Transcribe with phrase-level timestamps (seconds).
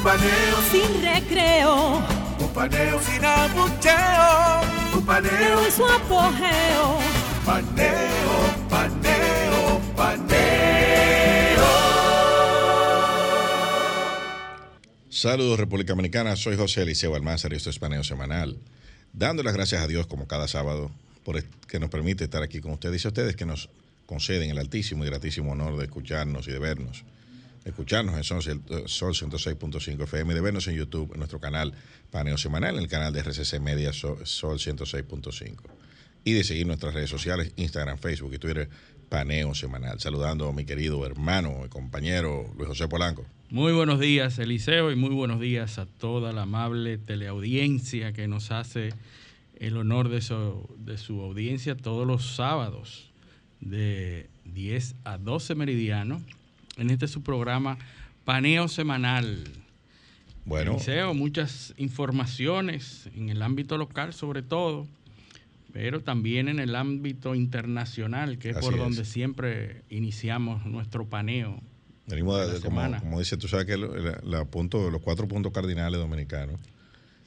[0.00, 2.02] Un paneo sin recreo.
[2.38, 4.62] Un paneo sin abucheo.
[4.96, 6.98] Un paneo en su apogeo.
[7.44, 8.32] Paneo,
[8.70, 11.66] paneo, paneo.
[15.10, 18.56] Saludos República Dominicana, soy José Eliseo Almanzar y esto es Paneo Semanal.
[19.12, 20.90] Dando las gracias a Dios como cada sábado
[21.24, 23.68] por que nos permite estar aquí con ustedes y a ustedes que nos
[24.06, 27.04] conceden el altísimo y gratísimo honor de escucharnos y de vernos.
[27.64, 31.74] Escucharnos en Sol 106.5 FM de vernos en YouTube, en nuestro canal
[32.10, 35.56] Paneo Semanal, en el canal de RCC Media Sol 106.5.
[36.24, 38.70] Y de seguir nuestras redes sociales, Instagram, Facebook y Twitter,
[39.10, 40.00] Paneo Semanal.
[40.00, 43.26] Saludando a mi querido hermano y compañero Luis José Polanco.
[43.50, 48.52] Muy buenos días, Eliseo, y muy buenos días a toda la amable teleaudiencia que nos
[48.52, 48.90] hace
[49.58, 53.10] el honor de su, de su audiencia todos los sábados
[53.60, 56.22] de 10 a 12 meridiano
[56.80, 57.78] en este su programa
[58.24, 59.44] Paneo Semanal.
[60.44, 60.78] Bueno.
[61.14, 64.86] Muchas informaciones en el ámbito local sobre todo,
[65.72, 68.78] pero también en el ámbito internacional, que es por es.
[68.80, 71.60] donde siempre iniciamos nuestro paneo
[72.06, 73.76] Venimos de, como, como, dice, tú sabes que
[74.50, 76.58] punto, los cuatro puntos cardinales dominicanos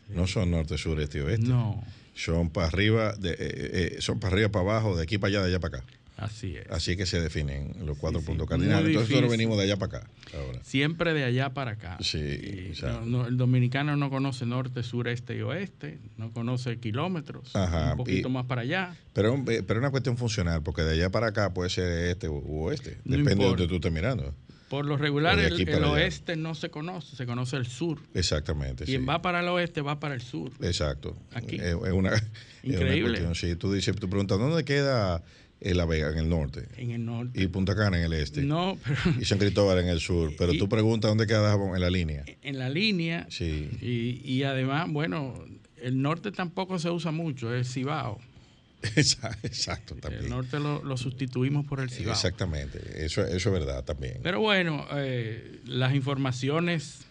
[0.08, 0.14] sí.
[0.14, 1.48] no son norte, sur, este y oeste.
[1.48, 1.82] No.
[2.16, 5.42] Son para arriba, de, eh, eh, son para arriba, para abajo, de aquí para allá,
[5.44, 5.88] de allá para acá.
[6.17, 6.69] Así es.
[6.69, 8.50] Así que se definen los cuatro sí, puntos sí.
[8.50, 8.88] cardinales.
[8.88, 10.09] Entonces nosotros venimos de allá para acá.
[10.33, 10.59] Ahora.
[10.64, 11.97] Siempre de allá para acá.
[12.02, 12.73] Sí.
[12.82, 15.99] No, no, el dominicano no conoce norte, sur, este y oeste.
[16.17, 17.55] No conoce kilómetros.
[17.55, 18.95] Ajá, un poquito y, más para allá.
[19.14, 22.64] Pero es pero una cuestión funcional, porque de allá para acá puede ser este u
[22.64, 22.98] oeste.
[23.05, 23.43] No Depende importa.
[23.43, 24.33] de donde tú estés mirando.
[24.70, 27.99] Por lo regular, el, oeste no se conoce, se conoce el sur.
[28.15, 28.86] Exactamente.
[28.86, 29.05] Quien sí.
[29.05, 30.52] va para el oeste va para el sur.
[30.61, 31.15] Exacto.
[31.32, 31.58] Aquí.
[31.58, 32.23] Es, es una, es
[32.64, 33.20] una Increíble.
[33.20, 33.55] cuestión, sí.
[33.55, 35.21] Tú dices, tú preguntas, ¿dónde queda
[35.64, 36.68] eh, La Vega en el norte?
[36.78, 37.42] En el norte.
[37.42, 38.42] Y Punta Cana en el este.
[38.44, 40.34] No, pero Y San Cristóbal en el sur.
[40.38, 42.24] Pero Y- tú preguntas dónde queda Dajabón en la línea.
[42.42, 43.26] en la línea.
[43.30, 43.70] Sí.
[43.82, 45.34] Y, y además, bueno,
[45.82, 48.20] el norte tampoco se usa mucho, es Cibao.
[48.96, 50.30] Exa- Exacto, El también.
[50.30, 52.14] norte lo, lo sustituimos por el Cibao.
[52.14, 53.06] Exactamente.
[53.06, 54.20] Eso, eso es verdad también.
[54.22, 57.06] Pero bueno, eh, las informaciones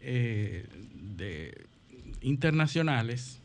[0.00, 0.64] eh,
[1.16, 1.56] de,
[2.22, 3.38] internacionales,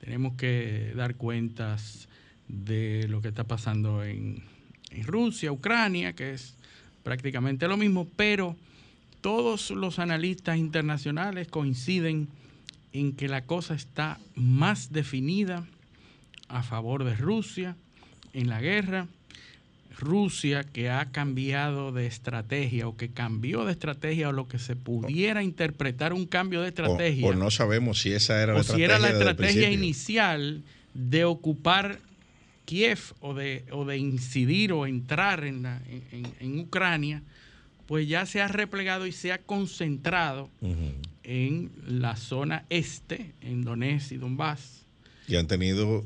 [0.00, 2.08] tenemos que dar cuentas
[2.48, 4.42] de lo que está pasando en,
[4.90, 6.54] en Rusia, Ucrania, que es
[7.02, 8.56] prácticamente lo mismo, pero
[9.20, 12.28] todos los analistas internacionales coinciden
[12.92, 15.66] en que la cosa está más definida
[16.48, 17.76] a favor de Rusia
[18.32, 19.08] en la guerra.
[19.96, 24.74] Rusia que ha cambiado de estrategia o que cambió de estrategia o lo que se
[24.74, 28.82] pudiera interpretar un cambio de estrategia o no sabemos si esa era la o si
[28.82, 32.00] era la estrategia inicial de ocupar
[32.64, 35.82] Kiev o de, o de incidir o entrar en, la-
[36.12, 37.22] en- en- Ucrania,
[37.86, 40.50] pues ya se ha replegado y se ha concentrado
[41.22, 44.86] en la zona este, en Donetsk y Donbass.
[45.28, 46.04] Y han tenido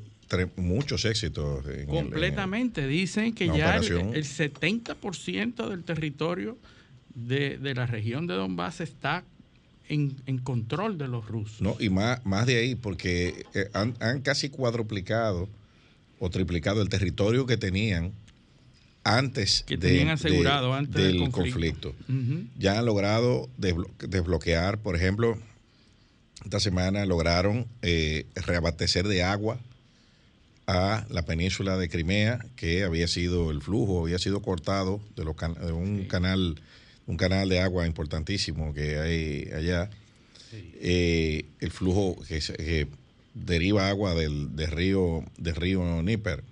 [0.56, 1.64] muchos éxitos.
[1.66, 2.86] en el- en el- Completamente.
[2.88, 6.58] Dicen que ya el, el 70% del territorio
[7.14, 9.25] de, de la región de Donbass está
[9.88, 11.62] en, en control de los rusos.
[11.62, 15.48] No, y más, más de ahí, porque eh, han, han casi cuadruplicado
[16.19, 18.12] o triplicado el territorio que tenían
[19.05, 21.95] antes, Que de- tenían de- asegurado antes del del conflicto.
[22.59, 25.39] Ya han logrado desblo- desbloquear, por ejemplo,
[26.45, 29.59] esta semana lograron eh, reabastecer de agua
[30.67, 35.35] a la península de Crimea, que había sido el flujo, había sido cortado de, los
[35.37, 36.61] can- de un canal,
[37.06, 39.88] un canal de agua importantísimo que hay allá.
[40.53, 42.87] Eh, el flujo que, se- que
[43.34, 46.42] deriva agua del, del río del río Níper.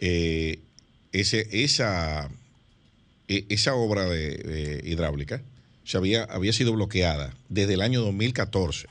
[0.00, 0.58] Eh,
[1.12, 2.28] ese, esa,
[3.28, 5.42] e- esa obra de, de hidráulica
[5.84, 8.88] se había, había sido bloqueada desde el año 2014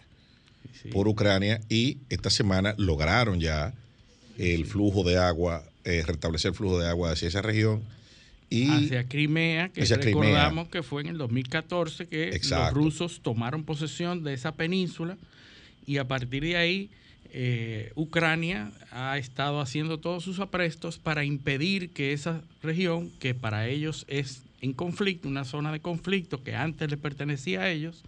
[0.81, 0.89] Sí.
[0.89, 3.73] por Ucrania y esta semana lograron ya
[4.37, 7.81] el flujo de agua, eh, restablecer el flujo de agua hacia esa región.
[8.49, 10.21] Y hacia Crimea, que hacia Crimea.
[10.21, 12.65] recordamos que fue en el 2014 que Exacto.
[12.65, 15.17] los rusos tomaron posesión de esa península
[15.85, 16.89] y a partir de ahí
[17.31, 23.67] eh, Ucrania ha estado haciendo todos sus aprestos para impedir que esa región, que para
[23.67, 28.03] ellos es en conflicto, una zona de conflicto que antes le pertenecía a ellos,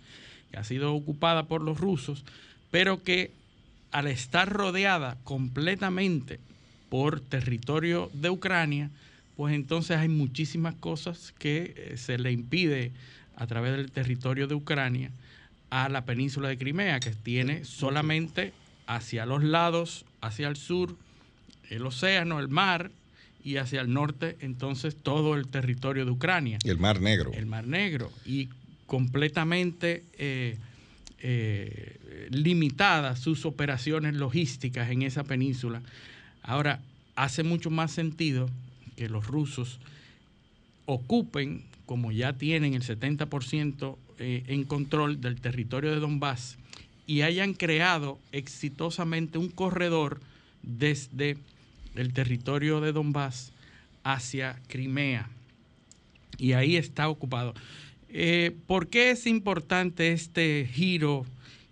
[0.49, 2.23] que ha sido ocupada por los rusos,
[2.71, 3.31] pero que
[3.91, 6.39] al estar rodeada completamente
[6.89, 8.89] por territorio de Ucrania,
[9.35, 12.91] pues entonces hay muchísimas cosas que eh, se le impide
[13.35, 15.11] a través del territorio de Ucrania
[15.69, 18.53] a la península de Crimea, que tiene solamente
[18.85, 20.95] hacia los lados, hacia el sur,
[21.69, 22.91] el océano, el mar,
[23.47, 26.59] y hacia el norte, entonces todo el territorio de Ucrania.
[26.65, 27.31] El Mar Negro.
[27.33, 28.11] El Mar Negro.
[28.25, 28.49] Y
[28.87, 30.57] completamente eh,
[31.19, 35.81] eh, limitadas sus operaciones logísticas en esa península.
[36.43, 36.81] Ahora,
[37.15, 38.49] hace mucho más sentido
[38.97, 39.79] que los rusos
[40.85, 46.57] ocupen, como ya tienen el 70% eh, en control del territorio de Donbass,
[47.05, 50.19] y hayan creado exitosamente un corredor
[50.61, 51.37] desde
[51.95, 53.51] el territorio de Donbass
[54.03, 55.29] hacia Crimea.
[56.37, 57.53] Y ahí está ocupado.
[58.09, 61.25] Eh, ¿Por qué es importante este giro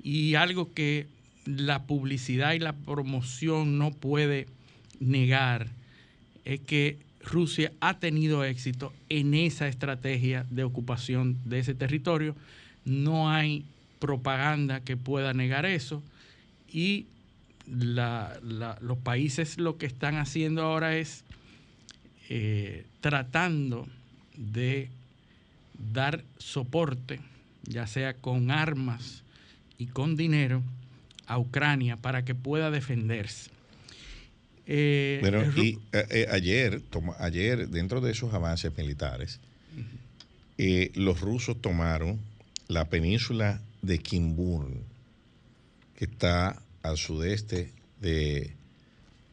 [0.03, 1.07] y algo que
[1.45, 4.47] la publicidad y la promoción no puede
[4.99, 5.67] negar?
[6.43, 12.35] Es que Rusia ha tenido éxito en esa estrategia de ocupación de ese territorio.
[12.85, 13.65] No hay
[13.99, 16.03] propaganda que pueda negar eso.
[16.71, 17.07] Y
[17.67, 21.23] los países lo que están haciendo ahora es
[22.29, 23.87] eh, tratando
[24.37, 24.89] de
[25.93, 27.19] dar soporte,
[27.63, 29.23] ya sea con armas
[29.77, 30.61] y con dinero,
[31.27, 33.54] a Ucrania para que pueda defenderse.
[34.67, 35.21] Eh,
[35.55, 36.81] y eh, ayer,
[37.19, 39.39] ayer, dentro de esos avances militares,
[40.57, 42.19] los rusos tomaron
[42.67, 44.81] la península de Kimburn,
[45.97, 47.71] que está al sudeste
[48.01, 48.51] de,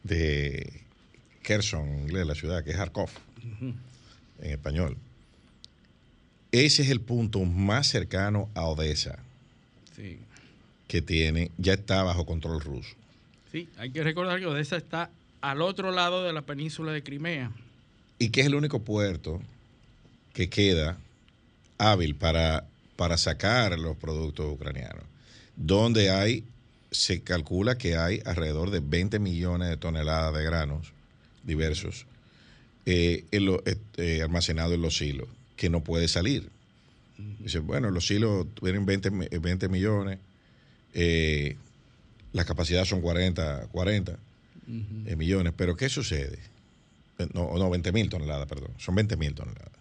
[0.03, 0.81] de
[1.41, 3.09] Kherson, inglés, la ciudad, que es Kharkov,
[3.61, 3.75] en
[4.39, 4.97] español.
[6.51, 9.17] Ese es el punto más cercano a Odessa
[10.87, 12.95] que tiene, ya está bajo control ruso.
[13.51, 15.09] Sí, hay que recordar que Odessa está
[15.43, 17.51] al otro lado de la península de Crimea.
[18.17, 19.41] Y que es el único puerto
[20.31, 20.97] que queda
[21.77, 25.03] hábil para, para sacar los productos ucranianos,
[25.57, 26.45] donde hay
[26.91, 30.93] se calcula que hay alrededor de 20 millones de toneladas de granos
[31.43, 32.05] diversos
[32.85, 36.49] eh, eh, eh, almacenados en los silos, que no puede salir.
[37.39, 40.19] Dice, bueno, los silos tienen 20, 20 millones,
[42.31, 44.17] la capacidad son 40, 40
[44.67, 46.39] millones, pero ¿qué sucede?
[47.33, 49.71] No, no 20 mil toneladas, perdón, son 20 mil toneladas,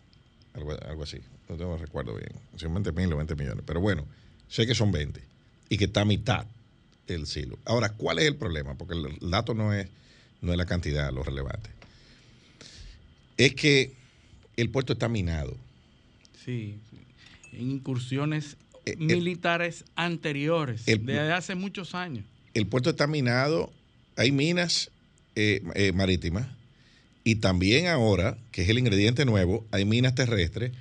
[0.54, 1.18] algo, algo, así,
[1.48, 4.04] no tengo recuerdo bien, son 20 mil o 20 millones, pero bueno,
[4.48, 5.22] sé que son 20
[5.68, 6.46] y que está a mitad
[7.06, 7.58] el silo.
[7.64, 8.74] Ahora, ¿cuál es el problema?
[8.74, 9.88] Porque el dato no es,
[10.40, 11.70] no es la cantidad lo relevante.
[13.36, 13.92] Es que
[14.56, 15.56] el puerto está minado.
[16.44, 16.78] Sí,
[17.52, 22.24] en incursiones eh, militares anteriores, desde hace muchos años.
[22.54, 23.72] El puerto está minado,
[24.16, 24.90] hay minas
[25.36, 26.48] eh, eh, marítimas
[27.24, 30.72] y también ahora, que es el ingrediente nuevo, hay minas terrestres.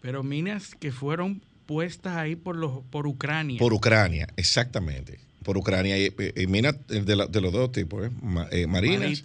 [0.00, 3.58] Pero minas que fueron puestas ahí por, los, por Ucrania.
[3.58, 8.06] Por Ucrania, exactamente por Ucrania y, minas de, los dos tipos,
[8.52, 8.66] ¿eh?
[8.66, 9.22] marinas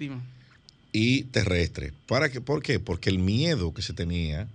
[0.93, 1.91] y terrestres.
[2.07, 2.39] ¿Para qué?
[2.39, 2.79] ¿Por qué?
[2.79, 4.47] Porque el miedo que se tenía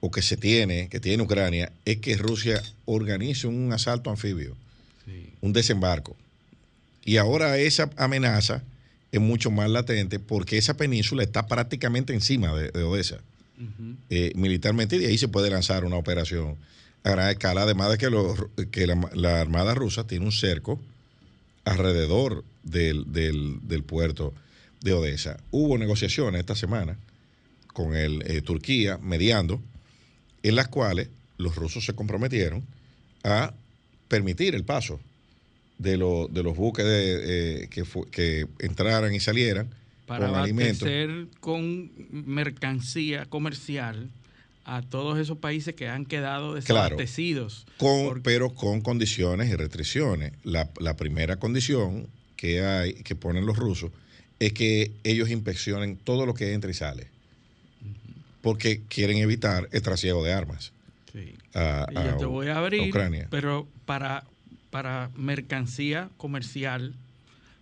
[0.00, 4.56] o que se tiene, que tiene Ucrania, es que Rusia organice un asalto anfibio,
[5.42, 6.16] un desembarco.
[7.06, 8.64] Y ahora esa amenaza
[9.12, 13.20] es mucho más latente porque esa península está prácticamente encima de, Odessa,
[14.10, 16.56] eh, militarmente, y de ahí se puede lanzar una operación
[17.04, 20.80] a gran escala, además de que, que la Armada rusa tiene un cerco
[21.64, 24.34] alrededor del, puerto
[24.80, 25.36] de Odessa.
[25.52, 26.98] Hubo negociaciones esta semana
[27.72, 29.60] con el, eh, Turquía mediando,
[30.42, 31.08] en las cuales
[31.38, 32.64] los rusos se comprometieron
[33.22, 33.54] a
[34.08, 34.98] permitir el paso
[35.78, 35.92] de,
[36.30, 39.68] de los buques eh, que, que entraran y salieran
[40.06, 40.88] para con alimentos.
[41.40, 44.10] con mercancía comercial
[44.64, 47.66] a todos esos países que han quedado desabastecidos.
[47.78, 50.32] con, Pero con condiciones y restricciones.
[50.42, 53.92] La, primera condición que hay, que ponen los rusos,
[54.40, 57.08] es que ellos inspeccionen todo lo que entra y sale.
[58.42, 60.72] Porque quieren evitar el trasiego de armas.
[61.12, 61.34] Sí.
[61.54, 62.92] A, yo te voy a abrir,
[63.30, 64.24] pero para,
[64.76, 66.94] para mercancía comercial,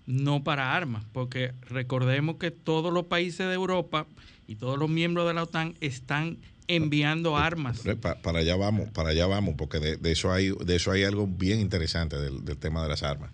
[0.04, 4.08] no para armas, porque recordemos que todos los países de Europa
[4.48, 7.82] y todos los miembros de la OTAN están enviando armas.
[8.00, 11.60] Para, allá vamos, para allá vamos, porque de, eso hay, de eso hay algo bien
[11.60, 13.30] interesante del, tema de las armas.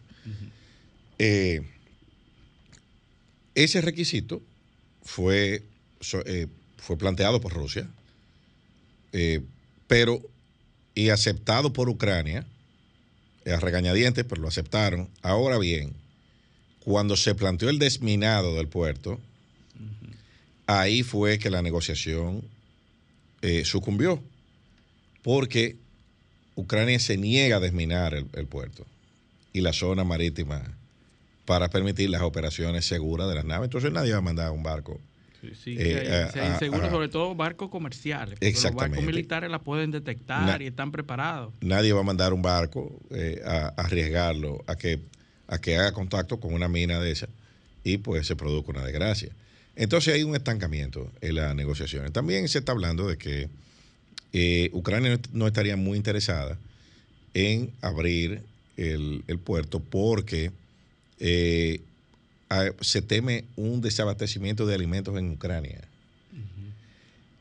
[1.19, 1.63] Eh,
[3.55, 4.43] ese requisito
[5.03, 5.63] fue,
[6.27, 7.89] eh, fue planteado por Rusia
[9.15, 9.41] eh,
[9.87, 10.21] pero
[10.95, 12.45] y aceptado por Ucrania,
[13.47, 15.09] a regañadientes, pero lo aceptaron.
[15.23, 15.95] Ahora bien,
[16.85, 19.21] cuando se planteó el desminado del puerto,
[20.67, 22.43] ahí fue que la negociación
[23.43, 24.23] eh, sucumbió,
[25.23, 25.77] porque
[26.55, 28.87] Ucrania se niega a desminar el, el puerto
[29.53, 30.77] y la zona marítima
[31.45, 33.67] para permitir las operaciones seguras de las naves.
[33.67, 35.01] Entonces nadie va a mandar un barco.
[35.41, 38.35] Sí, sí, Eh, que a- sea a- inseguro, a- sobre todo barcos comerciales.
[38.39, 38.97] porque Los Exactamente.
[38.97, 41.55] barcos militares la pueden detectar Na- y están preparados.
[41.61, 45.01] Nadie va a mandar un barco eh, a, a arriesgarlo a que,
[45.47, 47.29] a que haga contacto con una mina de esa
[47.85, 49.31] y pues se produzca una desgracia.
[49.77, 52.13] Entonces hay un estancamiento en las negociaciones.
[52.13, 53.49] También se está hablando de que
[54.33, 56.59] eh, Ucrania no- estaría muy interesada
[57.35, 58.43] en abrir
[58.77, 60.51] el, el puerto porque
[61.19, 61.81] eh,
[62.81, 65.81] se teme un desabastecimiento de alimentos en Ucrania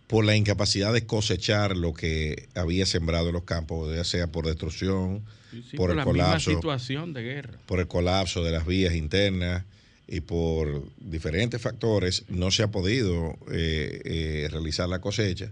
[0.08, 4.46] por la incapacidad de cosechar lo que había sembrado en los campos, ya sea por
[4.48, 6.50] destrucción, Sí, sí, por el la colapso.
[6.52, 7.60] misma situación de guerra.
[7.66, 9.64] por el colapso de las vías internas
[10.08, 15.50] y por diferentes factores, no se ha podido eh, eh, realizar la cosecha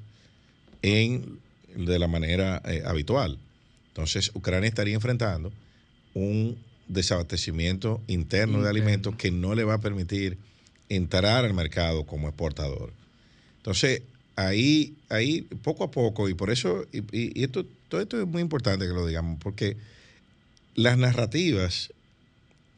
[0.83, 1.39] en,
[1.75, 3.37] de la manera eh, habitual.
[3.89, 5.51] Entonces, Ucrania estaría enfrentando
[6.13, 6.57] un
[6.87, 10.37] desabastecimiento interno, de alimentos que no le va a permitir
[10.89, 12.91] entrar al mercado como exportador.
[13.57, 14.01] Entonces,
[14.35, 18.27] ahí, ahí poco a poco, y por eso, y, y- y esto, todo esto es
[18.27, 19.77] muy importante que lo digamos, porque
[20.75, 21.91] las narrativas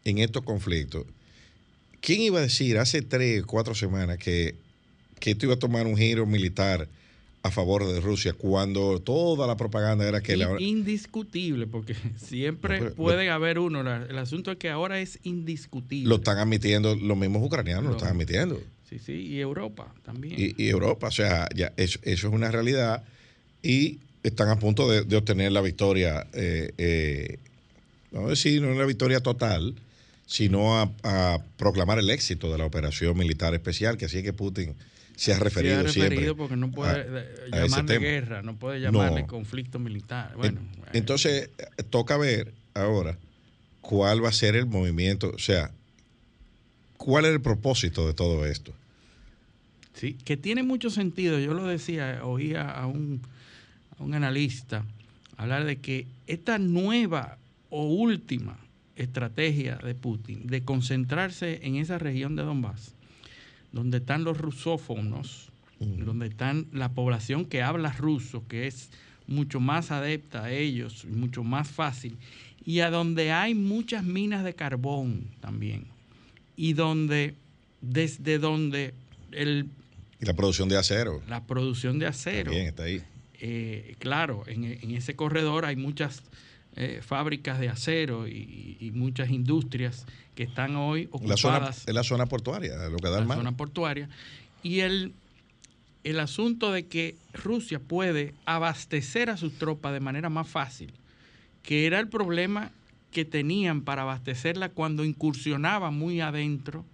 [0.06, 1.06] en estos conflictos,
[2.02, 4.56] ¿quién iba a decir hace tres, cuatro semanas que,
[5.20, 6.88] que esto iba a tomar un giro militar
[7.42, 10.52] a favor de Rusia cuando toda la propaganda era que la...
[10.60, 13.82] In- Indiscutible, porque siempre No, pero- haber uno.
[13.84, 16.10] La- el asunto es que ahora es indiscutible.
[16.10, 18.62] Lo están admitiendo, los mismos ucranianos lo Lo- están admitiendo.
[18.90, 20.36] Sí, sí, y Europa también.
[20.38, 23.04] Y, y Europa, o sea, ya eso, eso es una realidad
[23.62, 27.38] y están a punto de, de obtener la victoria, eh, eh,
[28.12, 29.76] no decir no una victoria total,
[30.26, 34.34] sino a, a proclamar el éxito de la operación militar especial, que así es que
[34.34, 34.74] Putin
[35.20, 36.34] se ha Se referido, ha referido siempre.
[36.36, 39.28] porque no puede a- eh, a llamarle guerra, no puede llamarle No.
[39.28, 40.32] conflicto militar.
[40.32, 40.62] En- Bueno,
[40.94, 41.50] Entonces,
[41.90, 43.18] toca ver ahora
[43.82, 45.72] cuál va a ser el movimiento, o sea,
[46.98, 48.74] cuál es el propósito de todo esto.
[49.94, 51.38] Sí, que tiene mucho sentido.
[51.40, 53.22] Yo lo decía, oía a un,
[53.98, 54.86] a un analista
[55.36, 57.38] hablar de que esta nueva
[57.70, 58.58] o última
[58.96, 62.94] estrategia de Putin de concentrarse en esa región de Donbass,
[63.72, 65.50] donde están los rusófonos,
[65.80, 68.90] donde están la población que habla ruso, que es
[69.28, 72.18] mucho más adepta a ellos, mucho más fácil,
[72.66, 75.86] y a donde hay muchas minas de carbón también,
[76.58, 77.36] y donde,
[77.82, 78.94] desde donde
[79.32, 79.68] el
[80.20, 81.22] Y la producción de acero.
[81.28, 82.46] la producción de acero.
[82.46, 83.02] También está ahí.
[83.42, 86.24] Eh, claro, en, en ese corredor hay muchas
[86.76, 91.94] eh, fábricas de acero y, y muchas industrias que están hoy La zona, ocupadas es
[91.94, 94.08] la zona portuaria, lo que da en la zona portuaria.
[94.64, 95.14] Y el,
[96.04, 100.94] el asunto de que Rusia puede abastecer a sus tropas de manera más fácil,
[101.62, 102.72] que era el problema
[103.12, 106.86] que tenían para abastecerla cuando incursionaba muy adentro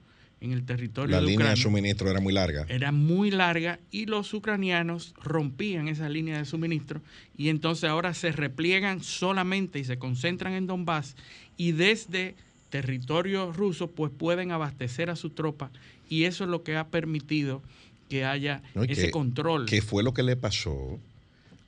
[0.45, 2.65] en el territorio La de línea de suministro era muy larga.
[2.69, 7.01] era muy larga y los ucranianos rompían esa línea de suministro
[7.37, 11.15] y entonces ahora se repliegan solamente y se concentran en Donbass
[11.57, 12.35] y desde
[12.69, 15.71] territorio ruso pues pueden abastecer a su tropa
[16.09, 17.61] y eso es lo que ha permitido
[18.09, 19.65] que haya ese que- control.
[19.65, 20.99] que fue lo que le pasó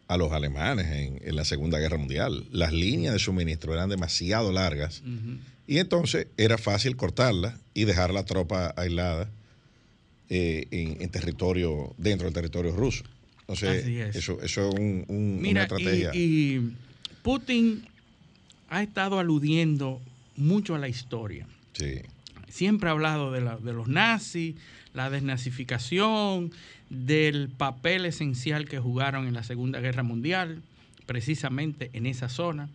[0.08, 2.46] a los alemanes en, en la Segunda Guerra Mundial.
[2.52, 5.02] Las líneas de suministro eran demasiado largas.
[5.68, 9.30] Y entonces era fácil cortarlas y dejar la tropa aislada
[10.30, 13.04] eh, en, en territorio, dentro del territorio ruso.
[13.42, 14.16] Entonces, Así es.
[14.16, 16.12] eso, eso es un- un- una estrategia.
[16.14, 16.20] y,
[16.58, 16.74] y
[17.24, 17.86] Putin
[18.70, 20.02] ha estado aludiendo
[20.36, 21.48] mucho a la historia.
[21.74, 22.00] Sí.
[22.50, 24.56] siempre ha hablado de, la- de los nazis,
[24.94, 26.52] la desnazificación,
[26.90, 30.62] del papel esencial que jugaron en la Segunda Guerra Mundial,
[31.06, 32.68] precisamente en esa zona.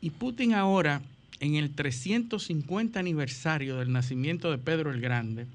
[0.00, 1.02] Y Putin ahora,
[1.40, 5.46] en el 350 aniversario del nacimiento de Pedro el Grande,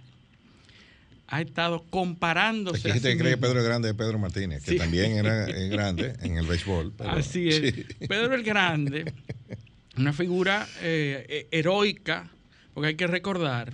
[1.27, 2.89] ha estado comparándose.
[2.91, 3.37] Aquí gente sí cree que.
[3.37, 4.77] Pedro es grande es Pedro Martínez, que Sí.
[4.77, 6.91] también era grande en el béisbol.
[6.97, 7.73] pero- Así es.
[7.73, 7.85] sí.
[8.07, 9.13] Pedro el Grande,
[9.97, 12.29] una figura eh, eh, heroica,
[12.73, 13.73] porque hay que recordar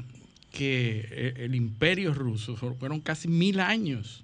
[0.52, 4.24] que eh, el imperio ruso fueron casi mil años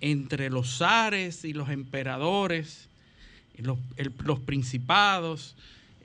[0.00, 2.88] entre los zares y los emperadores,
[3.56, 5.54] el- los principados.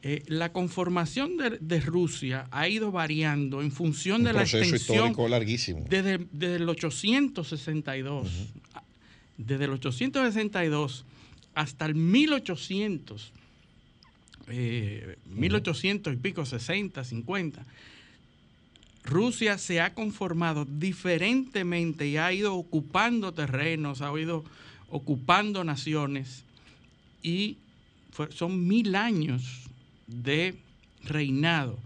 [0.08, 4.76] Eh, la conformación de, de Rusia ha ido variando en función Un de la extensión
[4.76, 5.84] histórico larguísimo.
[5.90, 8.30] desde, desde el 862.
[9.36, 11.06] desde el 862
[11.56, 13.32] hasta el 1800,
[15.26, 17.66] 1800 eh, y pico, 60, 50,
[19.06, 24.46] Rusia se ha conformado diferentemente y ha ido ocupando terrenos, ha ido
[24.88, 26.44] ocupando naciones
[27.24, 27.58] y
[28.30, 29.65] son mil años
[30.08, 30.56] de
[31.04, 31.78] reinado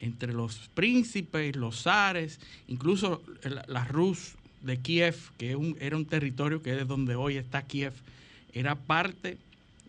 [0.00, 3.22] entre los príncipes, los zares, incluso
[3.66, 7.94] la, Rus de Kiev, que era un territorio que es donde hoy está Kiev,
[8.52, 9.38] era parte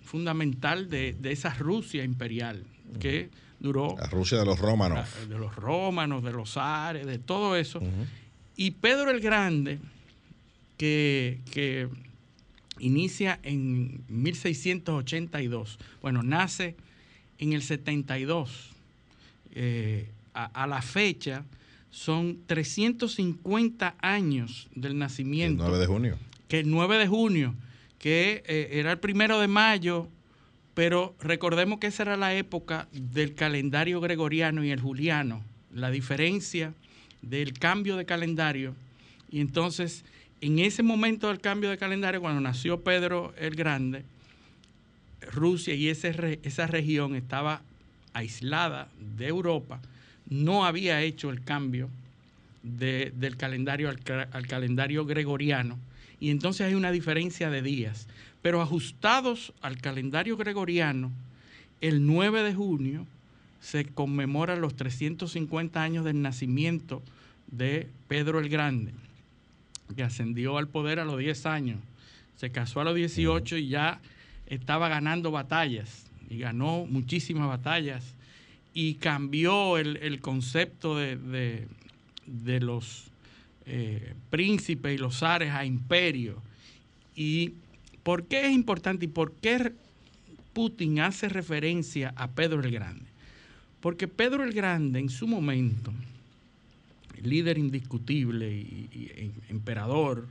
[0.08, 2.63] fundamental de, esa Rusia imperial
[3.00, 3.29] que
[3.60, 3.96] duró.
[3.98, 5.08] La Rusia de los romanos.
[5.27, 7.82] de los romanos, de los zares, de todo eso.
[8.56, 9.79] Y Pedro el Grande,
[10.77, 11.89] que, que,
[12.79, 16.75] inicia en 1682, bueno, nace
[17.39, 18.70] en el 72.
[19.51, 21.44] Eh, a, la fecha
[21.89, 25.63] son 350 años del nacimiento.
[25.63, 26.17] El 9 de junio.
[26.48, 27.56] Que el 9 de junio,
[27.98, 30.10] que eh, era el primero de mayo
[30.77, 36.75] pero recordemos que esa era la época del calendario gregoriano y el juliano, la diferencia
[37.24, 38.75] del cambio de calendario.
[39.32, 40.06] Y entonces,
[40.39, 44.06] en ese momento del cambio de calendario, cuando nació Pedro el Grande,
[45.21, 47.62] Rusia y esa región estaba
[48.13, 49.79] aislada de Europa,
[50.29, 51.89] no había hecho el cambio
[52.63, 55.77] del calendario al calendario gregoriano.
[56.19, 58.07] Y entonces hay una diferencia de días
[58.47, 61.12] pero ajustados al calendario gregoriano,
[61.81, 63.05] el 9 de junio
[63.59, 67.01] se conmemoran los 350 años del nacimiento
[67.47, 68.93] de Pedro el Grande,
[69.95, 71.79] que ascendió al poder a los 10 años,
[72.38, 74.00] se casó a los 18 y ya
[74.48, 78.16] estaba ganando batallas, y ganó muchísimas batallas,
[78.74, 81.68] y cambió el, concepto de,
[82.25, 83.06] los
[83.66, 86.42] eh, príncipes y los zares a imperio,
[87.15, 87.54] y
[88.08, 89.74] ¿Por qué es importante y por qué
[90.54, 93.04] Putin hace referencia a Pedro el Grande?
[93.82, 95.91] Porque Pedro el Grande en su momento,
[97.21, 100.26] líder indiscutible y, emperador,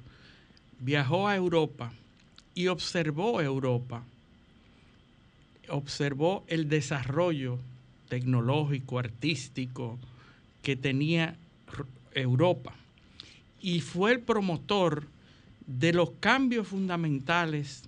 [0.80, 1.92] viajó a Europa
[2.54, 4.02] y observó Europa,
[5.68, 7.58] observó el desarrollo
[8.08, 9.98] tecnológico, artístico
[10.62, 11.36] que tenía
[12.14, 12.74] Europa
[13.60, 15.06] y fue el promotor
[15.66, 17.82] de los cambios fundamentales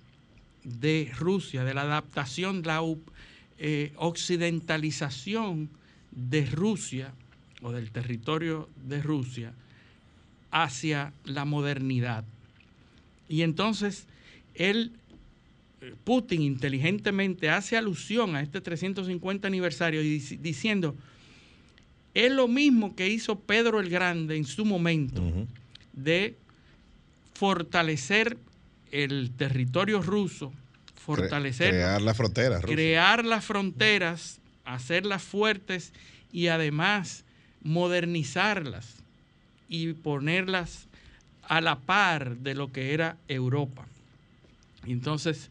[0.63, 2.81] de Rusia, de la adaptación, la
[3.57, 5.69] eh, occidentalización
[6.11, 7.13] de Rusia
[7.61, 9.53] o del territorio de Rusia
[10.51, 12.23] hacia la modernidad.
[13.27, 14.05] Y entonces
[14.55, 14.91] él,
[16.03, 20.95] Putin inteligentemente hace alusión a este 350 aniversario diciendo,
[22.13, 25.21] es lo mismo que hizo Pedro el Grande en su momento
[25.93, 26.35] de
[27.33, 28.37] fortalecer
[28.91, 30.51] el territorio ruso,
[30.95, 31.69] fortalecer...
[31.69, 32.61] Crear las fronteras.
[32.61, 35.93] Crear las fronteras, hacerlas fuertes
[36.31, 37.23] y además
[37.61, 38.95] modernizarlas
[39.69, 40.87] y ponerlas
[41.43, 43.85] a la par de lo que era Europa.
[44.85, 45.49] Entonces,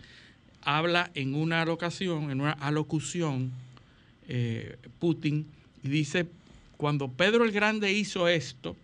[0.77, 3.53] habla en una alocación, en una alocución,
[4.29, 5.47] eh, Putin,
[5.83, 6.27] y dice,
[6.77, 8.77] cuando Pedro el Grande hizo esto,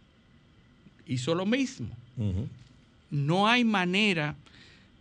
[1.06, 1.88] hizo lo mismo
[3.14, 4.34] no hay manera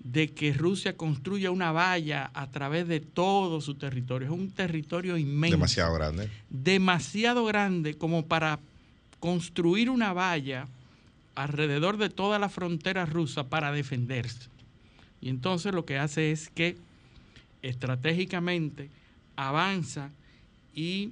[0.03, 4.27] de que Rusia construya una valla a través de todo su territorio.
[4.27, 5.57] Es un territorio inmenso.
[5.57, 6.29] Demasiado grande.
[6.49, 8.59] Demasiado grande como para
[9.19, 10.67] construir una valla
[11.35, 14.52] alrededor de toda la frontera rusa para defenderse.
[15.23, 16.75] Y entonces lo que hace es que
[17.61, 18.89] estratégicamente
[19.37, 20.09] avanza
[20.75, 21.11] y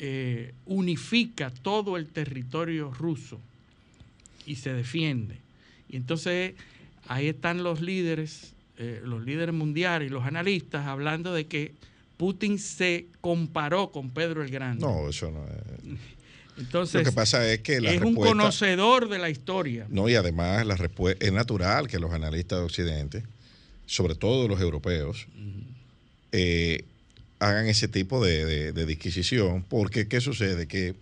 [0.00, 3.38] eh, unifica todo el territorio ruso
[4.44, 5.36] y se defiende.
[5.88, 6.54] Y entonces
[7.06, 11.74] ahí están los líderes, eh, los líderes mundiales y los analistas hablando de que
[12.16, 14.84] Putin se comparó con Pedro el Grande.
[14.84, 16.00] No, eso no es.
[16.56, 19.86] Entonces, lo que pasa es que es un conocedor de la historia.
[19.88, 23.22] No, y además la respuesta es natural que los analistas de Occidente,
[23.86, 25.26] sobre todo los europeos,
[26.32, 26.84] eh,
[27.38, 30.66] hagan ese tipo de, de, disquisición, porque ¿qué sucede?
[30.66, 30.94] Que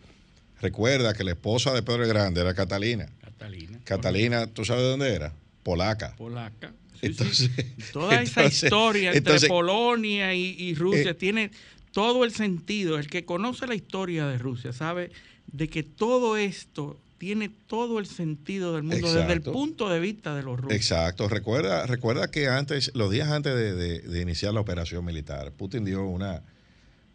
[0.60, 3.08] recuerda que la esposa de Pedro el Grande era Catalina.
[3.20, 3.80] Catalina.
[3.84, 5.32] Catalina, ¿tú sabes de dónde era?
[5.62, 6.14] Polaca.
[6.16, 6.72] Polaca.
[7.00, 7.50] entonces,
[7.92, 11.50] toda esa historia entre Polonia y, Rusia eh, tiene
[11.92, 12.98] todo el sentido.
[12.98, 15.10] El que conoce la historia de Rusia sabe
[15.46, 20.34] de que todo esto tiene todo el sentido del mundo desde el punto de vista
[20.34, 20.74] de los rusos.
[20.74, 21.28] Exacto.
[21.28, 26.42] Recuerda, recuerda que antes, los días antes de, iniciar la operación militar, Putin dio una,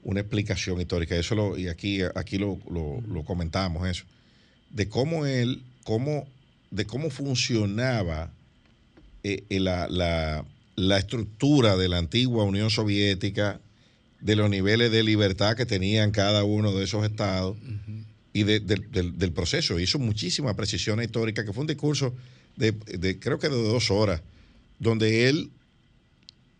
[0.04, 1.18] una explicación histórica.
[1.18, 4.06] Eso lo, y aquí, aquí lo, lo comentamos eso,
[4.70, 6.26] de cómo él cómo,
[6.72, 8.32] de cómo funcionaba
[9.24, 10.46] eh, eh, la, la,
[10.78, 13.60] la estructura de la antigua Unión Soviética,
[14.22, 17.58] de los niveles de libertad que tenían cada uno de esos estados
[18.40, 19.80] y de- del- del, del proceso.
[19.80, 22.14] Hizo muchísimas precisiones históricas, que fue un discurso
[22.56, 24.22] de, de- creo que de dos horas,
[24.80, 25.50] donde él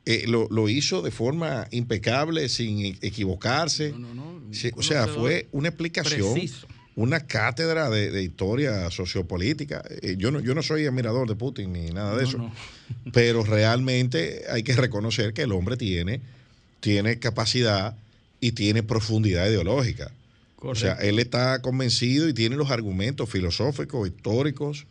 [0.06, 3.92] eh, lo, lo hizo de forma impecable, sin e- equivocarse.
[3.92, 6.68] No, no, no, Sí, o sea, fue una explicación, preciso.
[6.96, 9.84] una cátedra de, de historia sociopolítica.
[10.02, 12.50] Eh, yo, no, yo no soy admirador de Putin ni nada de eso,
[13.14, 16.22] pero realmente hay que reconocer que el hombre tiene,
[16.80, 17.98] tiene capacidad
[18.40, 20.12] y tiene profundidad ideológica.
[20.60, 24.86] O sea, él está convencido y tiene los argumentos filosóficos, históricos,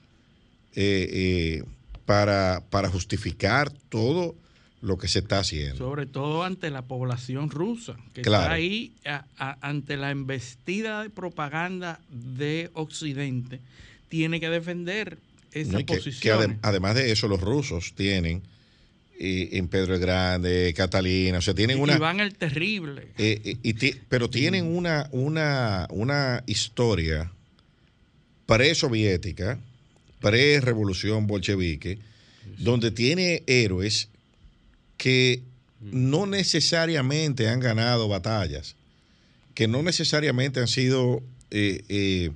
[0.75, 1.65] eh, eh,
[2.05, 4.37] para, para justificar todo
[4.83, 5.77] lo que se está haciendo.
[5.79, 8.45] sobre todo ante la población rusa, que Claro.
[8.45, 13.61] está ahí a- a- ante la embestida de propaganda de Occidente,
[14.09, 15.19] tiene que defender
[15.53, 15.81] esa ¿no?
[15.81, 16.39] Y que- que posición.
[16.41, 18.43] adem- además de eso, los rusos tienen
[19.19, 21.97] en Pedro el Grande, Catalina, o sea, tienen una...
[21.97, 23.09] Iván el Terrible.
[23.19, 27.33] eh, eh, y ti- pero tienen una, una, una historia
[28.47, 29.59] pre-soviética,
[30.21, 31.99] pre-revolución bolchevique,
[32.59, 34.09] donde tiene héroes
[34.97, 35.43] que
[35.81, 38.77] no necesariamente han ganado batallas,
[39.55, 42.31] que no necesariamente han sido, eh, eh,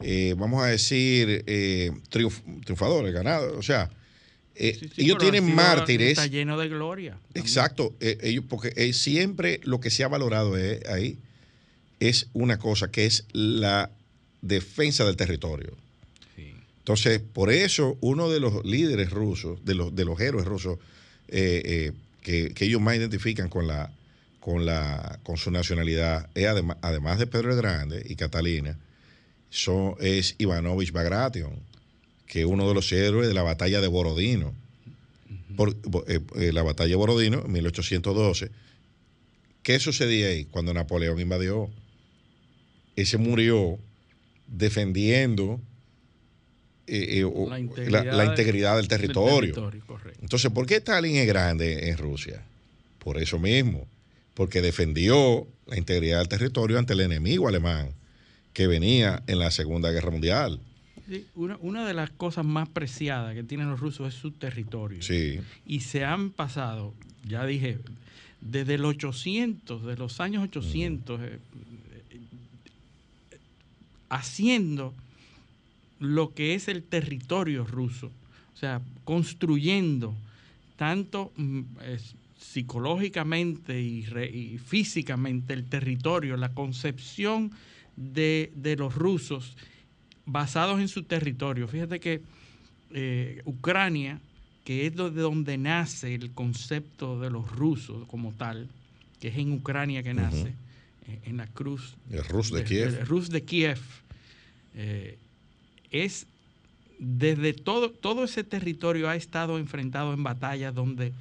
[0.00, 3.56] eh, vamos a decir, eh, triunf- triunfadores, ganados.
[3.56, 3.90] O sea,
[4.58, 6.10] eh, Sí, sí, ellos tienen mártires.
[6.10, 7.18] Está lleno de gloria.
[7.34, 11.18] Exacto, eh, ellos, porque eh, siempre lo que se ha valorado eh, ahí
[12.00, 13.90] es una cosa que es la
[14.42, 15.72] defensa del territorio.
[16.36, 16.54] Sí.
[16.78, 20.78] Entonces, por eso uno de los líderes rusos, de los, de los héroes rusos,
[21.26, 21.92] que,
[22.22, 23.90] que ellos más identifican con la
[24.46, 28.78] con la con su nacionalidad, es además, además de Pedro el Grande y Catalina,
[29.50, 31.58] son, es Ivanovich Bagration,
[32.26, 34.54] que es uno de los héroes de la batalla de Borodino.
[35.56, 35.76] Por,
[36.08, 38.50] eh, eh, la batalla de Borodino, en 1812.
[39.62, 41.70] ¿Qué sucedía ahí cuando Napoleón invadió?
[42.94, 43.78] Ese murió
[44.46, 45.60] defendiendo
[46.86, 49.72] eh, o- La integridad la integridad del territorio.
[50.22, 52.44] Entonces, ¿por qué Stalin es grande en Rusia?
[53.00, 53.86] Por eso mismo,
[54.34, 57.90] porque defendió la integridad del territorio ante el enemigo alemán
[58.52, 60.60] que venía en la Segunda Guerra Mundial.
[61.08, 65.02] Sí, una, una de las cosas más preciadas que tienen los rusos es su territorio.
[65.02, 66.94] Sí, Y se han pasado,
[67.26, 67.78] ya dije,
[68.40, 71.38] desde el 800, de los años 800, eh,
[73.30, 73.38] eh,
[74.08, 74.94] haciendo
[75.98, 78.10] lo que es el territorio ruso.
[78.54, 80.14] O sea, construyendo
[80.76, 81.60] tanto mm,
[82.38, 87.50] psicológicamente y, re- y físicamente el territorio, la concepción
[87.96, 89.56] de, de los rusos
[90.26, 91.68] basados en su territorio.
[91.68, 92.20] Fíjate que
[92.92, 94.20] eh, Ucrania,
[94.64, 98.68] que es de donde nace el concepto de los rusos como tal,
[99.20, 100.52] que es en Ucrania que nace,
[101.08, 102.90] eh, en la cruz el Rus de de- Kiev.
[102.92, 103.78] de Rus de Kiev,
[104.74, 105.18] eh,
[105.90, 106.26] es
[106.98, 111.12] desde todo, todo ese territorio ha estado enfrentado en batallas donde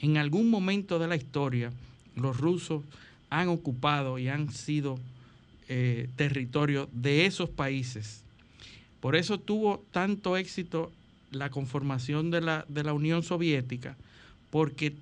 [0.00, 1.72] en algún momento de la historia
[2.16, 2.82] los rusos
[3.30, 4.98] han ocupado y han sido
[5.68, 8.22] eh, territorio de esos países.
[9.02, 10.92] Por eso tuvo tanto éxito
[11.32, 13.96] la conformación de la, de la Unión Soviética,
[14.50, 14.94] porque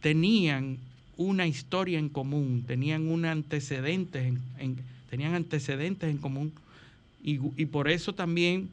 [0.00, 0.78] tenían
[1.18, 4.78] una historia en común, tenían un antecedentes en, en-
[5.10, 6.52] tenían antecedentes en común
[7.22, 8.70] y, y por eso también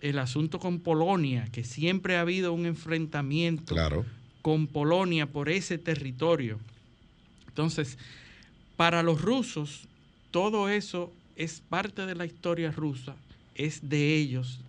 [0.00, 4.04] el asunto con Polonia, que siempre ha habido un enfrentamiento Claro.
[4.42, 6.58] con Polonia por ese territorio.
[7.48, 7.98] Entonces,
[8.76, 9.82] para los rusos,
[10.30, 13.14] todo eso es parte de la historia rusa,
[13.64, 14.60] es de ellos,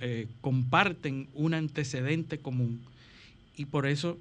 [0.00, 2.80] eh, comparten un antecedente común.
[3.56, 4.16] Y por eso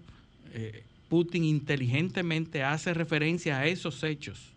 [0.53, 4.51] eh, Putin inteligentemente hace referencia a esos hechos,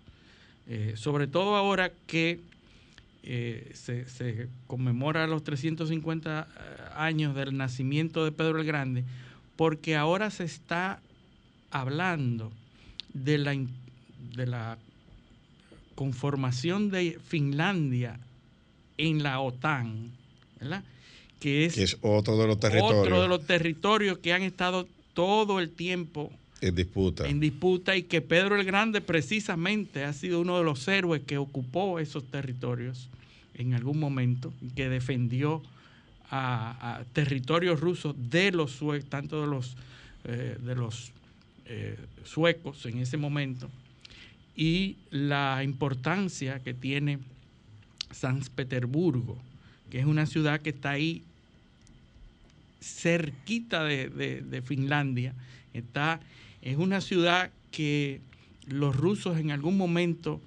[0.71, 2.41] Eh, sobre todo ahora que
[3.23, 6.47] se, se conmemora los 350
[6.95, 9.05] años del nacimiento de Pedro el Grande,
[9.57, 11.01] porque ahora se está
[11.71, 12.53] hablando
[13.15, 13.53] de la,
[14.37, 14.79] de la
[15.95, 18.21] conformación de Finlandia
[18.99, 20.11] en la OTAN,
[20.61, 20.85] ¿verdad?
[21.41, 24.87] Que es, Que es otro de los territorios otro de los territorios que han estado
[25.15, 26.31] todo el tiempo
[26.61, 27.29] en disputa.
[27.29, 31.39] en disputa y que Pedro el Grande precisamente ha sido uno de los héroes que
[31.39, 33.09] ocupó esos territorios
[33.55, 35.63] en algún momento, y que defendió
[36.31, 39.77] a, a territorios rusos de los suecos, tanto de los,
[40.25, 41.11] eh, de los
[41.67, 43.69] eh, suecos en ese momento,
[44.57, 47.19] y la importancia que tiene
[48.11, 49.39] San Petersburgo,
[49.91, 51.23] que es una ciudad que está ahí
[52.81, 55.35] cerquita de, Finlandia.
[55.75, 56.21] Está,
[56.63, 58.21] es una ciudad que
[58.67, 60.41] los rusos en algún momento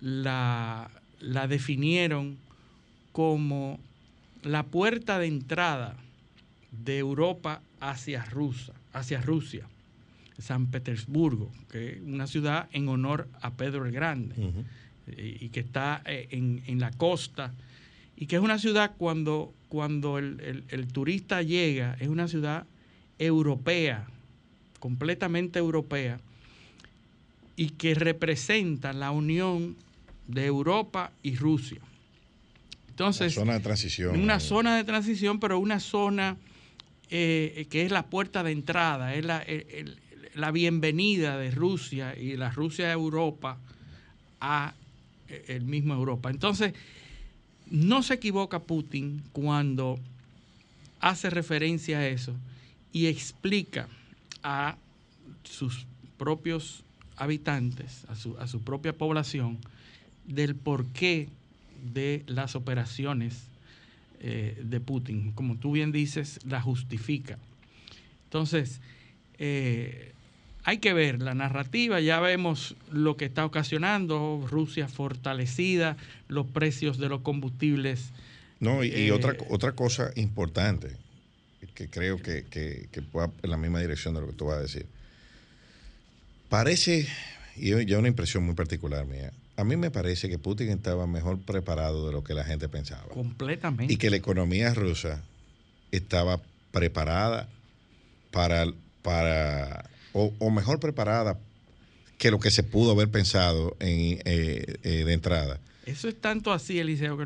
[0.00, 2.36] la, la definieron
[3.12, 3.78] como
[4.42, 5.96] la puerta de entrada
[6.70, 9.66] de Europa hacia Rusia, hacia Rusia.
[10.38, 14.36] San Petersburgo, que es una ciudad en honor a Pedro el Grande
[15.16, 17.52] y, que está eh, en, la costa
[18.16, 22.66] y que es una ciudad cuando, cuando el, turista llega, es una ciudad
[23.18, 24.06] europea,
[24.80, 26.20] completamente europea,
[27.56, 29.76] y que representa la unión
[30.26, 31.80] de Europa y Rusia.
[32.88, 34.20] Entonces, una zona de transición.
[34.20, 36.36] Una zona de transición, pero una zona
[37.10, 39.44] eh, que es la puerta de entrada, es la,
[40.34, 43.58] la bienvenida de Rusia y la Rusia de Europa
[44.40, 44.87] a eh,
[45.28, 46.30] el mismo Europa.
[46.30, 46.74] Entonces,
[47.70, 49.98] no se equivoca Putin cuando
[51.00, 52.34] hace referencia a eso
[52.92, 53.88] y explica
[54.42, 54.76] a
[55.44, 55.86] sus
[56.16, 56.84] propios
[57.16, 59.58] habitantes, a su, a su propia población,
[60.26, 61.28] del porqué
[61.92, 63.44] de las operaciones
[64.20, 65.32] eh, de Putin.
[65.32, 67.38] Como tú bien dices, la justifica.
[68.24, 68.80] Entonces,
[69.38, 70.12] eh,
[70.64, 75.96] hay que ver la narrativa, ya vemos lo que está ocasionando, Rusia fortalecida,
[76.28, 78.10] los precios de los combustibles.
[78.60, 80.96] No, y, eh, otra, otra cosa importante,
[81.74, 84.58] que creo que, que, que va en la misma dirección de lo que tú vas
[84.58, 84.86] a decir.
[86.48, 87.06] Parece,
[87.56, 91.40] y ya una impresión muy particular mía, a mí me parece que Putin estaba mejor
[91.40, 93.08] preparado de lo que la gente pensaba.
[93.08, 93.92] Completamente.
[93.92, 95.22] Y que la economía rusa
[95.90, 96.40] estaba
[96.70, 97.48] preparada
[98.30, 98.66] para,
[99.02, 101.38] para o, mejor preparada
[102.18, 105.60] que lo que se pudo haber pensado en, eh, eh, de entrada.
[105.86, 107.24] Eso es tanto así, Eliseo, que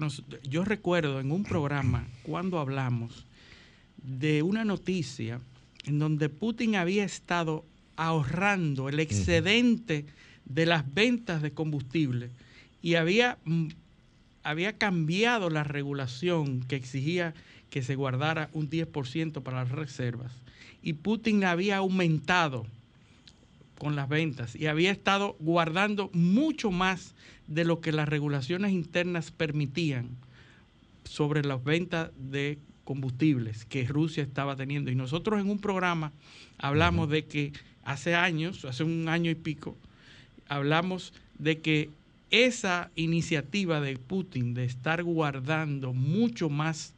[0.48, 3.24] yo recuerdo en un programa cuando hablamos
[4.02, 5.40] de una noticia
[5.84, 7.64] en donde Putin había estado
[7.96, 10.04] ahorrando el excedente
[10.44, 12.30] de las ventas de combustible
[12.82, 13.68] y había, mm,
[14.42, 17.34] había cambiado la regulación que exigía
[17.70, 20.32] que se guardara un 10% para las reservas
[20.82, 22.66] y Putin había aumentado
[23.82, 27.16] con las ventas y había estado guardando mucho más
[27.48, 30.10] de lo que las regulaciones internas permitían
[31.02, 34.92] sobre las ventas de combustibles que Rusia estaba teniendo.
[34.92, 36.12] Y nosotros en un programa
[36.58, 39.76] hablamos de que hace años, hace un año y pico,
[40.46, 41.90] hablamos de que
[42.30, 46.94] esa iniciativa de Putin de estar guardando mucho más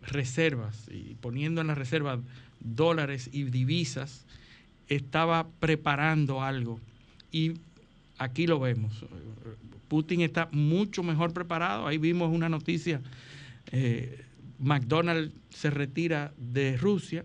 [0.00, 2.20] reservas y poniendo en las reservas
[2.60, 4.24] dólares y divisas,
[4.88, 6.80] estaba preparando algo.
[7.32, 7.52] Y
[8.18, 9.04] aquí lo vemos.
[9.88, 11.86] Putin está mucho mejor preparado.
[11.86, 13.00] Ahí vimos una noticia.
[13.72, 14.24] Eh,
[14.58, 17.24] McDonald's se retira de Rusia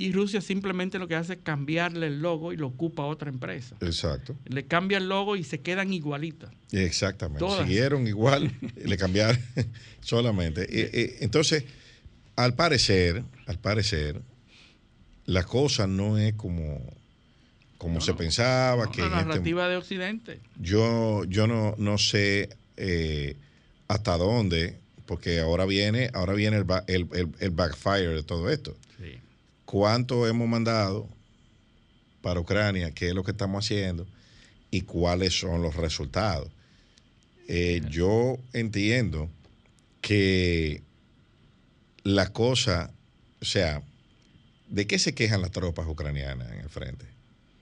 [0.00, 3.76] y Rusia simplemente lo que hace es cambiarle el logo y lo ocupa otra empresa.
[3.82, 4.34] Exacto.
[4.46, 6.50] Le cambia el logo y se quedan igualitas.
[6.72, 7.44] Exactamente.
[7.62, 8.50] Siguieron igual,
[8.82, 9.38] le cambiaron
[10.00, 11.22] solamente.
[11.22, 11.64] Entonces,
[12.34, 14.22] al parecer, al parecer,
[15.26, 16.80] la cosa no es como,
[17.78, 18.90] como se pensaba.
[18.90, 20.40] que la este narrativa de Occidente.
[20.56, 23.36] Yo, yo no, no sé eh,
[23.88, 26.66] hasta dónde, porque ahora viene, ahora viene el,
[27.12, 28.76] el, el backfire de todo esto
[29.70, 31.08] cuánto hemos mandado
[32.22, 34.04] para Ucrania, qué es lo que estamos haciendo
[34.72, 36.48] y cuáles son los resultados.
[37.46, 39.30] Eh, yo entiendo
[40.00, 40.82] que
[42.02, 42.90] la cosa,
[43.40, 43.80] o sea,
[44.70, 47.04] ¿de qué se quejan las tropas ucranianas en el frente?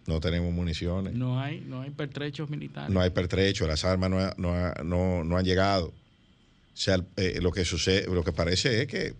[0.06, 1.14] No tenemos municiones.
[1.14, 2.90] No hay, no hay pertrechos militares.
[2.90, 5.88] No hay pertrechos, las armas no, han llegado.
[5.88, 9.14] O sea, eh, lo que sucede, lo que parece es que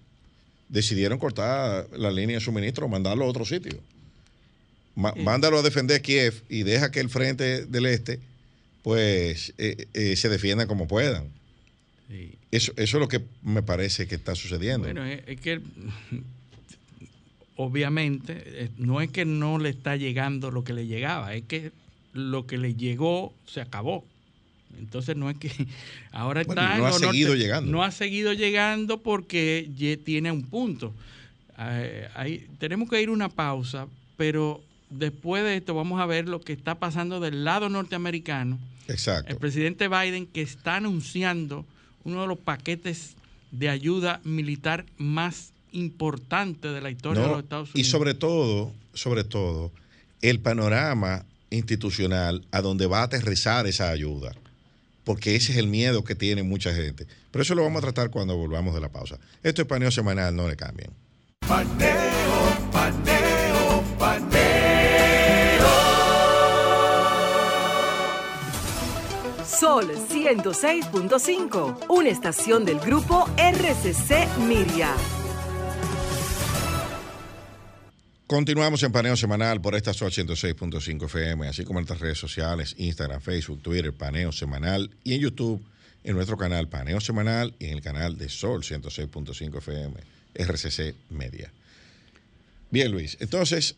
[0.69, 3.81] decidieron cortar la línea de suministro, mandarlo a otro sitio.
[4.95, 8.19] Mándalo a defender Kiev y deja que el frente del este
[8.83, 11.29] pues eh, eh, se defienda como puedan.
[12.51, 14.87] Eso, eso es lo que me parece que está sucediendo.
[14.87, 15.61] Bueno, es, que
[17.59, 21.73] obviamente eh, no es que no le está llegando lo que le llegaba, es que
[22.13, 24.05] lo que le llegó se acabó.
[24.79, 25.51] Entonces no es que
[26.13, 27.71] ahora está no ha seguido llegando.
[27.71, 29.69] No ha seguido llegando porque
[30.05, 30.95] tiene un punto.
[31.59, 36.53] Eh, tenemos que ir una pausa, pero después de esto vamos a ver lo que
[36.53, 38.57] está pasando del lado norteamericano.
[38.87, 39.33] Exacto.
[39.33, 41.67] El presidente Biden que está anunciando
[42.05, 43.17] uno de los paquetes
[43.51, 47.89] de ayuda militar más importantes de la historia de los Estados Unidos.
[47.89, 49.73] Y sobre todo, sobre todo,
[50.23, 54.35] el panorama institucional a donde va a aterrizar esa ayuda
[55.09, 57.07] porque ese es el miedo que tiene mucha gente.
[57.31, 59.19] Pero eso lo vamos a tratar cuando volvamos de la pausa.
[59.43, 60.91] Esto es paneo semanal, no le cambien.
[61.49, 64.37] Paneo, paneo, paneo.
[69.47, 74.95] Sol 106.5, una estación del grupo RCC Miria.
[78.29, 82.75] Continuamos en paneo semanal por esta Sol 106.5 FM, así como en nuestras redes sociales,
[82.77, 85.65] Instagram, Facebook, Twitter, paneo semanal y en YouTube,
[86.05, 89.95] en nuestro canal Paneo Semanal y en el canal de Sol 106.5 FM,
[90.35, 91.51] RCC Media.
[92.71, 93.77] Bien, Luis, entonces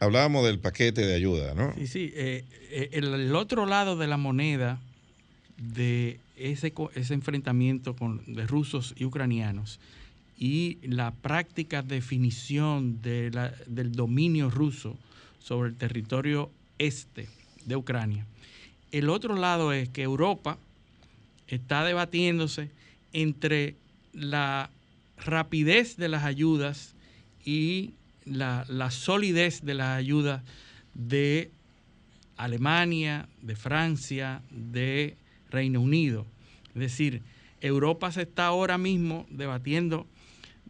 [0.00, 1.72] hablábamos del paquete de ayuda, ¿no?
[1.76, 2.12] Sí, sí.
[2.16, 4.80] eh, eh, el, el otro lado de la moneda
[5.58, 9.78] de ese, ese enfrentamiento con, de rusos y ucranianos
[10.40, 14.96] y la práctica definición del dominio ruso
[15.38, 17.28] sobre el territorio este
[17.66, 18.26] de Ucrania.
[18.90, 20.56] El otro lado es que Europa
[21.46, 22.70] está debatiéndose
[23.12, 23.76] entre
[24.14, 24.70] la
[25.18, 26.94] rapidez de las ayudas
[27.44, 27.92] y
[28.24, 30.42] la solidez de las ayudas
[30.94, 31.50] de
[32.38, 35.18] Alemania, de Francia, de
[35.50, 36.24] Reino Unido.
[36.68, 37.20] Es decir,
[37.60, 40.06] Europa se está ahora mismo debatiendo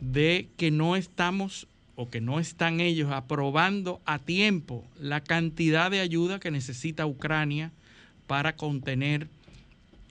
[0.01, 6.01] de que no estamos o que no están ellos aprobando a tiempo la cantidad de
[6.01, 7.73] ayuda que necesita Ucrania
[8.27, 9.29] para contener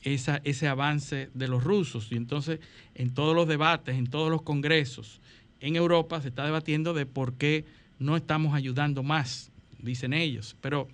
[0.03, 2.11] esa- ese avance de los rusos.
[2.11, 2.59] Y entonces,
[2.95, 5.19] en todos los debates, en todos los congresos
[5.61, 7.65] en Europa, se está debatiendo de por qué
[7.97, 10.55] no estamos ayudando más, dicen ellos.
[10.61, 10.87] Pero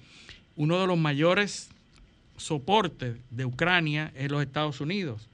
[0.56, 1.70] uno de los mayores
[2.38, 5.28] soportes de Ucrania es los Estados Unidos.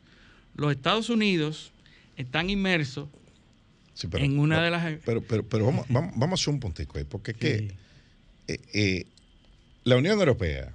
[0.56, 1.71] Los Estados Unidos
[2.17, 3.08] están inmersos
[3.93, 4.99] Sí, pero- en una pero- de las...
[5.06, 7.71] Pero, pero, pero vamos, vamos, vamos a hacer un puntico ahí, porque es que
[8.47, 9.06] eh, eh,
[9.84, 10.73] la Unión Europea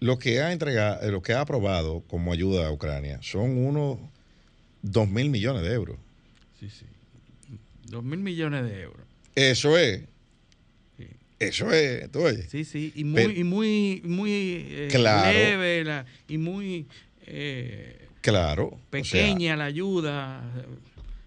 [0.00, 3.98] lo que ha entregado, eh, lo que ha aprobado como ayuda a Ucrania son unos
[4.82, 5.96] 2 mil millones de euros.
[6.60, 6.86] Sí, sí.
[7.86, 9.02] Dos mil millones de euros.
[9.34, 10.02] Eso es.
[11.40, 12.10] Eso es.
[12.12, 12.48] ¿tú oyes?
[12.50, 15.32] Sí, sí, y muy, Pero- y muy, muy Claro.
[15.32, 16.86] leve la- y muy
[17.26, 18.66] eh, Claro.
[18.66, 20.42] o sea, pequeña la ayuda.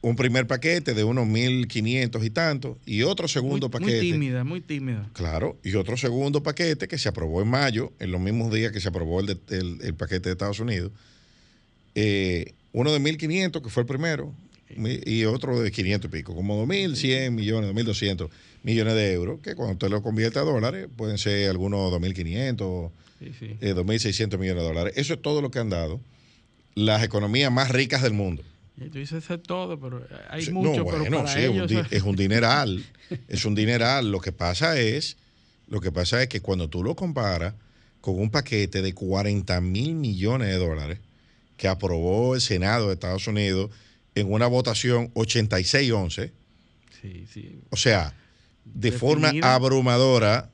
[0.04, 4.02] Un primer paquete de unos 1.500 y tantos y otro segundo muy, paquete.
[4.02, 5.08] Muy tímida, muy tímida.
[5.14, 8.82] Claro, y otro segundo paquete que se aprobó en mayo, en los mismos días que
[8.82, 10.92] se aprobó el, de- el- el paquete de Estados Unidos.
[11.96, 14.34] Eh, uno de 1.500, que fue el primero,
[15.06, 18.30] y otro de 500 y pico, como 2.100 millones, 2.200
[18.64, 23.32] millones de euros, que cuando usted lo convierte a dólares, pueden ser algunos 2.500, Sí,
[23.38, 23.58] sí.
[23.60, 24.94] eh, 2.600 millones de dólares.
[24.96, 26.00] Eso es todo lo que han dado
[26.74, 28.44] las economías más ricas del mundo.
[28.78, 31.50] Y tú dices es todo, pero hay Sí, mucho, no, pero bueno, para sí, es
[32.04, 32.84] un es dineral.
[33.28, 34.12] es un dineral.
[34.12, 35.18] Lo que pasa es,
[35.68, 37.54] lo que pasa es que cuando tú lo comparas
[38.00, 41.00] con un paquete de 40 mil millones de dólares
[41.58, 43.70] que aprobó el Senado de Estados Unidos
[44.16, 46.32] en una votación 86-11,
[47.02, 48.16] sí, sí, o sea,
[48.66, 50.50] de forma abrumadora.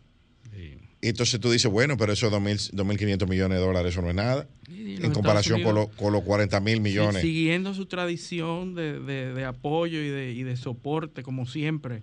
[1.07, 4.47] Entonces tú dices, bueno, pero esos 2.000 2.500 millones de dólares, eso no es nada,
[4.69, 7.21] en comparación con, lo- con los 40 mil millones.
[7.21, 12.01] siguiendo su tradición de, de- de apoyo y de, y de soporte, como siempre,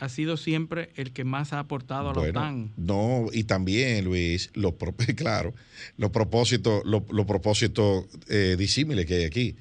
[0.00, 2.72] ha- sido siempre el que más ha aportado a la Bueno, OTAN.
[2.76, 4.74] No, y también, Luis, los
[5.16, 5.54] claro,
[5.96, 9.56] los propósitos, los, los propósitos eh, disímiles que hay aquí.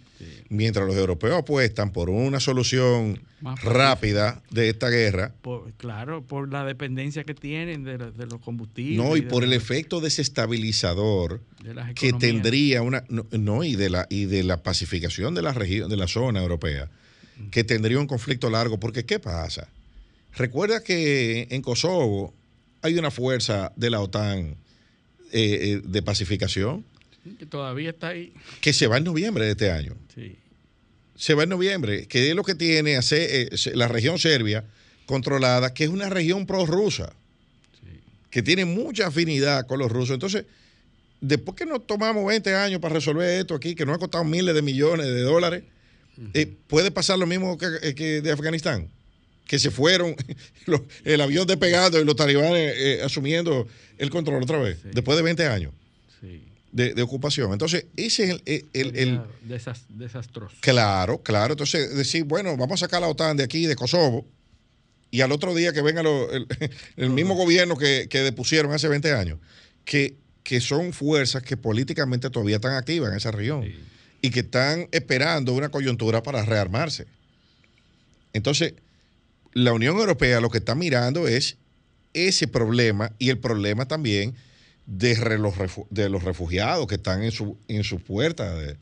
[0.49, 3.21] Mientras los europeos apuestan por una solución
[3.63, 8.97] rápida de esta guerra, Por- claro, por la dependencia que tienen de, los combustibles.
[8.97, 14.07] no, y por el efecto desestabilizador de que tendría una, no, no, y de la
[14.09, 16.89] y de la pacificación de la región, de la zona europea,
[17.51, 19.67] que tendría un conflicto largo, porque ¿qué pasa?
[20.35, 22.33] Recuerda que en Kosovo
[22.81, 24.55] hay una fuerza de la OTAN
[25.31, 26.85] eh, eh, de pacificación
[27.39, 28.33] Que todavía está ahí.
[28.61, 29.95] que se va en noviembre de este año.
[30.13, 30.35] Sí.
[31.15, 34.63] Se va en noviembre, que es lo que tiene hacer, eh, la región serbia
[35.05, 37.13] controlada, que es una región prorrusa,
[37.81, 37.99] Sí.
[38.29, 40.13] que tiene mucha afinidad con los rusos.
[40.13, 40.45] Entonces,
[41.21, 44.53] después que nos tomamos 20 años para resolver esto aquí, que nos ha costado miles
[44.53, 45.63] de millones de dólares,
[46.33, 48.87] eh, puede pasar lo mismo que, eh, que de Afganistán,
[49.47, 50.15] que se fueron,
[51.05, 53.67] el avión despegando y los talibanes eh, asumiendo
[53.97, 54.89] el control otra vez, Sí.
[54.93, 55.71] después de 20 años.
[56.75, 57.53] De, de ocupación.
[57.53, 59.21] Entonces, ese es el- el- el-
[59.89, 60.55] desastroso.
[60.59, 61.53] Claro, claro.
[61.53, 64.25] Entonces, decir, bueno, vamos a sacar la OTAN de aquí, de Kosovo,
[65.09, 66.45] y al otro día que venga lo- el,
[66.97, 69.39] el mismo gobierno que, que depusieron hace 20 años,
[69.85, 73.75] que, que son fuerzas que políticamente todavía están activas en esa región Sí.
[74.21, 77.05] y que están esperando una coyuntura para rearmarse.
[78.33, 78.73] Entonces,
[79.53, 81.55] la Unión Europea lo que está mirando es
[82.13, 84.35] ese problema y el problema también
[84.85, 88.77] de, los, refu- de los refugiados que están en su, en su puerta de,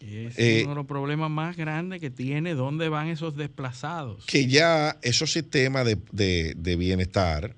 [0.00, 4.24] Es Eh, uno de los problemas más grandes que tiene, ¿dónde van esos desplazados?
[4.26, 7.54] que ya esos sistemas de, de- de bienestar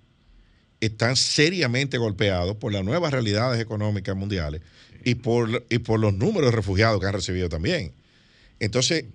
[0.80, 4.60] están seriamente golpeados por las nuevas realidades económicas mundiales
[5.04, 7.92] y por, y por los números de refugiados que han recibido también.
[8.60, 9.06] Entonces,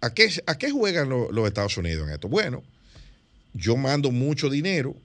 [0.00, 2.28] ¿a qué, a qué juegan lo- los Estados Unidos en esto?
[2.28, 2.62] Bueno,
[3.54, 4.96] yo mando mucho dinero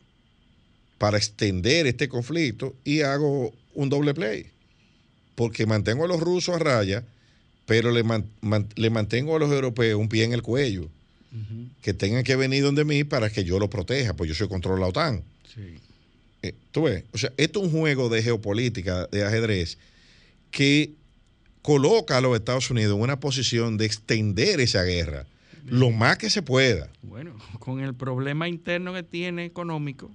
[0.97, 4.47] para extender este conflicto y hago un doble play.
[5.35, 7.03] Porque mantengo a los rusos a raya,
[7.65, 10.89] pero le, man- man- le mantengo a los europeos un pie en el cuello
[11.83, 14.75] que tengan que venir donde mí para que yo lo proteja, pues yo soy control
[14.77, 15.23] de la OTAN.
[15.53, 15.75] sí.
[16.41, 19.77] Eh, Tú ves, o sea, esto es un juego de geopolítica, de ajedrez,
[20.51, 20.93] que
[21.61, 25.25] coloca a los Estados Unidos en una posición de extender esa guerra
[25.65, 26.89] lo más que se pueda.
[27.03, 30.09] Bueno, con el problema interno que tiene económico,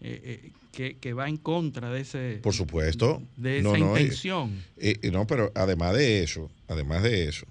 [0.00, 3.22] eh, eh, que, que va en contra de ese Por supuesto.
[3.36, 4.62] de esa no, intención.
[4.78, 7.46] eh, eh, no, pero además de eso, además de eso,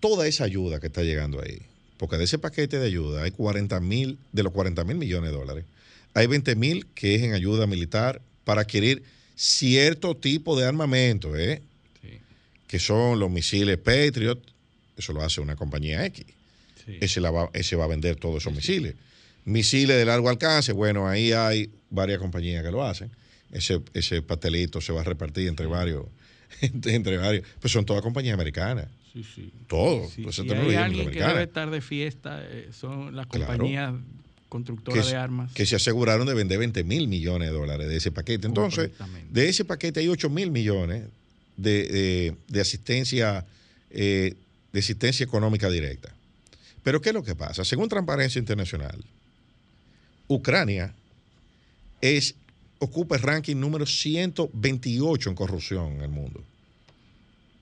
[0.00, 1.58] toda esa ayuda que está llegando ahí,
[1.96, 5.36] porque de ese paquete de ayuda hay 40 mil, de los 40 mil millones de
[5.36, 5.64] dólares,
[6.14, 9.02] hay 20 mil que es en ayuda militar para adquirir
[9.36, 11.62] cierto tipo de armamento, ¿eh?
[12.02, 12.18] Sí,
[12.66, 14.40] que son los misiles Patriot,
[14.96, 16.24] eso lo hace una compañía X,
[16.84, 16.98] sí.
[17.00, 18.94] ese, la va, ese va a vender todos esos misiles.
[19.48, 23.10] Misiles de largo alcance, bueno, ahí hay varias compañías que lo hacen.
[23.50, 26.04] Ese, ese pastelito se va a repartir entre varios,
[26.60, 29.50] entre, varios, pues son todas compañías americanas, Sí, sí.
[29.66, 33.46] todo, Sí, pues si hay alguien que debe estar de fiesta, eh, son las Claro.
[33.46, 35.52] compañías que, constructoras de armas.
[35.54, 38.46] que se aseguraron de vender 20 mil millones de dólares de ese paquete.
[38.46, 38.90] Entonces,
[39.30, 41.04] de ese paquete hay 8 mil millones
[41.56, 43.46] de, de- de asistencia,
[43.90, 44.34] eh,
[44.74, 46.14] de asistencia económica directa.
[46.82, 47.64] Pero ¿qué es lo que pasa?
[47.64, 49.02] Según Transparencia Internacional,
[50.28, 50.94] Ucrania
[52.00, 52.34] es,
[52.78, 56.42] ocupa el ranking número 128 en corrupción en el mundo,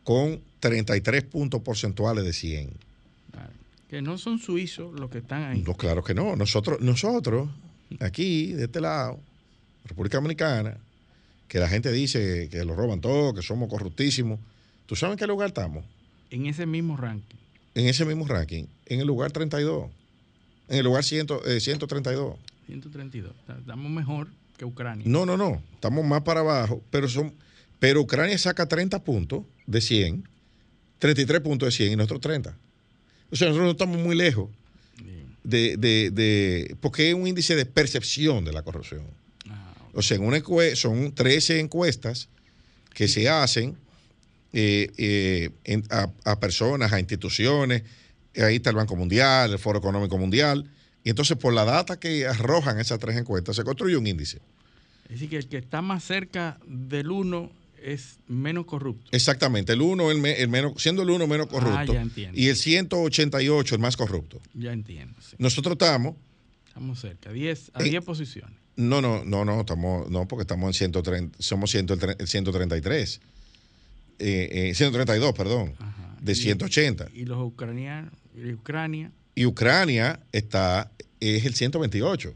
[0.04, 2.70] con 33 puntos porcentuales de 100.
[3.30, 3.52] Claro.
[3.88, 5.62] Que no son suizos los que están ahí.
[5.62, 6.34] No, claro que no.
[6.36, 7.48] Nosotros, nosotros,
[8.00, 9.20] aquí, de este lado,
[9.84, 10.76] República Dominicana,
[11.48, 14.40] que la gente dice que lo roban todo, que somos corruptísimos.
[14.86, 15.84] ¿Tú sabes en qué lugar estamos?
[16.30, 17.36] En ese mismo ranking.
[17.74, 19.90] En ese mismo ranking, en el lugar 32.
[20.68, 22.36] En el lugar 100, eh, 132.
[22.66, 23.32] 132.
[23.40, 25.04] Está- Estamos mejor que Ucrania.
[25.08, 25.62] No, no, no.
[25.74, 27.34] Estamos más para abajo, pero son
[27.78, 30.26] pero Ucrania saca 30 puntos de 100,
[30.98, 32.56] 33 puntos de 100 y nosotros 30.
[33.30, 34.48] O sea, nosotros no estamos muy lejos
[35.44, 39.02] de, de, de- porque es un índice de percepción de la corrupción.
[39.50, 40.42] Ah, O sea, en una
[40.74, 42.28] son 13 encuestas
[42.94, 43.76] que se hacen
[44.54, 47.82] eh, eh, en- a, a personas, a instituciones.
[48.38, 50.68] Ahí está el Banco Mundial, el Foro Económico Mundial.
[51.06, 54.38] Y entonces, por la data que arrojan esas tres encuestas, se construye un índice.
[55.04, 59.08] Es decir, que el que está más cerca del 1 es menos corrupto.
[59.12, 59.72] Exactamente.
[59.72, 61.76] El 1, el, me- el menos, siendo el 1 menos corrupto.
[61.78, 62.36] Ah, ya entiendo.
[62.36, 64.40] y el 188 el más corrupto.
[64.52, 65.14] Ya entiendo.
[65.20, 65.36] sí.
[65.38, 66.16] Nosotros estamos.
[66.66, 67.30] Estamos cerca.
[67.30, 68.56] 10, a Eh, 10 posiciones.
[68.74, 73.20] No, no, no, no, estamos, no, porque estamos en 130, somos 130 133.
[74.18, 75.72] Eh, eh, 132, perdón.
[75.78, 76.16] Ajá.
[76.20, 77.06] De Y- 180.
[77.14, 82.34] Y los ucranianos, y Ucrania, Y Ucrania está, es el 128,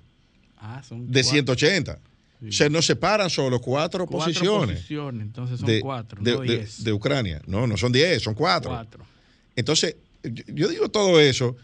[0.58, 1.94] ah, son de cuatro- 180.
[2.40, 2.48] sí.
[2.48, 6.40] O sea, nos separan solo cuatro, cuatro posiciones, posiciones, entonces son de, cuatro, de, no
[6.40, 6.84] de- 10.
[6.84, 7.42] de Ucrania.
[7.46, 8.70] No, no son 10, son cuatro.
[8.70, 9.04] Cuatro.
[9.56, 11.56] Entonces, yo, yo digo todo eso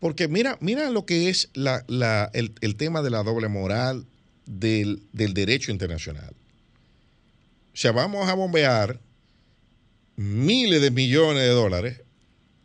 [0.00, 4.06] porque mira, mira lo que es la- la- el, el tema de la doble moral
[4.46, 6.30] del, del derecho internacional.
[7.74, 9.00] O sea, vamos a bombear
[10.16, 12.00] miles de millones de dólares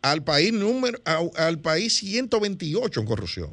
[0.02, 0.98] al país número
[1.36, 3.50] al país 128 en corrupción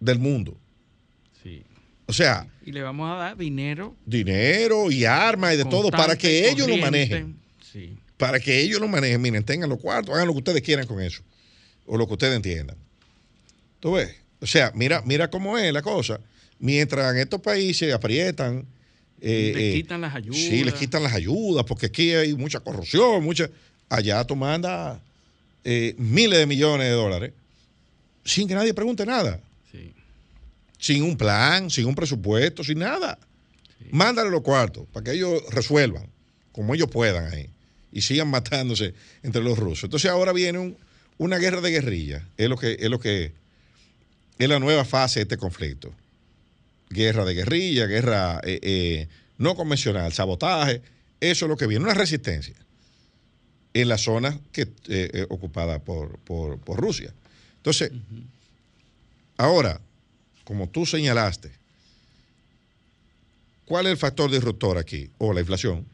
[0.00, 0.56] del mundo.
[1.42, 1.62] Sí.
[2.06, 3.96] O sea, Y le vamos a dar dinero.
[4.06, 7.36] dinero y armas y de todo para que ellos lo manejen.
[7.72, 7.98] Sí.
[8.16, 9.20] para que ellos lo manejen.
[9.20, 11.22] Miren, tengan los cuartos, hagan lo que ustedes quieran con eso.
[11.86, 12.76] O lo que ustedes entiendan.
[13.80, 14.14] ¿Tú ves?
[14.40, 16.20] O sea, mira, mira cómo es la cosa.
[16.58, 18.66] Mientras en estos países aprietan.
[19.20, 20.38] eh, Les eh, quitan las ayudas.
[20.40, 23.48] Sí, les quitan las ayudas, porque aquí hay mucha corrupción, mucha.
[23.88, 24.98] Allá tú mandas
[25.64, 27.32] eh, miles de millones de dólares
[28.24, 29.40] sin que nadie pregunte nada.
[29.72, 29.92] Sí.
[30.78, 33.18] Sin un plan, sin un presupuesto, sin nada.
[33.90, 36.06] Mándale los cuartos para que ellos resuelvan
[36.52, 37.48] como ellos puedan ahí
[37.92, 39.84] y sigan matándose entre los rusos.
[39.84, 40.76] Entonces ahora viene un-
[41.16, 42.26] una guerra de guerrilla.
[42.36, 43.32] Es lo que es lo que
[44.38, 45.92] es la nueva fase de este conflicto.
[46.90, 49.08] Guerra de guerrilla, guerra eh, eh,
[49.38, 50.82] no convencional, sabotaje.
[51.20, 52.54] Eso es lo que viene, una resistencia
[53.80, 57.12] en la zona que eh, eh, ocupada por, por- por Rusia.
[57.56, 57.90] Entonces,
[59.36, 59.80] ahora,
[60.44, 61.50] como tú señalaste,
[63.64, 65.10] ¿cuál es el factor disruptor aquí?
[65.18, 65.84] O la inflación.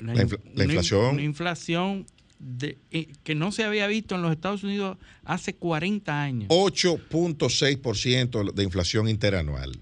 [0.00, 0.22] La,
[0.64, 1.14] inflación.
[1.14, 2.06] Una inflación
[2.40, 6.48] de, eh, que no se había visto en los Estados Unidos hace 40 años.
[6.48, 9.78] 8.6% de inflación interanual.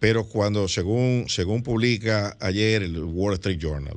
[0.00, 3.96] Pero cuando, según, según publica ayer el Wall Street Journal,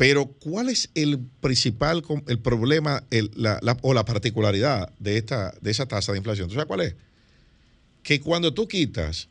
[0.00, 5.52] pero ¿cuál es el principal el problema el- la- la- o la particularidad de, esta,
[5.60, 6.48] de esa tasa de inflación?
[6.48, 6.94] ¿Tú sabes cuál es?
[8.02, 9.28] Que cuando tú quitas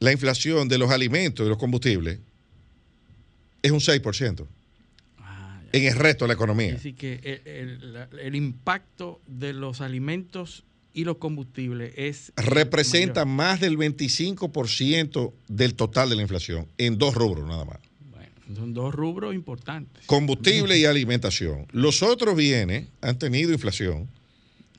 [0.00, 2.18] la inflación de los alimentos y los combustibles,
[3.62, 4.44] es un 6%
[5.18, 6.72] Ah, en el resto de la economía.
[6.72, 10.64] Decir, que el, el- la- el impacto de los alimentos
[10.94, 13.36] y los combustibles es representa mayor.
[13.36, 17.78] más del 25% del total de la inflación en dos rubros nada más.
[18.56, 20.04] Son dos rubros importantes.
[20.06, 21.66] Combustible y alimentación.
[21.72, 24.08] Los otros bienes han tenido inflación,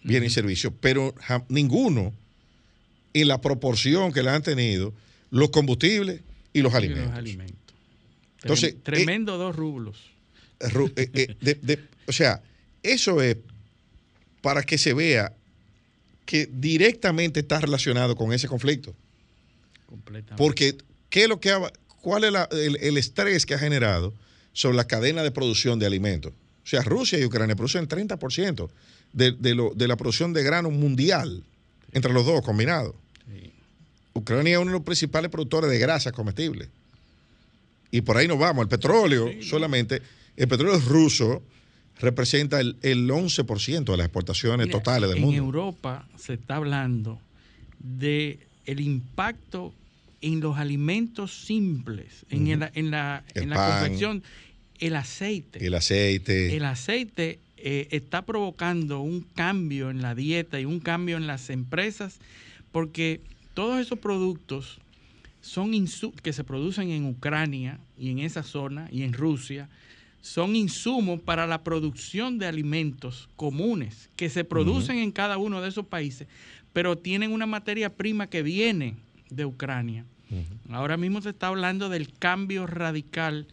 [0.03, 1.13] bienes y servicios, pero
[1.49, 2.13] ninguno
[3.13, 4.93] en la proporción que la han tenido
[5.29, 6.21] los combustibles
[6.53, 7.07] y los Y alimentos.
[7.09, 7.75] los alimentos.
[8.41, 9.97] Entonces, Trem- tremendo dos rublos.
[10.59, 12.41] Ru- eh, eh, de- de- o sea,
[12.83, 13.37] eso es
[14.41, 15.33] para que se vea
[16.25, 18.95] que directamente está relacionado con ese conflicto.
[19.85, 20.35] Completamente.
[20.37, 20.77] Porque,
[21.09, 21.71] ¿qué es lo que ha-
[22.01, 24.13] ¿cuál es la- el, el estrés que ha generado
[24.53, 26.33] sobre la cadena de producción de alimentos?
[26.63, 28.69] O sea, Rusia y Ucrania producen 30%
[29.13, 31.43] de, de lo- de la producción de grano mundial,
[31.93, 32.93] entre los dos combinados.
[33.27, 33.51] Sí.
[34.13, 36.69] Ucrania es uno de los principales productores de grasas comestibles.
[37.91, 38.63] Y por ahí nos vamos.
[38.63, 40.01] El petróleo solamente,
[40.37, 41.41] el petróleo ruso
[41.99, 45.37] representa el, el 11% de las exportaciones Mira, totales del en mundo.
[45.37, 47.19] Europa se está hablando
[47.79, 49.73] de el impacto
[50.21, 53.71] en los alimentos simples, en, el- en la, El en la pan.
[53.79, 54.23] confección,
[54.79, 55.65] el aceite.
[55.65, 56.55] El aceite.
[56.55, 61.49] El aceite eh, está provocando un cambio en la dieta y un cambio en las
[61.49, 62.19] empresas
[62.71, 63.21] porque
[63.53, 64.79] todos esos productos
[65.41, 65.71] son
[66.23, 69.69] que se producen en Ucrania y en esa zona y en Rusia
[70.21, 75.69] son insumos para la producción de alimentos comunes que se producen en cada uno de
[75.69, 76.27] esos países,
[76.73, 78.95] pero tienen una materia prima que viene
[79.31, 80.05] de Ucrania.
[80.69, 83.47] Ahora mismo se está hablando del cambio radical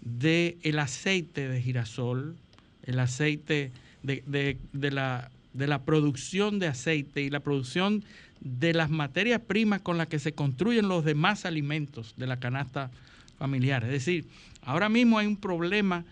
[0.00, 2.36] del el aceite de girasol,
[2.84, 3.70] el aceite
[4.02, 5.22] de, de- de
[5.54, 8.02] de la producción de aceite y la producción
[8.40, 12.90] de las materias primas con las que se construyen los demás alimentos de la canasta
[13.38, 13.84] familiar.
[13.84, 14.26] Es decir,
[14.62, 16.04] ahora mismo hay un problema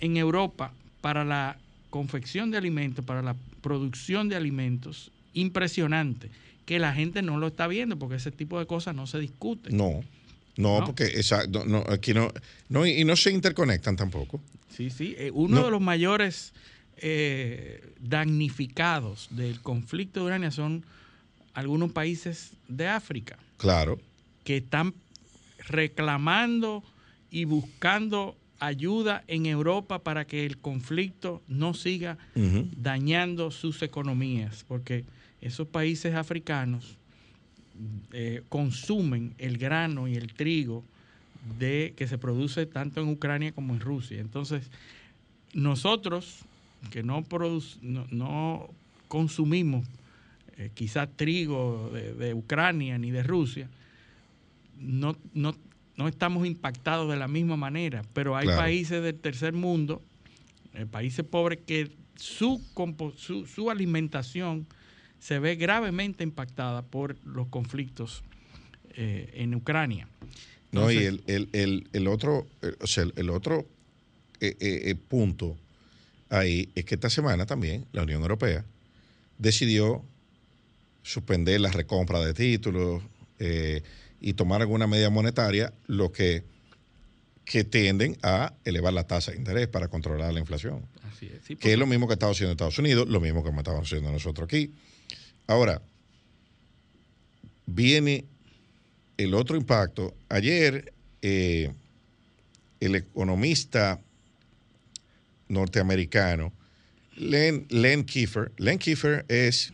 [0.00, 1.58] en Europa para la
[1.90, 6.30] confección de alimentos, para la producción de alimentos impresionante,
[6.68, 9.74] que la gente no lo está viendo porque ese tipo de cosas no se discuten.
[9.74, 10.04] No,
[10.58, 10.84] no, No.
[10.84, 12.30] porque exacto, no, aquí no,
[12.68, 14.38] no, y no se interconectan tampoco.
[14.68, 15.14] Sí, sí.
[15.16, 15.64] eh, uno No.
[15.64, 16.52] de los mayores
[16.98, 20.84] eh, damnificados del conflicto de Ucrania son
[21.54, 23.98] algunos países de África Claro.
[24.44, 24.92] que están
[25.68, 26.82] reclamando
[27.30, 32.18] y buscando ayuda en Europa para que el conflicto no siga
[32.76, 35.04] dañando sus economías, porque
[35.40, 36.96] esos países africanos
[38.12, 40.84] eh, consumen el grano y el trigo
[41.58, 44.20] de que se produce tanto en Ucrania como en Rusia.
[44.20, 44.70] Entonces,
[45.54, 46.40] nosotros
[46.90, 47.24] que no,
[47.82, 48.68] no, no
[49.08, 49.86] consumimos
[50.56, 53.68] eh, quizás trigo de, de Ucrania ni de Combustible,
[54.80, 55.54] no, no,
[55.96, 58.62] no estamos impactados de la misma manera, pero hay Claro.
[58.62, 60.02] países del tercer mundo,
[60.74, 62.60] eh, países pobres, que su,
[63.16, 64.66] su, su alimentación
[65.20, 68.22] se ve gravemente impactada por los conflictos
[68.90, 70.08] eh, en Ucrania.
[70.72, 73.66] No, y el, el, el, el otro, eh, o sea, el, otro
[74.40, 75.56] eh, punto
[76.28, 78.64] ahí es que esta semana también la Unión Europea
[79.38, 80.04] decidió
[81.02, 83.02] suspender la recompra de títulos
[84.20, 86.42] y tomar alguna medida monetaria, lo que,
[87.44, 90.84] que tienden a elevar la tasa de interés para controlar la inflación.
[91.04, 93.50] así es, sí, que es lo mismo que está haciendo Estados Unidos, lo mismo que
[93.50, 94.72] estamos haciendo nosotros aquí.
[95.48, 95.80] Ahora,
[97.66, 98.26] viene
[99.16, 100.14] el otro impacto.
[100.28, 100.92] Ayer,
[101.22, 101.72] eh,
[102.80, 103.98] el economista
[105.48, 106.52] norteamericano,
[107.16, 109.72] Len, Len Kiefer, Len Kiefer es,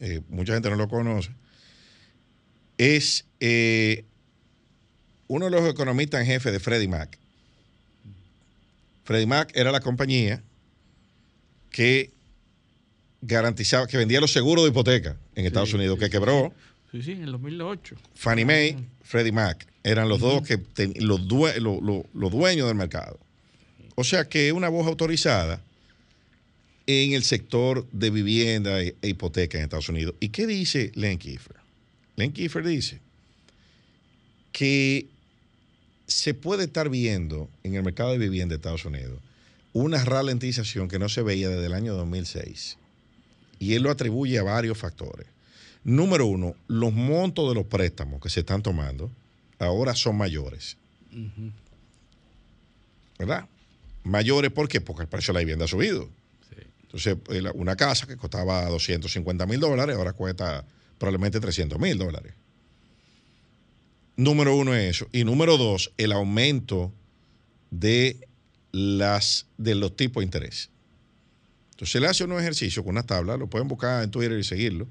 [0.00, 1.30] eh, mucha gente no lo conoce,
[2.78, 4.06] es eh,
[5.26, 7.18] uno de los economistas en jefe de Freddie Mac.
[9.04, 10.42] Freddie Mac era la compañía
[11.70, 12.12] que
[13.20, 16.52] garantizaba, que vendía los seguros de hipoteca en Estados Sí, Unidos, sí, que quebró.
[16.92, 17.96] sí, sí, en el 2008.
[18.14, 22.66] Fannie Mae, Freddie Mac, eran los dos que ten- los, due- lo- lo- los dueños
[22.68, 23.18] del mercado.
[23.96, 25.60] O sea que una voz autorizada
[26.86, 30.14] en el sector de vivienda e, e hipoteca en Estados Unidos.
[30.20, 31.56] ¿Y qué dice Len Kiefer?
[32.16, 33.00] Len Kiefer dice
[34.52, 35.06] que
[36.06, 39.20] se puede estar viendo en el mercado de vivienda de Estados Unidos
[39.74, 42.78] una ralentización que no se veía desde el año 2006.
[43.58, 45.26] Y él lo atribuye a varios factores.
[45.84, 49.10] Número uno, los montos de los préstamos que se están tomando
[49.58, 50.76] ahora son mayores.
[53.18, 53.48] ¿Verdad?
[54.04, 54.80] Mayores, ¿por qué?
[54.80, 56.08] Porque el precio de la vivienda ha subido.
[56.82, 57.16] Entonces,
[57.54, 60.64] una casa que costaba 250 mil dólares ahora cuesta
[60.98, 62.32] probablemente 300 mil dólares.
[64.16, 65.08] Número uno es eso.
[65.12, 66.92] Y número dos, el aumento
[67.70, 68.16] de,
[68.72, 70.70] las, de los tipos de interés.
[71.78, 74.88] Entonces, él hace unos ejercicios con una tabla, lo pueden buscar en Twitter y seguirlo.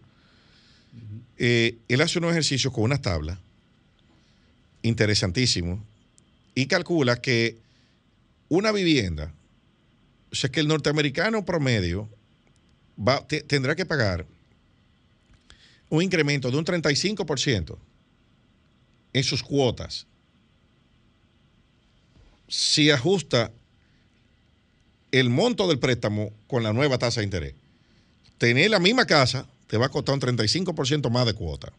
[1.38, 3.38] Eh, él hace unos ejercicios con una tabla.
[4.84, 5.84] Interesantísimo.
[6.56, 7.58] Y calcula que
[8.48, 9.34] una vivienda,
[10.32, 12.08] o sea que el norteamericano promedio
[12.98, 14.26] va, tendrá que pagar
[15.90, 17.78] un incremento de un 35%
[19.12, 20.08] en sus cuotas.
[22.48, 23.52] Si ajusta
[25.12, 27.53] el monto del préstamo con la nueva tasa de interés.
[28.38, 31.72] Tener la misma casa te va a costar un 35% más de cuota.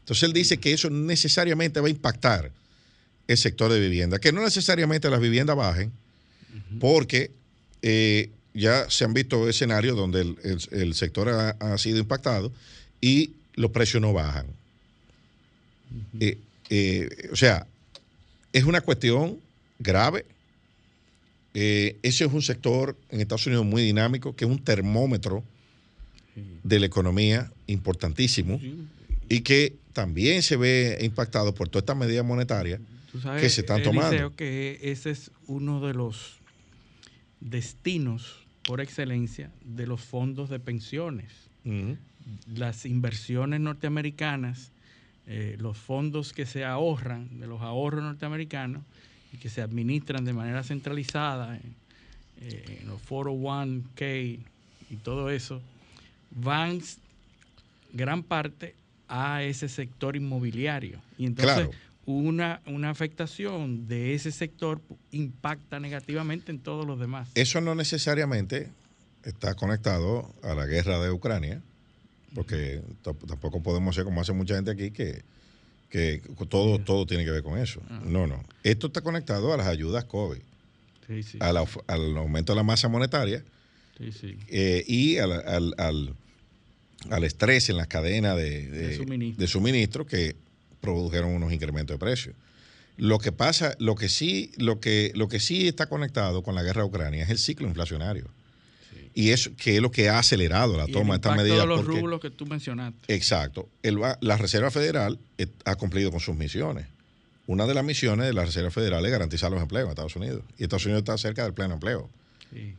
[0.00, 2.52] Entonces él dice que eso necesariamente va a impactar
[3.26, 5.92] el sector de vivienda, que no necesariamente las viviendas bajen,
[6.78, 7.30] porque
[7.82, 10.34] eh, ya se han visto escenarios donde
[10.70, 12.52] el, sector ha, sido impactado
[13.00, 14.46] y los precios no bajan.
[16.20, 16.38] Eh,
[16.70, 17.66] eh, o sea,
[18.52, 19.38] es una cuestión
[19.78, 20.24] grave.
[21.58, 25.42] Ese es un sector en Estados Unidos muy dinámico, que es un termómetro
[26.62, 28.60] de la economía importantísimo
[29.28, 32.80] y que también se ve impactado por todas estas medidas monetarias
[33.40, 34.10] que se están tomando.
[34.10, 36.36] Creo que ese es uno de los
[37.40, 41.32] destinos por excelencia de los fondos de pensiones.
[42.54, 44.72] Las inversiones norteamericanas,
[45.26, 48.82] eh, los fondos que se ahorran de los ahorros norteamericanos
[49.32, 51.74] y que se administran de manera centralizada en,
[52.42, 54.38] eh, en los 401k
[54.90, 55.60] y todo eso,
[56.30, 56.80] van
[57.92, 58.74] gran parte
[59.08, 61.00] a ese sector inmobiliario.
[61.18, 61.68] Y entonces
[62.06, 67.28] una, una afectación de ese sector impacta negativamente en todos los demás.
[67.34, 68.70] Eso no necesariamente
[69.24, 71.60] está conectado a la guerra de Ucrania,
[72.34, 75.24] porque tampoco podemos ser como hace mucha gente aquí que,
[75.90, 77.80] que todo, todo tiene que ver con eso.
[78.04, 78.42] No, no.
[78.62, 80.38] Esto está conectado a las ayudas COVID,
[81.38, 83.44] al aumento de la masa monetaria
[84.48, 90.06] eh, y al, al, estrés en las cadenas de, suministro.
[90.06, 90.36] que
[90.80, 92.34] produjeron unos incrementos de precios.
[92.96, 96.62] Lo que pasa, lo que sí, lo que, lo que sí está conectado con la
[96.62, 98.24] guerra de Ucrania es el ciclo inflacionario.
[99.16, 101.64] Y es que es lo que ha acelerado la toma de estas medidas.
[101.64, 103.14] Todos los rublos que tú mencionaste.
[103.14, 103.66] Exacto.
[103.82, 105.18] la Reserva Federal
[105.64, 106.86] ha cumplido con sus misiones.
[107.46, 110.42] Una de las misiones de la Reserva Federal es garantizar los empleos en Estados Unidos.
[110.58, 112.10] Y Estados Unidos está cerca del pleno empleo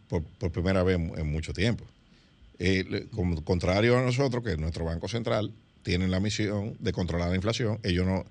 [0.09, 1.83] por, primera vez en, mucho tiempo.
[2.59, 3.07] Eh,
[3.43, 8.05] contrario a nosotros, que nuestro Banco Central tiene la misión de controlar la inflación, ellos
[8.05, 8.25] no,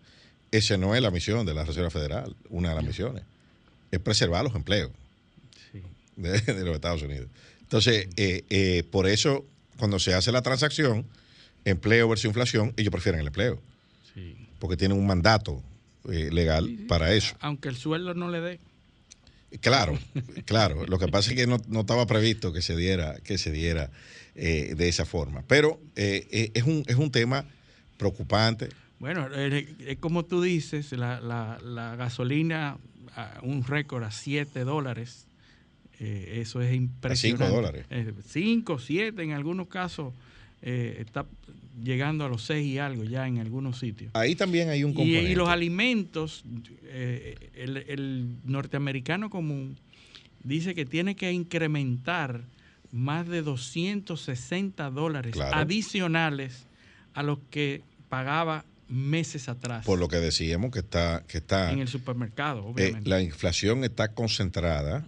[0.52, 3.24] esa no es la misión de la Reserva Federal, una de las misiones,
[3.90, 4.90] es preservar los empleos
[6.16, 7.28] de, los Estados Unidos.
[7.66, 9.44] Entonces, eh, eh, por eso,
[9.78, 11.04] cuando se hace la transacción,
[11.64, 13.60] empleo versus inflación, ellos prefieren el empleo,
[14.58, 15.62] porque tienen un mandato
[16.04, 17.34] legal para eso.
[17.40, 18.60] Aunque el sueldo no le dé.
[19.60, 19.98] Claro,
[20.44, 20.86] claro.
[20.86, 23.90] Lo que pasa es que no, estaba previsto que se diera, que se diera
[24.34, 25.42] eh, de esa forma.
[25.46, 27.44] Pero eh, eh, es, un, es un tema
[27.96, 28.68] preocupante.
[28.98, 32.78] Bueno, es como tú dices, la, la, gasolina,
[33.42, 35.25] un récord a 7 dólares.
[35.98, 37.44] Eso es impresionante.
[37.44, 37.86] A 5 dólares.
[38.26, 40.12] 5, 7 en algunos casos.
[40.62, 41.26] está
[41.82, 44.10] llegando a los 6 y algo ya en algunos sitios.
[44.14, 45.30] Ahí también hay un componente.
[45.30, 46.44] Y, los alimentos,
[46.84, 49.76] eh, el, norteamericano común
[50.42, 52.42] dice que tiene que incrementar
[52.92, 56.66] más de 260 dólares adicionales
[57.14, 59.84] a los que pagaba meses atrás.
[59.84, 61.24] Por lo que decíamos que está...
[61.26, 63.10] Que está en el supermercado, eh, obviamente.
[63.10, 65.06] la inflación está concentrada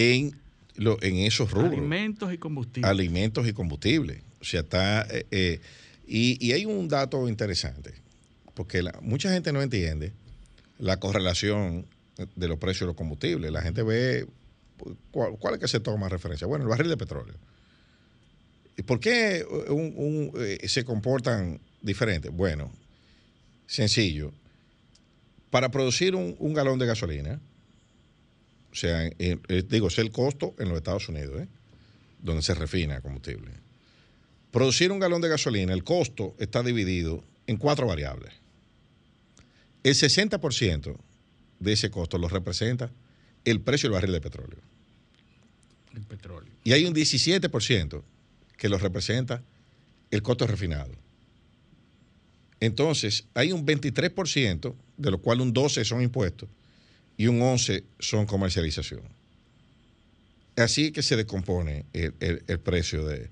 [0.00, 0.36] en,
[0.76, 1.72] lo, en esos rubros.
[1.72, 2.90] Alimentos y combustibles.
[2.90, 4.22] Alimentos y combustibles.
[4.40, 5.06] O sea, está...
[5.10, 5.60] Eh, eh,
[6.06, 7.94] y, hay un dato interesante,
[8.54, 10.12] porque mucha gente no entiende
[10.78, 11.86] la correlación
[12.34, 13.52] de los precios de los combustibles.
[13.52, 14.26] La gente ve
[15.12, 16.46] cuál, es que se toma referencia.
[16.46, 17.34] Bueno, el barril de petróleo.
[18.76, 22.32] ¿Y por qué eh, se comportan diferentes?
[22.32, 22.72] Bueno,
[23.66, 24.32] sencillo.
[25.50, 27.40] Para producir un, galón de gasolina,
[28.72, 29.10] o sea,
[29.68, 31.46] digo, es el costo en los Estados Unidos,
[32.22, 33.50] donde se refina combustible.
[34.52, 38.32] Producir un galón de gasolina, el costo está dividido en cuatro variables.
[39.82, 40.96] el 60%
[41.58, 42.90] de ese costo lo representa
[43.44, 44.58] el precio del barril de petróleo.
[45.94, 46.52] El petróleo.
[46.64, 48.02] Y hay un 17%
[48.56, 49.42] que lo representa
[50.10, 50.92] el costo refinado.
[52.60, 56.48] Entonces, hay un 23%, de lo cual un 12% son impuestos
[57.20, 59.02] y un 11% son comercialización.
[60.56, 63.28] Así que se descompone el, el- el precio de,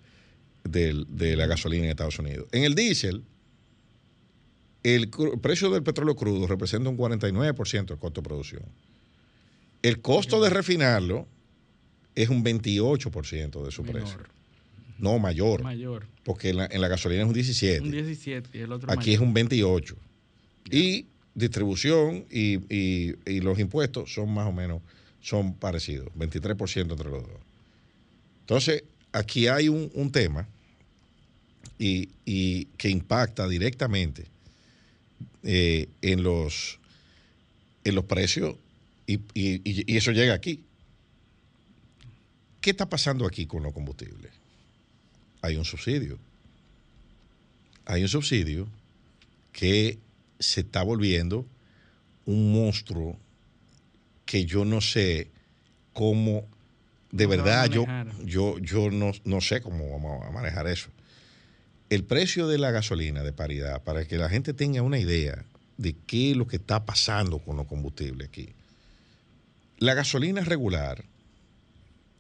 [0.64, 2.49] del- de la gasolina en Estados Unidos.
[2.53, 3.22] En el diésel,
[4.82, 5.09] el
[5.41, 8.62] precio del petróleo crudo representa un 49% del costo de producción.
[9.82, 11.26] El costo de refinarlo
[12.14, 14.03] es un 28% de su Menor.
[14.03, 14.18] precio.
[14.99, 15.62] No, mayor.
[15.62, 16.07] Mayor.
[16.24, 17.80] Porque en la, en la gasolina es un 17.
[17.80, 19.97] Un 17 y el otro Aquí es un 28.
[20.70, 21.07] Y
[21.39, 24.82] distribución y, y- y los impuestos son más o menos,
[25.20, 27.41] son parecidos, 23% entre los dos.
[28.41, 30.47] Entonces, aquí hay un, un tema
[31.78, 34.24] y, y que impacta directamente
[35.45, 36.78] eh, en, los,
[37.84, 38.57] en los precios
[39.07, 39.20] y,
[39.97, 40.62] eso llega aquí.
[42.61, 44.32] ¿Qué está pasando aquí con los combustibles?
[45.41, 46.18] Hay un subsidio.
[47.86, 48.68] Hay un subsidio
[49.53, 49.99] que
[50.39, 51.47] se está volviendo
[52.26, 53.16] un monstruo
[54.24, 55.30] que yo no sé
[55.93, 56.47] cómo,
[57.11, 57.86] de ¿Cómo se va a verdad, yo,
[58.24, 60.91] yo, yo no, no sé cómo vamos a manejar eso.
[61.89, 65.45] El precio de la gasolina de paridad, para que la gente tenga una idea
[65.78, 68.51] de qué es lo que está pasando con los combustibles aquí.
[69.78, 71.03] La gasolina regular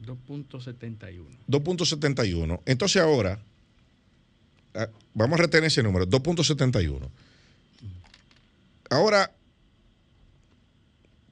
[0.06, 1.26] 2.71.
[1.48, 2.62] 2.71.
[2.68, 3.46] Entonces ahora, ah,
[5.14, 7.10] vamos a retener ese número, 2.71.
[8.90, 9.32] Ahora,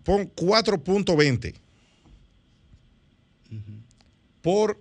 [0.04, 1.54] pon 4.20
[4.42, 4.80] por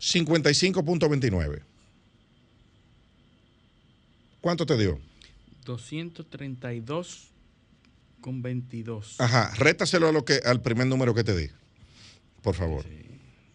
[0.00, 1.62] 55.29.
[4.40, 4.98] ¿Cuánto te dio?
[5.64, 7.28] 232
[8.20, 9.20] con 22.
[9.20, 11.48] Ajá, rétaselo a lo que, al primer número que te di,
[12.42, 12.86] por favor.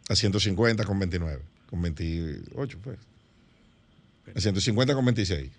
[0.09, 3.10] A 150 con 29, con 28, pues.
[4.35, 5.49] A 150 con 26.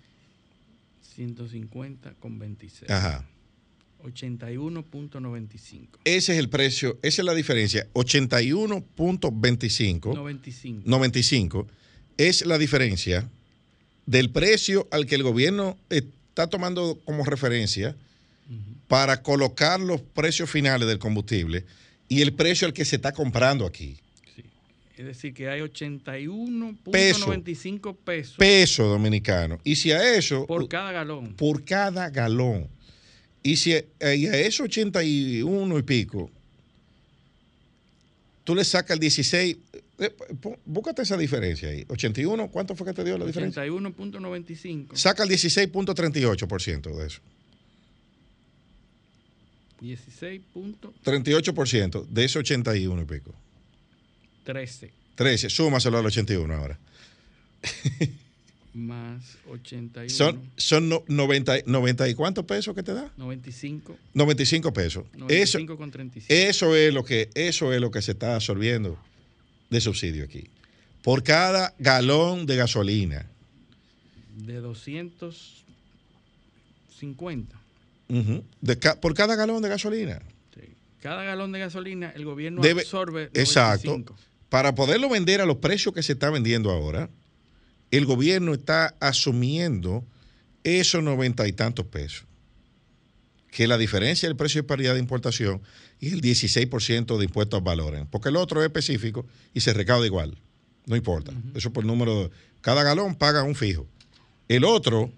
[1.15, 2.89] 150 con 26.
[2.89, 3.25] Ajá.
[4.03, 5.87] 81.95.
[6.03, 7.87] Ese es el precio, esa es la diferencia.
[7.93, 10.83] 81.25, 95.
[10.85, 11.67] 95,
[12.17, 13.29] es la diferencia
[14.05, 17.95] del precio al que el gobierno está tomando como referencia
[18.89, 21.63] para colocar los precios finales del combustible
[22.09, 23.97] y el precio al que se está comprando aquí.
[24.97, 29.59] Es decir, que hay 81.95 pesos Peso dominicano.
[29.63, 31.33] Y si a eso, por cada galón.
[31.33, 32.67] por cada galón,
[33.41, 33.83] y si a,
[34.13, 36.29] y a esos 81 y pico,
[38.43, 39.57] tú le sacas el 16,
[39.97, 40.15] eh,
[40.65, 41.85] búscate esa diferencia ahí.
[41.87, 43.65] 81, ¿cuánto fue que te dio la diferencia?
[43.65, 44.95] 81.95.
[44.95, 47.19] Saca el 16.38% de eso.
[49.81, 50.41] 16.13.
[51.03, 53.33] 38% de esos 81 y pico.
[54.43, 54.91] 13,
[55.49, 56.77] súmaselo al 81 ahora.
[58.73, 60.09] más 81.
[60.09, 63.11] Son, son no- 90, 90 y cuántos pesos que te da?
[63.17, 63.95] 95.
[64.15, 65.05] 95 pesos.
[65.29, 66.33] Eso, 95 con 35.
[66.33, 68.97] eso, es lo que, eso es lo que se está absorbiendo
[69.69, 70.47] de subsidio aquí.
[71.03, 73.27] Por cada galón de gasolina.
[74.37, 77.59] de 250.
[78.09, 80.21] Ujú, de ca- por cada galón de gasolina.
[80.55, 80.61] Sí.
[81.01, 84.03] Cada galón de gasolina el gobierno Debe- absorbe Exacto.
[84.53, 84.61] 95.
[84.61, 87.09] Para poderlo vender a los precios que se está vendiendo ahora,
[87.89, 90.05] el gobierno está asumiendo
[90.63, 92.25] esos noventa y tantos pesos.
[93.51, 95.61] Que la diferencia del precio de paridad de importación
[95.99, 98.07] y el 16% de impuestos al valor.
[98.11, 100.37] Porque el otro es específico y se recauda igual.
[100.85, 101.31] No importa.
[101.55, 102.29] Eso por número.
[102.61, 103.87] Cada galón paga un fijo.
[104.47, 105.11] El otro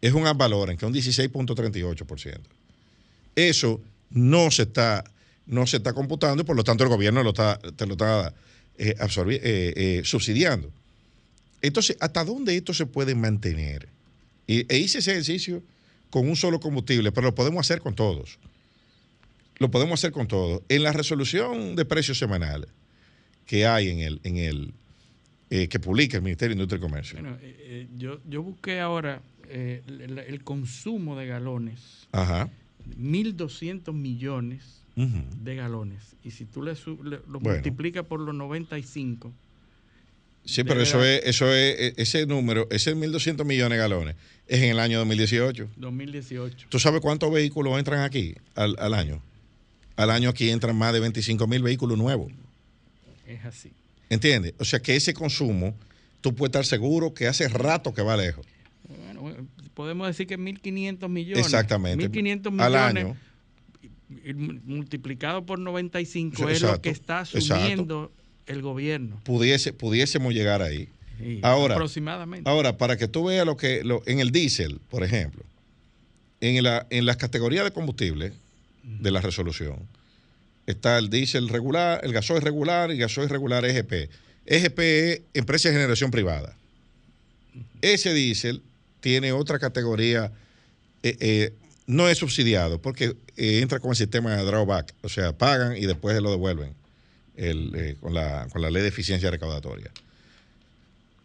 [0.00, 2.40] es un ad valorem, que es un 16.38%.
[3.36, 3.80] Eso
[4.10, 5.04] no se está,
[5.46, 8.34] no se está computando y por lo tanto el gobierno lo está, te lo está
[8.78, 10.70] eh, eh, eh, subsidiando.
[11.60, 13.88] Entonces, ¿hasta dónde esto se puede mantener?
[14.46, 15.62] Y, e hice ese ejercicio
[16.10, 18.38] con un solo combustible, pero lo podemos hacer con todos.
[19.58, 20.62] Lo podemos hacer con todos.
[20.68, 22.68] En la resolución de precios semanales
[23.46, 24.74] que hay en el, en el,
[25.50, 27.18] eh, que publica el Ministerio de Industria y Comercio.
[27.20, 27.38] Bueno,
[27.96, 32.50] yo, yo busqué ahora el, el consumo de galones, Ajá.
[32.98, 36.00] 1.200 millones De galones.
[36.22, 37.50] Y si tú le, lo Bueno.
[37.54, 39.32] multiplicas por los 95,
[40.44, 44.16] Sí, pero eso es, eso es, e- ese número, ese 1.200 millones de galones,
[44.48, 45.68] es en el año 2018.
[45.76, 46.66] 2018.
[46.68, 49.22] ¿Tú sabes cuántos vehículos entran aquí al, al año?
[49.94, 52.32] Al año aquí entran más de 25 mil vehículos nuevos.
[53.26, 53.70] Es así.
[54.10, 54.54] ¿Entiendes?
[54.58, 55.74] O sea que ese consumo,
[56.20, 58.44] tú puedes estar seguro que hace rato que va lejos.
[59.20, 61.44] Bueno, podemos decir que 1.500 millones.
[61.46, 62.10] Exactamente.
[62.10, 62.60] 1.500 millones.
[62.60, 63.16] Al año.
[64.64, 67.38] Multiplicado por 95 Sí, es lo que está exacto.
[67.54, 68.12] asumiendo
[68.46, 69.20] el gobierno.
[69.24, 70.88] Pudiese, pudiésemos llegar ahí.
[71.18, 72.48] Sí, Ahora- aproximadamente.
[72.50, 75.42] Ahora, para que tú veas lo que lo, en el diésel, por ejemplo,
[76.40, 78.32] en, la, en las categorías de combustible
[78.82, 79.76] de la resolución,
[80.66, 84.10] está el diésel regular, el gasoil regular y gasoil regular EGP.
[84.46, 86.56] EGP es empresa de generación privada.
[87.80, 88.62] Ese diésel
[89.00, 90.32] tiene otra categoría,
[91.02, 91.52] eh, eh,
[91.86, 95.86] no es subsidiado, porque eh, entra con el sistema de drawback, o sea, pagan y
[95.86, 96.74] después lo devuelven
[97.36, 99.90] el, eh, con, la, con la ley de eficiencia recaudatoria.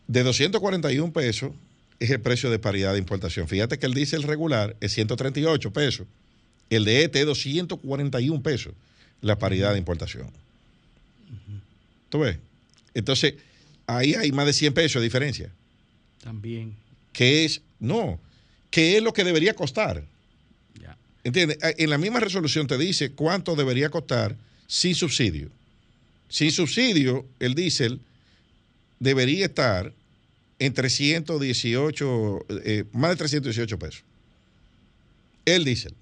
[0.07, 1.51] De 241 pesos
[1.99, 3.47] es el precio de paridad de importación.
[3.47, 6.07] Fíjate que el diésel regular es 138 pesos.
[6.69, 8.73] El de ET es 241 pesos
[9.21, 10.29] la paridad de importación.
[12.09, 12.37] ¿Tú ves?
[12.93, 13.35] Entonces,
[13.85, 15.49] ahí hay más de 100 pesos de diferencia.
[16.23, 16.75] También.
[17.11, 18.19] Que es, no,
[18.69, 20.03] que es lo que debería costar.
[21.27, 21.57] ¿Entiendes?
[21.61, 25.49] Ah, En la misma resolución te dice cuánto debería costar sin subsidio.
[26.29, 27.99] Sin subsidio, el diésel
[29.01, 29.91] debería estar
[30.57, 34.03] en 318, eh, más de 318 pesos.
[35.43, 35.93] El diésel.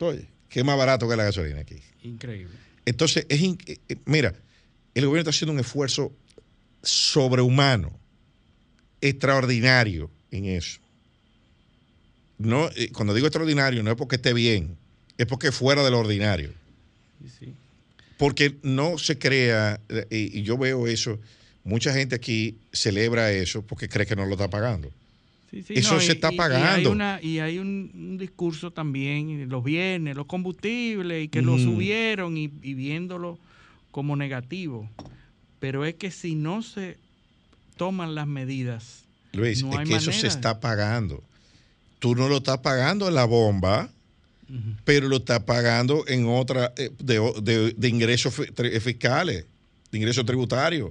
[0.00, 1.76] Oye, es más barato que la gasolina aquí.
[2.02, 2.52] Increíble.
[2.84, 4.34] Entonces, es in- eh, eh, mira,
[4.96, 6.12] el gobierno está haciendo un esfuerzo
[6.82, 7.96] sobrehumano,
[9.00, 10.80] extraordinario en eso.
[12.42, 14.76] No, eh, cuando digo extraordinario, no es porque esté bien,
[15.18, 16.50] es porque fuera de lo ordinario.
[17.38, 17.54] Sí.
[18.18, 21.18] Porque no se crea, eh, y, y yo veo eso,
[21.64, 24.90] mucha gente aquí celebra eso porque cree que no lo está pagando.
[25.50, 26.80] Sí, sí, Eso no, se y- está pagando.
[26.80, 31.42] Y hay, una- y hay un, un discurso también, los bienes, los combustibles, y que
[31.42, 31.64] lo Ujú.
[31.64, 33.38] subieron y, y viéndolo
[33.90, 34.88] como negativo.
[35.60, 36.96] Pero es que si no se
[37.76, 41.22] toman las medidas, Luis, No es hay que eso se está pagando.
[42.02, 43.88] Tú no lo estás pagando en la bomba,
[44.84, 49.46] pero lo está pagando en otra eh, de, de- de ingresos tri- fiscales,
[49.92, 50.90] de ingresos tributarios.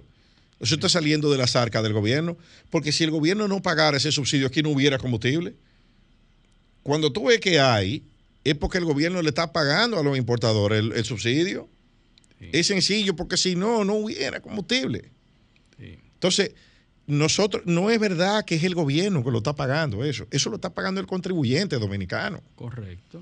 [0.61, 2.37] Eso está saliendo de las arcas del gobierno,
[2.69, 5.53] porque si el gobierno no pagara ese subsidio, aquí no hubiera combustible.
[6.81, 8.03] Cuando tú ves que hay,
[8.45, 11.67] es porque el gobierno le está pagando a los importadores el, el subsidio.
[12.39, 12.49] Sí.
[12.53, 15.09] Es sencillo, porque si no, no hubiera combustible.
[15.77, 15.97] sí.
[16.13, 16.51] Entonces,
[17.11, 20.27] nosotros, no es verdad que es el gobierno que lo está pagando eso.
[20.31, 22.41] Eso lo está pagando el contribuyente dominicano.
[22.55, 23.21] correcto.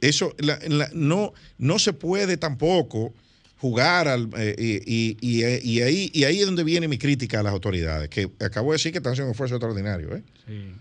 [0.00, 3.14] Eso la- la- no, no se puede tampoco
[3.58, 7.40] jugar al, eh, y, y- y- y ahí, y ahí es donde viene mi crítica
[7.40, 10.14] a las autoridades, que acabo de decir que están haciendo un esfuerzo extraordinario.
[10.14, 10.22] ¿eh?
[10.46, 10.72] Sí.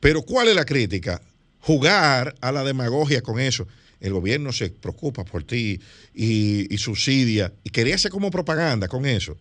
[0.00, 1.20] Pero ¿cuál es la crítica?
[1.60, 3.66] Jugar a la demagogia con eso.
[4.00, 5.78] El gobierno se preocupa por ti
[6.14, 7.52] y, y subsidia.
[7.62, 9.36] Y quería hacer como propaganda con eso.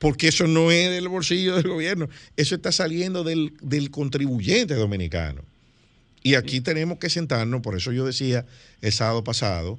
[0.00, 2.08] Porque eso no es del bolsillo del gobierno.
[2.36, 5.42] Eso está saliendo del, del contribuyente dominicano.
[6.22, 8.44] Y aquí tenemos que sentarnos, por eso yo decía
[8.80, 9.78] el sábado pasado,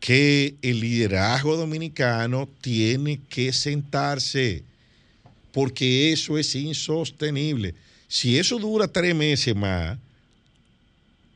[0.00, 4.62] que el liderazgo dominicano tiene que sentarse,
[5.52, 7.74] porque eso es insostenible.
[8.06, 9.98] Si eso dura tres meses más,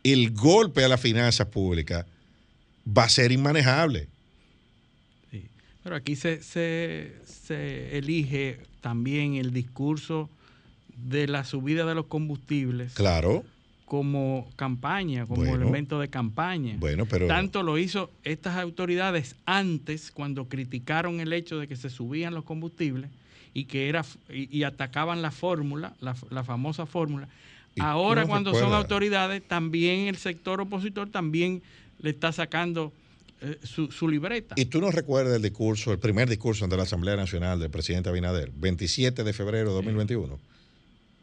[0.05, 2.07] el golpe a la finanza pública
[2.87, 4.07] va a ser inmanejable.
[5.83, 10.29] Pero aquí se, se, se elige también el discurso
[10.97, 13.45] de la subida de los combustibles Claro.
[13.85, 15.55] como campaña, como Bueno.
[15.63, 16.77] elemento de campaña.
[16.79, 21.89] Bueno, pero Tanto lo hizo estas autoridades antes, cuando criticaron el hecho de que se
[21.91, 23.11] subían los combustibles
[23.55, 27.29] y que era y, y atacaban la fórmula, la, la famosa fórmula.
[27.81, 31.63] Ahora, no cuando son autoridades, también el sector opositor también
[32.01, 32.93] le está sacando
[33.41, 34.55] eh, su, su libreta.
[34.59, 38.09] ¿Y tú no recuerdas el discurso, el primer discurso ante la Asamblea Nacional del presidente
[38.09, 40.39] Abinader, 27 de febrero de 2021?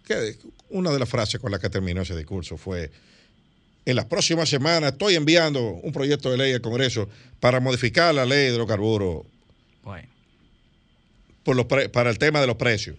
[0.05, 0.37] Que
[0.69, 2.91] una de las frases con las que terminó ese discurso fue,
[3.85, 7.09] en las próximas semanas estoy enviando un proyecto de ley al Congreso
[7.39, 9.23] para modificar la ley de hidrocarburos
[9.83, 10.07] Bueno,
[11.43, 12.95] por los pre- para el tema de los precios.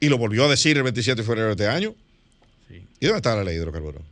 [0.00, 1.94] Y lo volvió a decir el 27 de febrero de este año.
[2.68, 2.84] sí.
[3.00, 4.02] ¿Y dónde está la ley de hidrocarburos?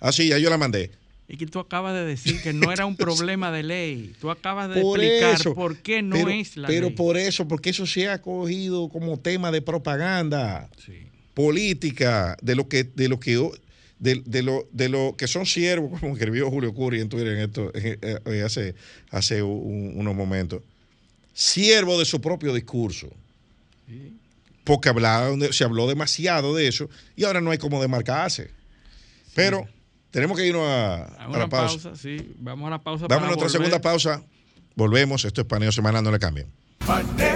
[0.00, 0.90] Ah, sí, ya yo la mandé.
[1.32, 4.14] Es que tú acabas de decir que no era un problema de ley.
[4.20, 6.94] Tú acabas de explicar por qué no es la pero ley.
[6.94, 10.68] por eso, porque eso se ha cogido como tema de propaganda
[11.32, 13.50] política, de lo que, de lo que
[13.98, 17.38] de, de, lo, de lo que son siervos, como escribió Julio Curi en Twitter en
[17.38, 18.74] esto, eh, eh, hace,
[19.08, 20.60] hace unos momentos,
[21.32, 23.08] siervo de su propio discurso.
[24.64, 28.50] Porque hablaba, se habló demasiado de eso y ahora no hay como demarcarse.
[29.34, 29.66] Pero
[30.12, 31.96] tenemos que irnos a, a, una la pausa.
[31.96, 33.06] Sí, vamos a la pausa.
[33.08, 34.22] Vamos a nuestra segunda pausa.
[34.76, 35.24] Volvemos.
[35.24, 36.46] Esto es Paneo Semanal, no le cambien.
[36.86, 37.30] Paneo,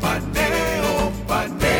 [0.00, 1.72] paneo, paneo.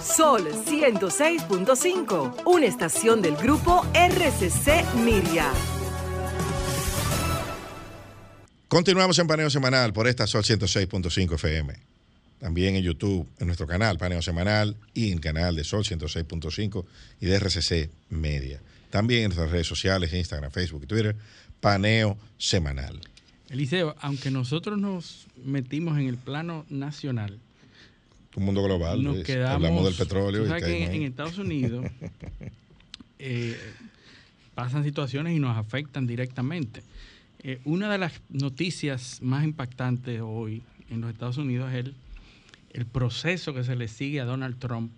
[0.00, 5.50] Sol 106.5, una estación del grupo RCC Miria.
[8.68, 11.93] Continuamos en Paneo Semanal por esta Sol 106.5 FM.
[12.44, 16.84] También en YouTube, en nuestro canal Paneo Semanal y en el canal de Sol 106.5
[17.18, 18.60] y de RCC Media.
[18.90, 21.16] También en nuestras redes sociales, Instagram, Facebook y Twitter,
[21.62, 23.00] Paneo Semanal.
[23.48, 27.38] Eliseo, aunque nosotros nos metimos en el plano nacional,
[28.36, 30.46] un mundo global, nos quedamos, hablamos del petróleo.
[30.46, 31.86] sabes que en, en, Estados Unidos
[33.18, 33.56] eh,
[34.54, 36.82] pasan situaciones y nos afectan directamente.
[37.42, 41.94] Eh, una de las noticias más impactantes hoy en los Estados Unidos es el,
[42.74, 44.92] el proceso que se le sigue a Donald Trump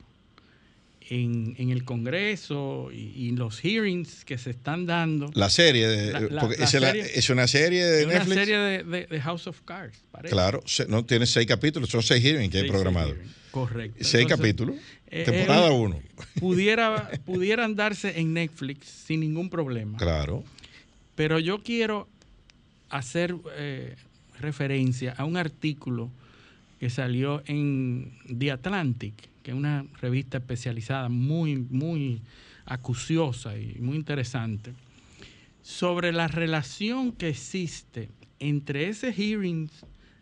[1.08, 5.30] en, en el Congreso y, y, los hearings que se están dando.
[5.34, 8.14] La serie, de, La- la- porque la es, serie- es una serie de Es una
[8.14, 8.34] Netflix.
[8.38, 10.32] serie de, de- de House of Cards, parece.
[10.34, 13.14] Claro, se- no tiene seis capítulos, son seis hearings que hay programados.
[13.52, 13.98] Correcto.
[14.00, 16.00] Seis Entonces, capítulos, eh, temporada eh, uno.
[16.40, 19.96] Pudiera, pudieran darse en Netflix sin ningún problema.
[19.98, 20.42] Claro.
[21.14, 22.08] Pero yo quiero
[22.90, 23.94] hacer eh,
[24.40, 26.10] referencia a un artículo
[26.78, 32.22] que salió en The Atlantic, que es una revista especializada muy, muy
[32.64, 34.74] acuciosa y muy interesante,
[35.62, 39.70] sobre la relación que existe entre ese hearing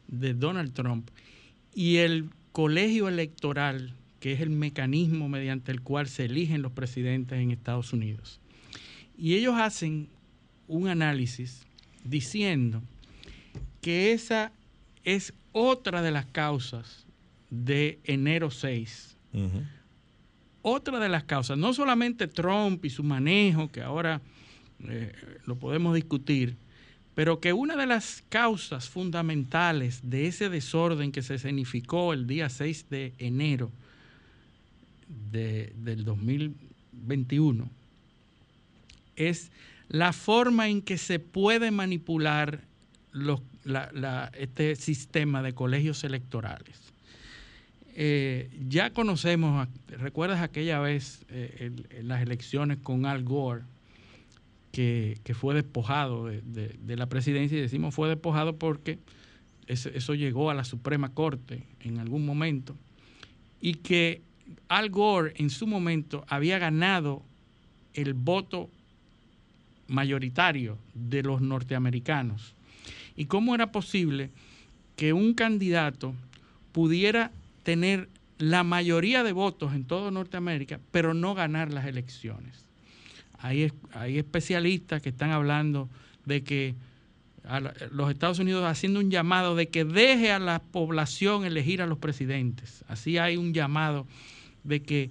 [0.08, 1.10] de Donald Trump
[1.74, 7.38] y el colegio electoral, que es el mecanismo mediante el cual se eligen los presidentes
[7.38, 8.40] en Estados Unidos.
[9.18, 10.08] Y ellos hacen
[10.68, 11.62] un análisis
[12.04, 12.82] diciendo
[13.80, 14.52] que esa
[15.04, 17.06] es otra de las causas
[17.48, 19.16] de enero 6.
[19.32, 19.62] Ujú.
[20.62, 24.20] Otra de las causas, no solamente Trump y su manejo, que ahora
[24.86, 25.12] eh,
[25.46, 26.56] lo podemos discutir,
[27.14, 32.48] pero que una de las causas fundamentales de ese desorden que se escenificó el día
[32.48, 33.70] 6 de enero
[35.30, 37.68] de- del 2021
[39.16, 39.50] es
[39.88, 42.62] la forma en que se puede manipular
[43.12, 43.42] los-
[44.34, 46.80] este sistema de colegios electorales.
[47.96, 51.70] Eh, ya conocemos, ¿recuerdas aquella vez eh,
[52.02, 53.62] las elecciones con Al Gore,
[54.72, 57.56] que, que fue despojado de, de- la presidencia?
[57.56, 58.98] Y decimos fue despojado porque
[59.68, 62.76] eso llegó a la Suprema Corte en algún momento,
[63.60, 64.20] y que
[64.68, 67.22] Al Gore en su momento había ganado
[67.94, 68.68] el voto
[69.86, 72.53] mayoritario de los norteamericanos.
[73.16, 74.30] ¿Y cómo era posible
[74.96, 76.14] que un candidato
[76.72, 77.30] pudiera
[77.62, 78.08] tener
[78.38, 82.64] la mayoría de votos en toda Norteamérica, pero no ganar las elecciones?
[83.38, 85.88] Hay, es- hay especialistas que están hablando
[86.24, 86.74] de que
[87.92, 91.98] los Estados Unidos haciendo un llamado de que deje a la población elegir a los
[91.98, 92.84] presidentes.
[92.88, 94.06] Así hay un llamado
[94.64, 95.10] de que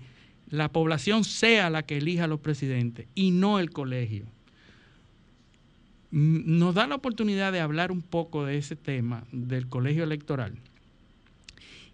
[0.50, 4.26] la población sea la que elija a los presidentes y no el colegio.
[6.16, 10.54] Nos da la oportunidad de hablar un poco de ese tema del colegio electoral.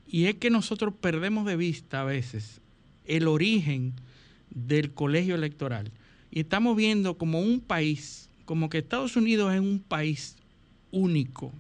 [0.06, 2.60] Y es que nosotros perdemos de vista a veces
[3.06, 3.94] el origen
[4.50, 5.92] del colegio electoral.
[6.32, 10.36] Y estamos viendo como un país, como que Estados Unidos es un país
[10.92, 11.54] único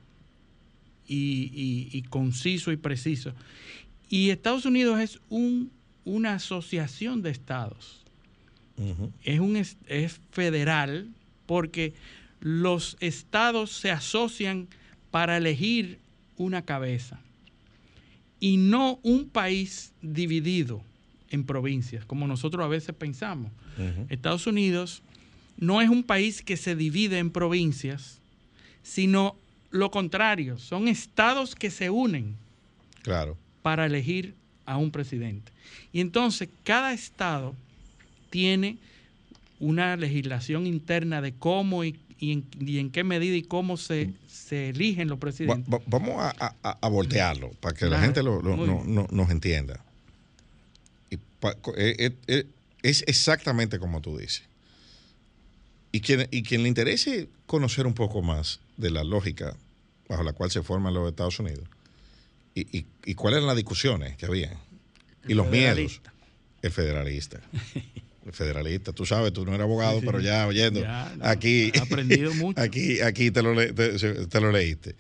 [1.07, 3.32] y, y- y conciso y preciso.
[4.10, 5.72] Y Estados Unidos es un-
[6.03, 8.03] una asociación de estados
[9.24, 11.07] es, un, es federal
[11.45, 11.93] porque
[12.42, 14.68] los estados se asocian
[15.12, 16.00] para elegir
[16.38, 17.20] una cabeza
[18.40, 20.82] y no un país dividido
[21.30, 23.52] en provincias, como nosotros a veces pensamos.
[24.10, 25.02] Estados Unidos
[25.58, 28.20] no es un país que se divide en provincias,
[28.84, 29.36] sino
[29.72, 32.36] lo contrario, son estados que se unen
[33.04, 33.38] Claro.
[33.62, 34.34] para elegir
[34.66, 35.52] a un presidente.
[35.94, 37.56] Y entonces cada estado
[38.30, 38.78] tiene
[39.60, 44.11] una legislación interna de cómo y, y en, y en qué medida y cómo se,
[44.28, 45.74] se eligen los presidentes.
[45.74, 49.84] va- vamos a, a- a voltearlo para que la gente lo, no- no- nos entienda.
[51.09, 52.45] Y pa- eh, eh, eh,
[52.84, 54.43] es exactamente como tú dices.
[55.91, 59.55] Y quien, y quien le interese conocer un poco más de la lógica
[60.07, 61.63] bajo la cual se forman los Estados Unidos
[62.55, 64.53] y, y- y cuáles eran las discusiones que había
[65.28, 66.01] y El los miedos.
[66.61, 67.39] El federalista.
[68.32, 68.93] Federalista.
[68.93, 70.82] Tú sabes, tú no eres abogado, pero ya oyendo.
[70.82, 72.59] Ya, no, aquí, aprendido mucho.
[72.61, 74.95] Aquí, aquí te, lo le- te- te lo leíste.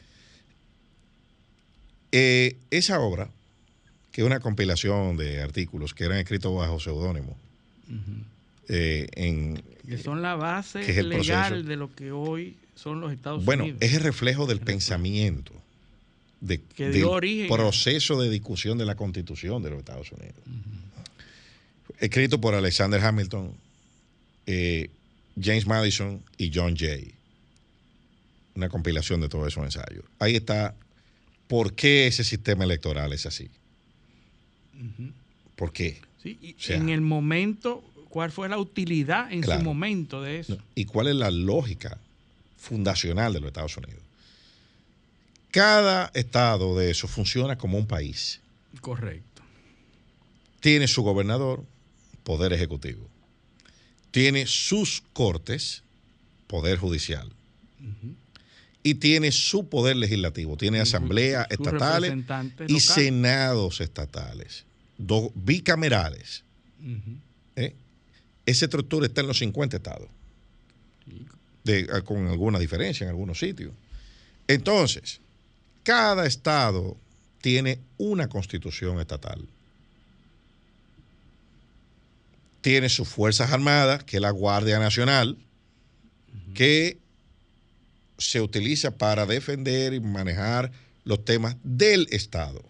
[2.11, 3.29] Eh, esa obra,
[4.11, 7.37] que es una compilación de artículos que eran escritos bajo seudónimo,
[8.67, 11.67] eh, en, Que son la base que es el legal proceso.
[11.69, 13.81] de lo que hoy son los Estados bueno, Unidos.
[13.81, 15.53] es el reflejo del pensamiento,
[16.41, 20.35] de, Que del origen proceso de discusión de la constitución de los Estados Unidos.
[21.99, 23.53] Escrito por Alexander Hamilton,
[24.45, 24.89] eh,
[25.41, 27.13] James Madison y John Jay.
[28.55, 30.03] Una compilación de todos esos ensayos.
[30.19, 30.75] Ahí está
[31.47, 33.49] por qué ese sistema electoral es así.
[35.55, 36.01] ¿Por qué?
[36.21, 39.61] Sí, y o sea- en el momento, ¿cuál fue la utilidad en Claro.
[39.61, 40.57] su momento de eso?
[40.75, 41.97] ¿Y cuál es la lógica
[42.57, 44.01] fundacional de los Estados Unidos?
[45.51, 48.39] Cada estado de eso funciona como un país.
[48.81, 49.41] Correcto.
[50.59, 51.63] Tiene su gobernador,
[52.29, 53.09] poder ejecutivo.
[54.11, 55.81] Tiene sus cortes,
[56.45, 57.27] poder judicial.
[58.83, 60.55] Y tiene su poder legislativo.
[60.55, 62.11] Tiene asambleas sus estatales
[62.69, 64.63] y senados estatales.
[64.99, 66.43] Do- bicamerales.
[67.55, 67.73] ¿eh?
[68.45, 70.07] Esa estructura está en los 50 estados.
[71.63, 73.71] De- ah, con alguna diferencia en algunos sitios.
[74.47, 75.19] Entonces,
[75.81, 76.95] cada estado
[77.41, 79.47] tiene una constitución estatal.
[82.61, 85.37] Tiene sus Fuerzas Armadas, que es la Guardia Nacional,
[86.53, 86.97] que
[88.17, 90.71] se utiliza para defender y manejar
[91.05, 92.63] los temas del Estado.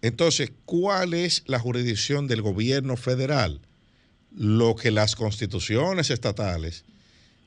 [0.00, 3.60] Entonces, ¿cuál es la jurisdicción del gobierno federal?
[4.36, 6.84] Lo que las constituciones estatales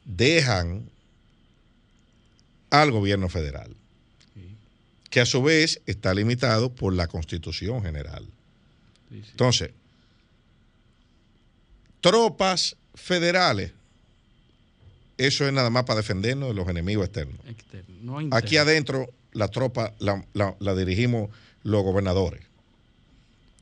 [0.03, 0.89] dejan
[2.69, 3.75] al gobierno federal,
[5.09, 8.25] que a su vez está limitado por la constitución general.
[9.09, 9.29] Sí, sí.
[9.31, 9.71] Entonces,
[12.01, 13.71] tropas federales,
[15.17, 17.37] eso es nada más para defendernos de los enemigos externos.
[17.47, 21.29] Externo, no Aquí adentro la tropa la, la- la dirigimos
[21.63, 22.41] los gobernadores,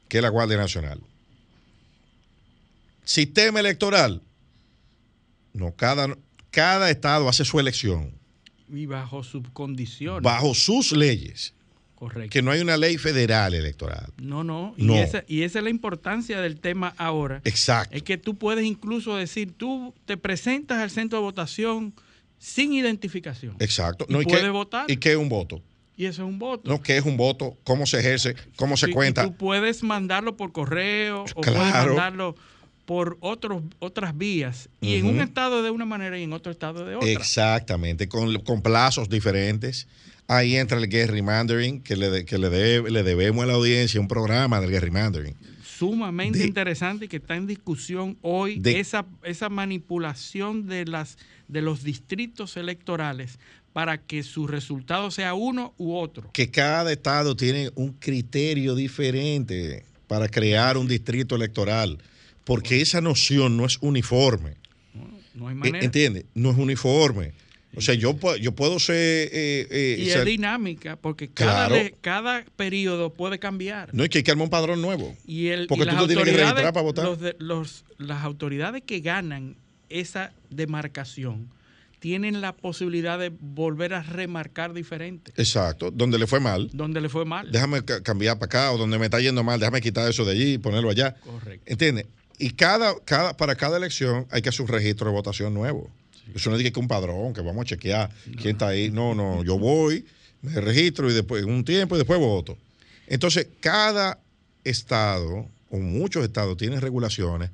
[0.07, 1.01] que es la Guardia Nacional.
[3.03, 4.21] Sistema electoral.
[5.53, 6.15] No, cada,
[6.51, 8.11] cada estado hace su elección
[8.69, 10.21] Y bajo sus condiciones.
[10.21, 11.53] bajo sus leyes,
[11.97, 12.29] Correcto.
[12.31, 14.11] que no hay una ley federal electoral.
[14.21, 14.73] No, no.
[14.77, 14.95] Y, No.
[14.95, 17.41] Esa, y esa es la importancia del tema ahora.
[17.43, 17.95] Exacto.
[17.95, 21.93] Es que tú puedes incluso decir, tú te presentas al centro de votación
[22.37, 23.55] sin identificación.
[23.59, 24.05] Exacto.
[24.09, 24.89] Y No, puede qué- votar.
[24.91, 25.61] ¿Y qué es un voto?
[25.95, 26.69] Y eso es un voto.
[26.69, 27.57] No, ¿qué es un voto?
[27.63, 28.35] ¿Cómo se ejerce?
[28.55, 29.23] ¿Cómo se y cuenta?
[29.23, 31.95] tú puedes mandarlo por correo o puedes Claro.
[31.95, 32.35] mandarlo
[32.85, 34.69] por otros, otras vías.
[34.79, 37.09] Y en un estado de una manera y en otro estado de otra.
[37.09, 39.87] Exactamente, con, con plazos diferentes.
[40.27, 43.99] Ahí entra el gerrymandering, que le, de- que le, debe- le debemos a la audiencia
[44.01, 45.35] un programa del gerrymandering.
[45.63, 51.17] Sumamente De- interesante y que está en discusión hoy De- esa, esa manipulación de, las,
[51.47, 53.39] de los distritos electorales
[53.73, 56.29] para que su resultado sea uno u otro.
[56.33, 61.99] Que cada estado tiene un criterio diferente para crear un distrito electoral,
[62.43, 64.55] porque esa noción no es uniforme.
[65.35, 65.85] No hay E- manera.
[65.85, 66.25] ¿Entiendes?
[66.33, 67.33] No es uniforme.
[67.77, 68.95] O sea, yo, yo puedo ser...
[68.95, 71.75] eh, eh, Y ser- es dinámica porque cada, Claro.
[71.75, 73.93] le- cada periodo puede cambiar.
[73.93, 75.15] no, es que hay que armar un padrón nuevo.
[75.25, 77.05] Y, el, Porque y tú te tienes que registrar para votar.
[77.05, 79.55] los de- los- las autoridades que ganan
[79.89, 81.49] esa demarcación
[81.99, 85.31] tienen la posibilidad de volver a remarcar diferente.
[85.37, 85.89] Exacto.
[85.91, 87.51] Donde le fue mal, Donde le fue mal.
[87.51, 90.33] déjame ca- cambiar para acá, o donde me está yendo mal, déjame quitar eso de
[90.33, 91.15] allí y ponerlo allá.
[91.15, 91.63] Correcto.
[91.65, 92.05] ¿Entiendes?
[92.37, 95.89] Y cada, cada, para cada elección hay que hacer un registro de votación nuevo.
[96.35, 98.09] Eso no es que un padrón, que vamos a chequear
[98.41, 98.91] quién está ahí.
[98.91, 100.05] No, no, yo voy,
[100.41, 102.57] me registro y después, un tiempo y después voto.
[103.07, 104.19] Entonces, cada
[104.63, 107.49] estado, o muchos estados, tienen regulaciones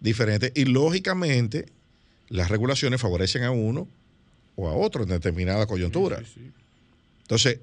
[0.00, 1.66] diferentes y lógicamente
[2.28, 3.88] las regulaciones favorecen a uno
[4.56, 6.18] o a otro en determinada coyuntura.
[6.18, 6.52] Sí, sí.
[7.22, 7.58] Entonces,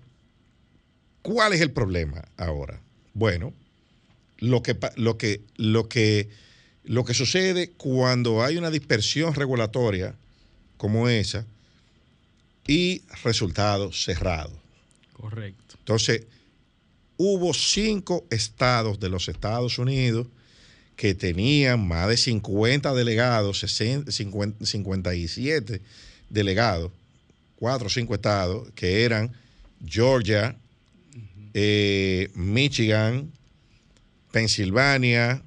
[1.21, 2.79] ¿cuál es el problema ahora?
[3.13, 3.53] Bueno,
[4.39, 6.29] lo que, lo que, lo que,
[6.83, 10.15] lo que sucede cuando hay una dispersión regulatoria
[10.79, 11.45] como esa
[12.65, 14.57] y resultados cerrados.
[15.13, 15.75] Correcto.
[15.77, 16.23] Entonces,
[17.17, 20.27] hubo cinco estados de los Estados Unidos
[20.95, 25.81] que tenían más de 50 delegados, 60, 50, 57
[26.29, 26.91] delegados,
[27.57, 29.33] cuatro o cinco estados, que eran
[29.85, 30.55] Georgia,
[31.53, 33.31] eh, Michigan,
[34.31, 35.41] Pensilvania,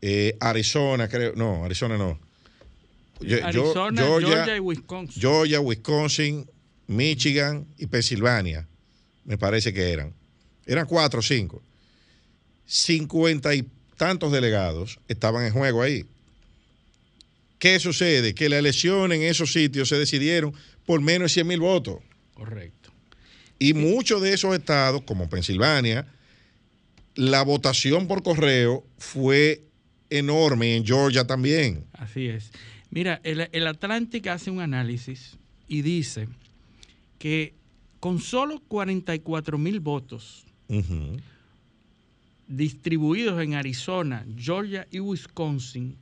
[0.00, 2.18] eh, Arizona, creo, no, Arizona no.
[3.22, 5.20] Yo- Arizona, Georgia, y Wisconsin.
[5.20, 6.46] Georgia, Wisconsin,
[6.86, 8.66] Michigan y Pensilvania,
[9.24, 10.12] me parece que eran.
[10.66, 11.62] Eran cuatro o cinco.
[12.66, 13.66] Cincuenta y
[13.96, 16.04] tantos delegados estaban en juego ahí.
[17.58, 18.34] ¿Qué sucede?
[18.34, 20.52] Que las elecciones en esos sitios se decidieron
[20.84, 22.00] por menos de 100 mil votos.
[22.34, 22.90] Correcto.
[23.58, 26.06] Y muchos de esos estados, como Pensilvania,
[27.14, 29.62] la votación por correo fue
[30.10, 31.84] enorme, en Georgia también.
[31.92, 32.50] Así es.
[32.92, 35.36] Mira, el, el Atlantic hace un análisis
[35.66, 36.28] y dice
[37.18, 37.54] que
[38.00, 40.44] con solo 44 mil votos
[42.48, 45.96] distribuidos en Arizona, Georgia y Wisconsin,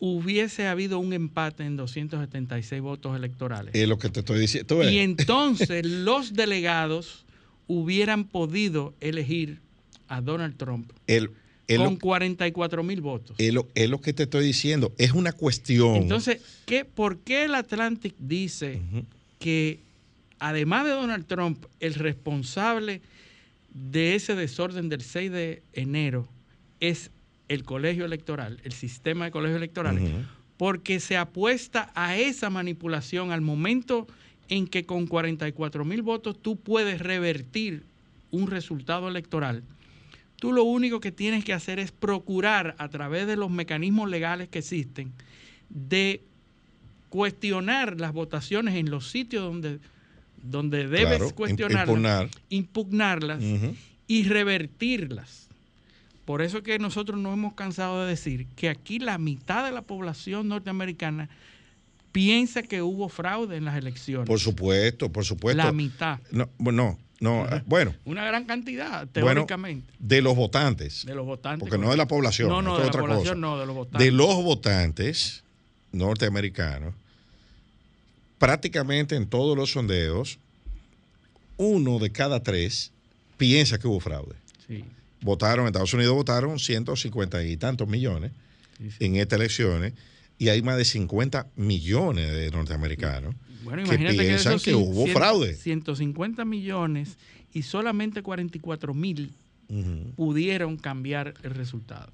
[0.00, 3.74] hubiese habido un empate en 276 votos electorales.
[3.74, 4.82] Es lo que te estoy diciendo.
[4.90, 7.24] Y entonces los delegados
[7.68, 9.60] hubieran podido elegir
[10.08, 11.30] a Donald Trump El-
[11.68, 13.34] es lo- con 44 mil votos.
[13.38, 14.92] es lo, es lo que te estoy diciendo.
[14.98, 15.96] Es una cuestión.
[15.96, 18.80] Entonces, ¿qué, ¿por qué el Atlantic dice
[19.38, 19.80] que
[20.38, 23.00] además de Donald Trump, el responsable
[23.72, 26.28] de ese desorden del 6 de enero
[26.80, 27.10] es
[27.48, 30.02] el colegio electoral, el sistema de colegios electorales?
[30.56, 34.06] Porque se apuesta a esa manipulación al momento
[34.48, 37.82] en que con 44 mil votos tú puedes revertir
[38.30, 39.62] un resultado electoral.
[40.44, 44.46] Tú lo único que tienes que hacer es procurar a través de los mecanismos legales
[44.50, 45.10] que existen
[45.70, 46.22] de
[47.08, 49.78] cuestionar las votaciones en los sitios donde,
[50.42, 52.28] donde debes Claro, cuestionarlas, impugnar.
[52.50, 53.42] impugnarlas
[54.06, 55.48] y revertirlas.
[56.26, 59.80] Por eso que nosotros nos hemos cansado de decir que aquí la mitad de la
[59.80, 61.30] población norteamericana
[62.12, 64.26] piensa que hubo fraude en las elecciones.
[64.26, 65.62] Por supuesto, por supuesto.
[65.62, 66.20] La mitad.
[66.30, 71.06] No, bueno, no, no, bueno, Una gran cantidad, bueno, teóricamente, de los votantes.
[71.06, 71.60] de los votantes.
[71.60, 72.48] Porque no de la población.
[72.48, 73.34] No, no, de es la otra población cosa.
[73.36, 74.04] no, de los votantes.
[74.04, 75.44] De los votantes
[75.92, 76.94] norteamericanos,
[78.38, 80.38] prácticamente en todos los sondeos,
[81.56, 82.90] uno de cada tres
[83.36, 84.34] piensa que hubo fraude.
[84.66, 84.84] Sí,
[85.20, 88.32] Votaron, en Estados Unidos votaron 150 y tantos millones
[88.76, 89.04] sí, sí.
[89.04, 89.94] en estas elecciones
[90.38, 93.34] y hay más de 50 millones de norteamericanos
[93.64, 95.54] Bueno, imagínate que, piensan que hubo fraude.
[95.54, 97.16] 150 millones
[97.52, 99.30] y solamente 44 mil
[100.16, 102.12] pudieron cambiar el resultado.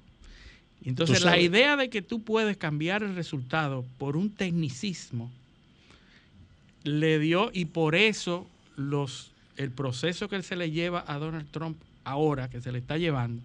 [0.83, 5.29] Entonces, la idea de que tú puedes cambiar el resultado por un tecnicismo
[6.83, 11.77] le dio, y por eso los, el proceso que se le lleva a Donald Trump
[12.03, 13.43] ahora, que se le está llevando,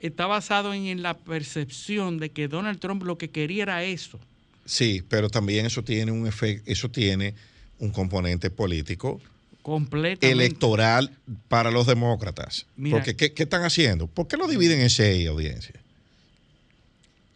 [0.00, 4.18] está basado en, en la percepción de que Donald Trump lo que quería era eso.
[4.66, 7.34] Sí, pero también eso tiene un efecto, eso tiene
[7.78, 9.20] un componente político
[9.62, 10.30] Completamente.
[10.30, 11.10] electoral
[11.48, 12.66] para los demócratas.
[12.76, 12.98] Mira.
[12.98, 14.06] Porque ¿qué, qué están haciendo?
[14.06, 15.78] ¿Por qué lo dividen en seis audiencias?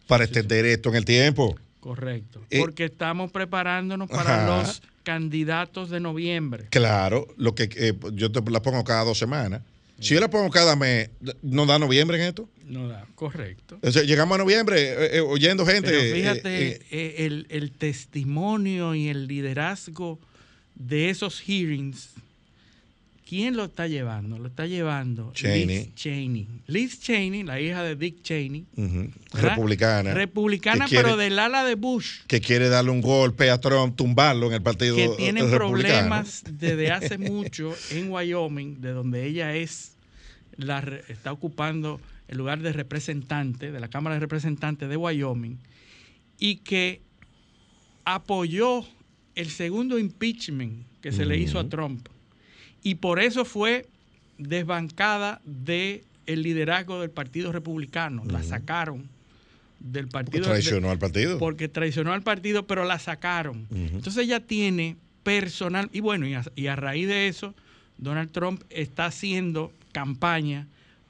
[0.07, 1.57] Para extender esto en el tiempo.
[1.79, 2.41] Correcto.
[2.49, 4.63] Eh, Porque estamos preparándonos para Ajá.
[4.63, 6.67] los candidatos de noviembre.
[6.69, 9.61] Claro, lo que eh, yo te la pongo cada dos semanas.
[10.01, 11.09] Si yo la pongo cada mes,
[11.43, 12.49] ¿no da noviembre en esto?
[12.65, 13.79] No da, correcto.
[13.83, 15.89] O sea, llegamos a noviembre eh, eh, oyendo gente.
[15.89, 20.19] Pero eh, fíjate eh, el, el testimonio y el liderazgo
[20.75, 22.09] de esos hearings.
[23.31, 24.37] ¿Quién lo está llevando?
[24.37, 25.65] Lo está llevando Cheney.
[25.65, 26.47] Liz Cheney.
[26.67, 28.65] Liz Cheney, la hija de Dick Cheney.
[29.31, 30.13] republicana.
[30.13, 32.23] Republicana, quiere- pero del ala de Bush.
[32.27, 36.91] que quiere darle un golpe a Trump, tumbarlo en el partido que tienen problemas desde
[36.91, 39.93] hace mucho en Wyoming, de donde ella es
[40.57, 45.57] la está ocupando el lugar de representante de la Cámara de Representantes de Wyoming
[46.37, 46.99] y que
[48.03, 48.85] apoyó
[49.35, 52.09] el segundo impeachment que se le hizo a Trump
[52.83, 53.85] y por eso fue
[54.37, 59.07] desbancada de el liderazgo del Partido Republicano, la sacaron
[59.79, 61.39] del Porque partido traicionó al partido.
[61.39, 63.67] porque traicionó al partido, pero la sacaron.
[63.71, 67.53] Entonces ella tiene personal, y bueno, y a, y a raíz de eso,
[67.97, 70.67] Donald Trump está haciendo campaña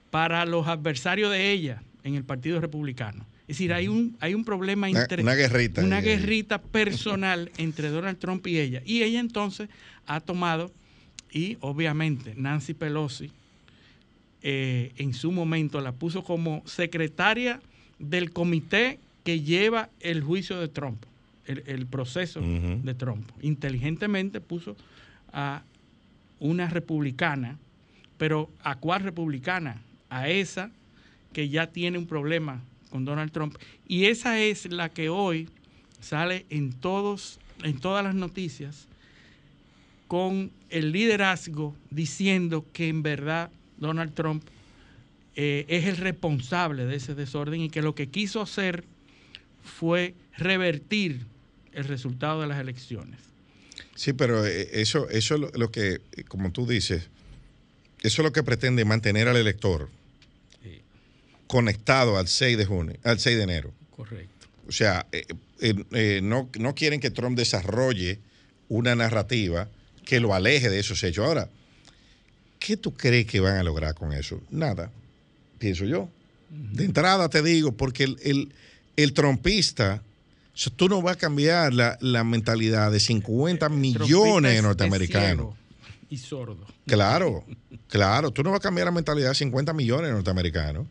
[0.10, 3.26] para los adversarios de ella en el Partido Republicano.
[3.48, 7.90] Es decir, hay un, hay un problema Una- entre- una guerrita Una guerrita personal entre
[7.90, 8.82] Donald Trump y ella.
[8.86, 9.68] Y ella entonces
[10.08, 10.72] ha tomado,
[11.32, 13.32] y obviamente Nancy Pelosi,
[14.44, 17.62] eh, en su momento la puso como secretaria
[18.00, 21.04] del comité que lleva el juicio de Trump,
[21.46, 23.30] el, el proceso de Trump.
[23.42, 24.76] Inteligentemente puso
[25.32, 25.62] a
[26.40, 27.58] una republicana,
[28.18, 29.82] pero ¿a cuál republicana?
[30.10, 30.72] A esa
[31.34, 33.56] que ya tiene un problema con Donald Trump.
[33.88, 35.48] Y esa es la que hoy
[36.02, 38.88] sale en, todos, en todas las noticias
[40.12, 44.44] con el liderazgo diciendo que en verdad Donald Trump
[45.38, 48.84] eh, es el responsable de ese desorden y que lo que quiso hacer
[49.64, 51.22] fue revertir
[51.72, 53.22] el resultado de las elecciones.
[53.96, 57.08] Sí, pero eh, eso, eso es lo, que, como tú dices,
[58.02, 59.88] eso es lo que pretende mantener al elector
[61.48, 63.72] conectado al 6 de junio, al 6 de enero.
[63.96, 64.48] Correcto.
[64.68, 65.26] O sea, eh,
[65.62, 68.20] eh, eh, no, no quieren que Trump desarrolle
[68.68, 69.70] una narrativa
[70.12, 71.26] que lo aleje de esos hechos.
[71.26, 71.48] Ahora,
[72.60, 74.42] ¿qué tú crees que van a lograr con eso?
[74.50, 74.92] Nada,
[75.58, 76.10] pienso yo.
[76.50, 78.54] De entrada te digo, porque el, el,
[78.98, 80.04] el trompista,
[80.76, 85.56] tú no vas a cambiar la, la mentalidad de 50 millones de norteamericanos.
[86.10, 86.68] Y sordo.
[86.88, 87.46] Claro,
[87.88, 88.32] claro.
[88.32, 90.88] Tú no vas a cambiar la mentalidad de 50 millones de norteamericanos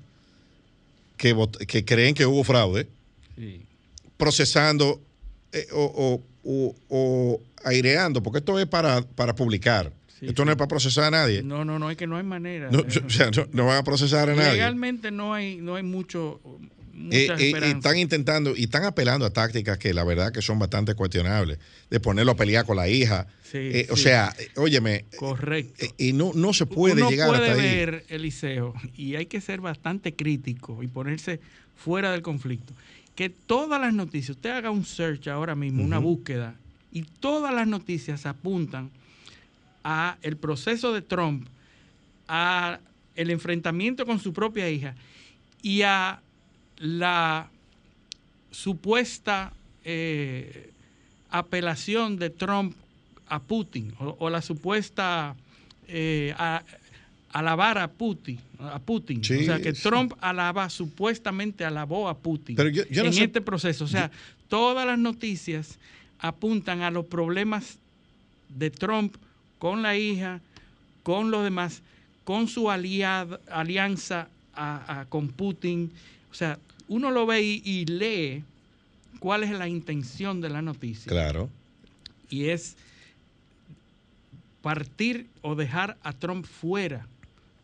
[1.19, 1.37] que,
[1.69, 2.89] que creen que hubo fraude
[3.37, 3.67] Sí.
[4.17, 4.99] procesando
[5.53, 9.93] eh, o, o- o- o aireando, porque esto es para, para publicar.
[10.19, 11.43] Sí, esto no es para procesar a nadie.
[11.43, 12.69] No, No, no, no, es que no hay manera.
[13.07, 14.53] o sea, no, no van a procesar a nadie.
[14.53, 16.41] Legalmente no hay, no hay mucho,
[17.13, 20.95] Eh, eh, están intentando y están apelando a tácticas que la verdad que son bastante
[20.95, 21.59] cuestionables.
[21.89, 23.27] De ponerlo a pelear con la hija.
[23.43, 25.85] Sí, Eh, O sea, óyeme, Correcto.
[25.85, 27.77] eh, y no, no se puede Uno llegar puede hasta ahí.
[27.77, 31.41] ver, Eliseo, y hay que ser bastante crítico y ponerse
[31.77, 32.75] fuera del conflicto,
[33.15, 36.55] que todas las noticias, usted haga un search ahora mismo, una búsqueda,
[36.93, 38.91] y todas las noticias apuntan
[39.83, 41.47] a el proceso de Trump,
[42.29, 42.79] a
[43.17, 44.95] el enfrentamiento con su propia hija
[45.63, 46.21] y a
[46.81, 47.49] la
[48.51, 49.53] supuesta
[49.85, 50.71] eh,
[51.31, 52.75] apelación de Trump
[53.29, 55.37] a Putin o, o la supuesta
[55.89, 56.63] eh, a-
[57.33, 59.23] alabar a Putin, a Putin.
[59.23, 59.83] Sí, o sea, que sí.
[59.83, 63.85] Trump alaba, supuestamente alabó a Putin Pero yo- yo no en sé- este proceso.
[63.85, 64.11] O sea,
[64.49, 65.79] todas las noticias
[66.19, 67.79] apuntan a los problemas
[68.49, 69.15] de Trump
[69.61, 70.41] con la hija,
[71.05, 71.83] con los demás,
[72.25, 75.93] con su aliad- alianza a- a- con Putin.
[76.31, 76.59] O sea,
[76.89, 78.45] uno lo ve y, y lee
[79.19, 81.11] cuál es la intención de la noticia.
[81.11, 81.49] Claro.
[82.29, 82.77] Y es
[84.63, 87.07] partir o dejar a Trump fuera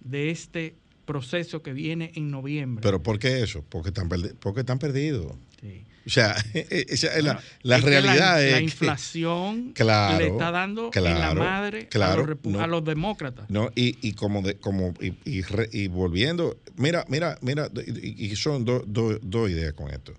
[0.01, 0.75] de este
[1.05, 2.83] proceso que viene en noviembre.
[2.83, 3.65] Pero ¿por qué eso?
[3.69, 4.09] Porque están,
[4.41, 5.33] porque están perdidos.
[5.61, 5.85] Sí.
[6.07, 10.19] O sea, esa es la, la es que realidad la, es la que- inflación Claro,
[10.19, 12.61] le está dando en la claro, madre claro, a, los repu- no.
[12.61, 13.51] a los demócratas.
[13.51, 18.35] No, y, y como de, como y, y re- y volviendo, mira, mira, mira, y,
[18.37, 20.15] son do- do- dos ideas con esto.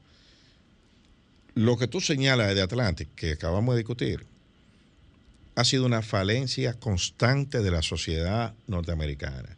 [1.55, 4.25] Lo que tú señalas de Atlantic, que acabamos de discutir,
[5.55, 9.57] ha sido una falencia constante de la sociedad norteamericana.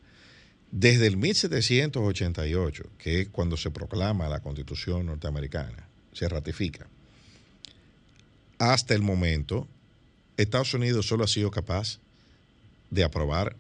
[0.72, 6.88] Desde el 1788, que es cuando se proclama la Constitución norteamericana, se ratifica,
[8.60, 9.68] hasta el momento,
[10.38, 11.99] Estados Unidos solo ha sido capaz
[12.91, 13.56] de aprobar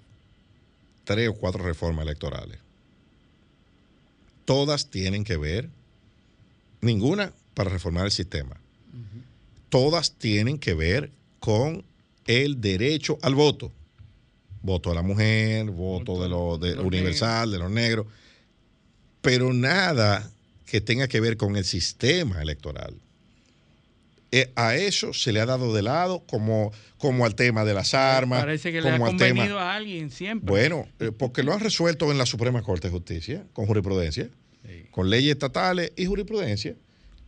[1.05, 2.59] tres o cuatro reformas electorales.
[4.45, 5.69] Todas tienen que ver,
[6.81, 8.57] ninguna para reformar el sistema.
[9.69, 11.83] Todas tienen que ver con
[12.25, 13.71] el derecho al voto.
[14.61, 18.07] Voto a la mujer, voto, Voto de lo de los universal, de los negros,
[19.21, 20.29] pero nada
[20.69, 22.93] que tenga que ver con el sistema electoral.
[24.31, 27.95] Eh, a eso se le ha dado de lado como, como al tema de las
[27.95, 28.41] armas.
[28.41, 30.47] Parece que le ha como al tema- convenido a alguien siempre.
[30.47, 34.29] bueno, eh, porque lo han resuelto en la Suprema Corte de Justicia, con jurisprudencia,
[34.67, 34.85] Sí.
[34.91, 36.75] con leyes estatales y jurisprudencia,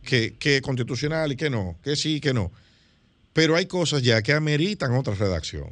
[0.04, 2.52] que, que es constitucional y que no, que sí y que no.
[3.32, 5.70] Pero hay cosas ya que ameritan otra redacción.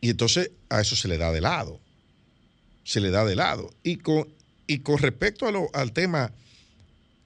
[0.00, 1.80] Y entonces a eso se le da de lado.
[2.84, 3.70] Se le da de lado.
[3.82, 4.28] Y con,
[4.68, 6.30] y con respecto al tema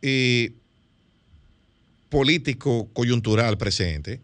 [0.00, 0.52] eh,
[2.08, 4.20] político coyuntural presente,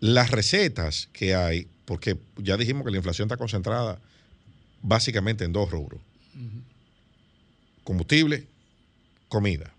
[0.00, 4.00] las recetas que hay, porque ya dijimos que la inflación está concentrada
[4.80, 6.00] básicamente en dos rubros.
[7.84, 8.46] Combustible,
[9.28, 9.74] comida.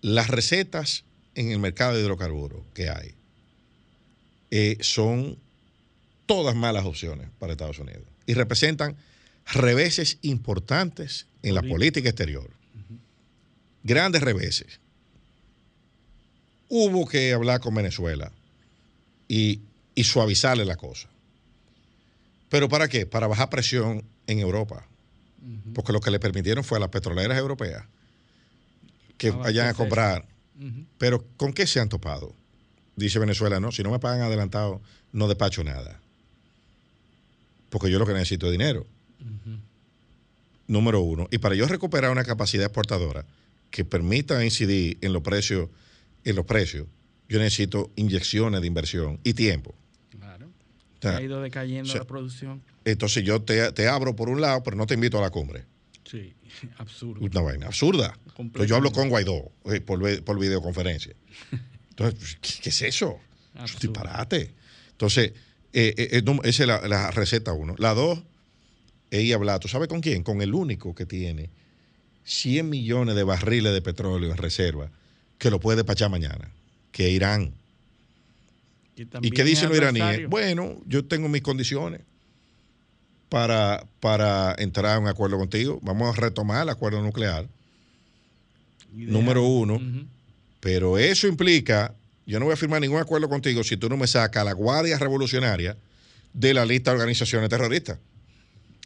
[0.00, 3.14] Las recetas en el mercado de hidrocarburos que hay
[4.50, 5.38] eh, son
[6.24, 8.96] todas malas opciones para Estados Unidos y representan
[9.52, 12.08] reveses importantes en la Política.
[12.08, 12.50] exterior.
[13.82, 14.80] Grandes reveses.
[16.68, 18.30] Hubo que hablar con Venezuela
[19.26, 19.60] y,
[19.94, 21.08] y suavizarle la cosa.
[22.50, 23.06] ¿Pero para qué?
[23.06, 24.86] Para bajar presión en Europa.
[25.74, 27.84] Porque lo que le permitieron fue a las petroleras europeas
[29.16, 30.26] que vayan a comprar.
[30.98, 32.34] Pero ¿con qué se han topado?
[32.96, 36.00] Dice Venezuela, no, si no me pagan adelantado, no despacho nada.
[37.70, 38.86] Porque yo lo que necesito es dinero.
[40.66, 41.28] Número uno.
[41.30, 43.24] Y para yo recuperar una capacidad exportadora
[43.70, 45.68] que permita incidir en los precios,
[46.24, 46.86] en los precios,
[47.28, 49.74] yo necesito inyecciones de inversión y tiempo.
[50.10, 50.50] Claro.
[51.02, 52.62] ha ido decayendo la producción.
[52.84, 55.64] Entonces yo te, te, abro por un lado, pero no te invito a la cumbre.
[56.04, 56.34] Sí,
[56.78, 57.24] absurdo.
[57.24, 58.18] Una vaina absurda.
[58.38, 61.14] Entonces yo hablo con Guaidó eh, por, por, videoconferencia.
[61.90, 63.18] Entonces, ¿qué, es eso?
[63.62, 64.54] Es un disparate.
[64.92, 65.32] Entonces,
[65.72, 67.74] eh, eh, esa es la, receta uno.
[67.78, 68.22] La dos,
[69.10, 70.22] ella habla, ¿tú sabes con quién?
[70.22, 71.50] Con el único que tiene
[72.24, 74.90] 100 millones de barriles de petróleo en reserva
[75.38, 76.50] que lo puede despachar mañana,
[76.92, 77.52] que es Irán.
[79.22, 80.28] ¿Y qué dicen los iraníes?
[80.28, 82.00] Bueno, yo tengo mis condiciones
[83.28, 85.78] para, para entrar a un acuerdo contigo.
[85.82, 87.46] Vamos a retomar el acuerdo nuclear.
[88.92, 89.80] Número uno.
[90.60, 91.94] Pero eso implica,
[92.26, 94.52] yo no voy a firmar ningún acuerdo contigo si tú no me sacas a la
[94.52, 95.76] Guardia Revolucionaria
[96.32, 97.98] de la lista de organizaciones terroristas.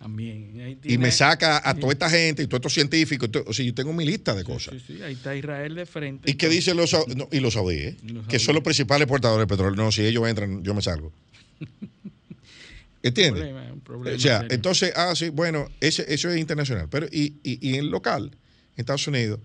[0.02, 0.80] También.
[0.82, 3.30] y me saca a toda esta gente y todos estos científicos.
[3.46, 4.74] o sea, yo tengo mi lista de cosas.
[4.84, 6.28] Sí, sí, ahí está Israel de frente.
[6.28, 6.96] ¿Y qué dicen los,
[7.30, 7.94] y los saudíes?
[8.28, 9.76] que son los principales portadores de petróleo.
[9.76, 11.12] No, si ellos entran, yo me salgo.
[13.04, 13.54] ¿Entiendes?
[13.88, 16.88] o sea, entonces, ah, sí, bueno, ese, eso es internacional.
[16.90, 19.38] Pero, y, y, y en local, en Estados Unidos,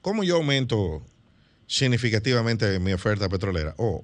[0.00, 1.02] ¿cómo yo aumento
[1.66, 3.74] significativamente mi oferta petrolera?
[3.76, 4.02] O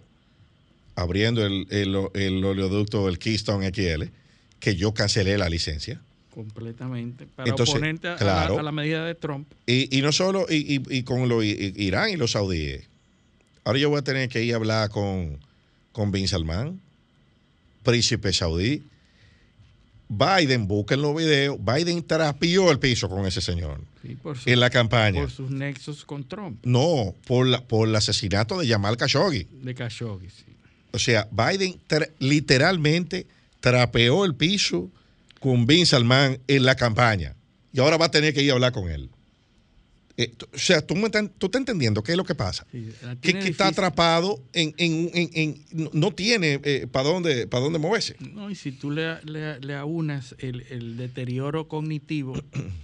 [0.94, 4.12] abriendo el, el, el oleoducto, el Keystone XL
[4.62, 6.00] que yo cancelé la licencia.
[6.32, 7.26] Completamente.
[7.26, 9.52] Para Entonces, oponente a, la, medida de Trump.
[9.66, 12.84] Y, y no solo, y, y, con lo, Irán y los saudíes.
[13.64, 15.36] Ahora yo voy a tener que ir a hablar con,
[15.90, 16.80] con Bin Salman,
[17.82, 18.84] príncipe saudí.
[20.08, 23.80] Biden, busquen los videos, Biden trapió el piso con ese señor
[24.46, 25.22] en la campaña.
[25.22, 26.64] Por sus nexos con Trump.
[26.64, 29.48] No, por, la, por el asesinato de Jamal Khashoggi.
[29.62, 30.44] De Khashoggi, sí.
[30.92, 31.80] O sea, Biden
[32.20, 33.26] literalmente
[33.62, 34.90] trapeó el piso
[35.40, 37.36] con Bin Salman en la campaña
[37.72, 39.08] y ahora va a tener que ir a hablar con él.
[40.18, 42.66] Eh, o sea, tú, me estás, entendiendo qué es lo que pasa.
[43.22, 48.16] que, está atrapado en, no tiene eh, para dónde, para dónde moverse.
[48.18, 52.34] No, y si tú le, le, aunas el, deterioro cognitivo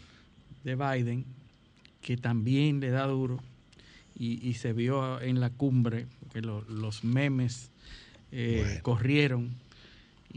[0.65, 1.27] de Biden,
[2.01, 3.43] que también le da duro,
[4.17, 7.71] y, se vio en la cumbre, que los memes
[8.33, 9.55] eh, corrieron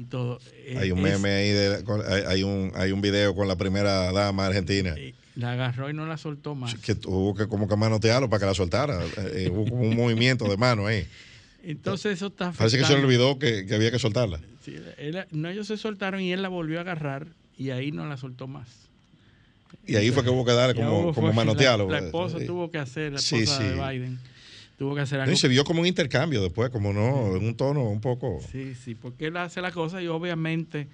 [0.02, 0.40] y todo.
[0.78, 1.84] Hay un meme ahí, de,
[2.28, 4.96] hay, un, hay un video con la primera dama argentina.
[5.36, 6.76] La agarró y no la soltó más.
[6.76, 9.00] Que tuvo que como que manotearlo para que la soltara.
[9.34, 11.08] Eh, hubo como un movimiento de mano ahí.
[11.64, 14.40] Entonces eso está Parece que se le olvidó que, había que soltarla.
[15.32, 18.48] no, ellos se soltaron y él la volvió a agarrar y ahí no la soltó
[18.48, 18.68] más.
[19.86, 21.90] Y ahí fue que hubo que darle como, como manotearlo.
[21.90, 24.20] La, esposa tuvo que hacer, la esposa de Biden
[24.82, 25.32] tuvo que hacer algo.
[25.32, 28.42] Y se vio como un intercambio después, como no, en un tono un poco.
[28.52, 30.88] Sí, sí, porque él hace la cosa y obviamente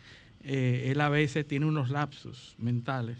[0.43, 3.17] eh, él a veces tiene unos lapsos mentales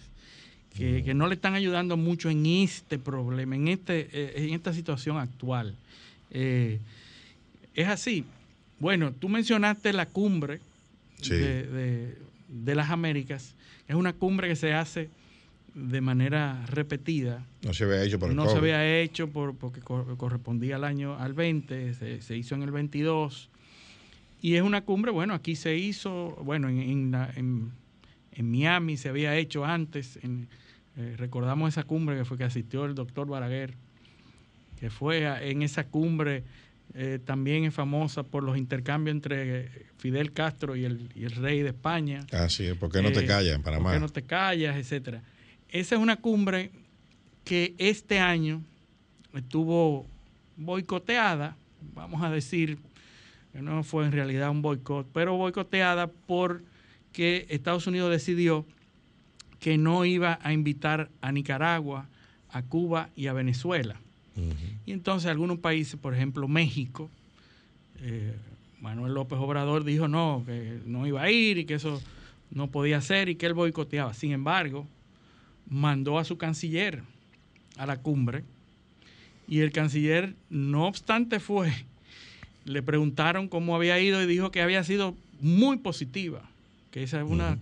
[0.76, 5.18] que, no le están ayudando mucho en este problema, en, este, eh, en esta situación
[5.18, 5.74] actual.
[6.32, 6.80] Eh,
[7.74, 8.26] es así.
[8.78, 10.60] Bueno, tú mencionaste la cumbre
[11.30, 12.14] de,
[12.50, 13.56] de las Américas.
[13.88, 15.10] Es una cumbre que se hace
[15.78, 17.46] de manera repetida.
[17.62, 21.18] No se había hecho por el No se había hecho por, porque correspondía al año
[21.18, 23.50] al 20, se, hizo en el 22.
[24.42, 27.72] Y es una cumbre, bueno, aquí se hizo, bueno, en, en,
[28.36, 30.20] en, Miami se había hecho antes.
[30.24, 33.74] Eh, recordamos esa cumbre que fue que asistió el doctor Baraguer,
[34.80, 36.44] que fue en esa cumbre.
[36.96, 41.62] Eh, también es famosa por los intercambios entre Fidel Castro y el, y el rey
[41.62, 42.26] de España.
[42.32, 43.90] Ah, sí, ¿por qué no te eh, callas en Panamá?
[43.90, 45.22] ¿Por qué no te callas, etcétera?
[45.70, 46.72] Esa es una cumbre
[47.44, 48.62] que este año
[49.34, 50.06] estuvo
[50.58, 51.56] boicoteada,
[51.94, 52.78] vamos a decir,
[53.54, 58.66] que no fue en realidad un boicot, pero boicoteada porque Estados Unidos decidió
[59.60, 62.08] que no iba a invitar a Nicaragua,
[62.52, 64.00] a Cuba y a Venezuela.
[64.86, 67.10] Y entonces algunos países, por ejemplo México,
[68.02, 68.36] eh,
[68.80, 72.00] Manuel López Obrador dijo no, que no iba a ir y que eso
[72.52, 74.14] no podía ser y que él boicoteaba.
[74.14, 74.86] Sin embargo,
[75.70, 77.04] mandó a su canciller
[77.78, 78.44] a la cumbre
[79.48, 81.72] y el canciller, no obstante fue,
[82.66, 86.42] le preguntaron cómo había ido y dijo que había sido muy positiva,
[86.92, 87.58] que esa es una,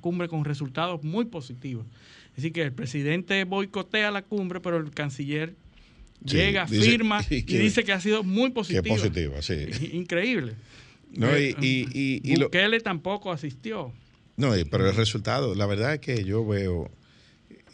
[0.00, 1.84] cumbre con resultados muy positivos.
[2.38, 5.54] Así que el presidente boicotea la cumbre, pero el canciller
[6.24, 8.82] llega, firma y, dice que ha sido muy positiva.
[8.82, 9.66] Que positiva, sí.
[9.92, 10.54] Increíble.
[11.12, 13.92] No, y, y, y, Bukele tampoco asistió.
[14.36, 16.95] No, pero el resultado, la verdad es que yo veo eh,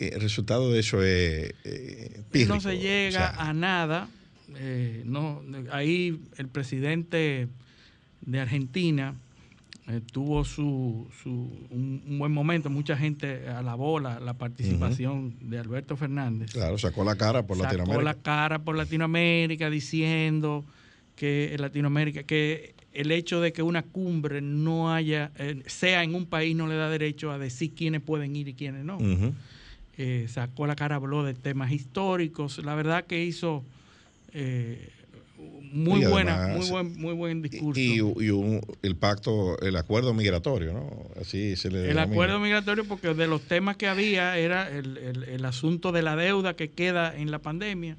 [0.09, 4.09] el resultado de eso es eh, No se llega a nada.
[4.57, 7.49] Eh, no, ahí el presidente
[8.21, 9.15] de Argentina
[10.13, 11.09] tuvo su,
[11.71, 12.71] un, buen momento.
[12.71, 16.53] Mucha gente alabó la, la participación de Alberto Fernández.
[16.53, 17.95] Claro, sacó la cara por Latinoamérica.
[17.95, 20.65] Sacó la cara por Latinoamérica diciendo
[21.17, 26.27] que Latinoamérica, que el hecho de que una cumbre no haya, eh, sea en un
[26.27, 28.99] país, no le da derecho a decir quiénes pueden ir y quiénes no.
[29.99, 32.59] Eh, sacó la cara, habló de temas históricos.
[32.65, 33.63] La verdad que hizo
[34.33, 34.89] eh,
[35.73, 37.81] muy buena, además, muy buen, muy buen discurso.
[37.81, 40.91] Y, y un- el pacto, el acuerdo migratorio, ¿no?
[41.21, 45.25] Así se le el acuerdo migratorio, porque de los temas que había era el, el-
[45.25, 47.97] el asunto de la deuda que queda en la pandemia.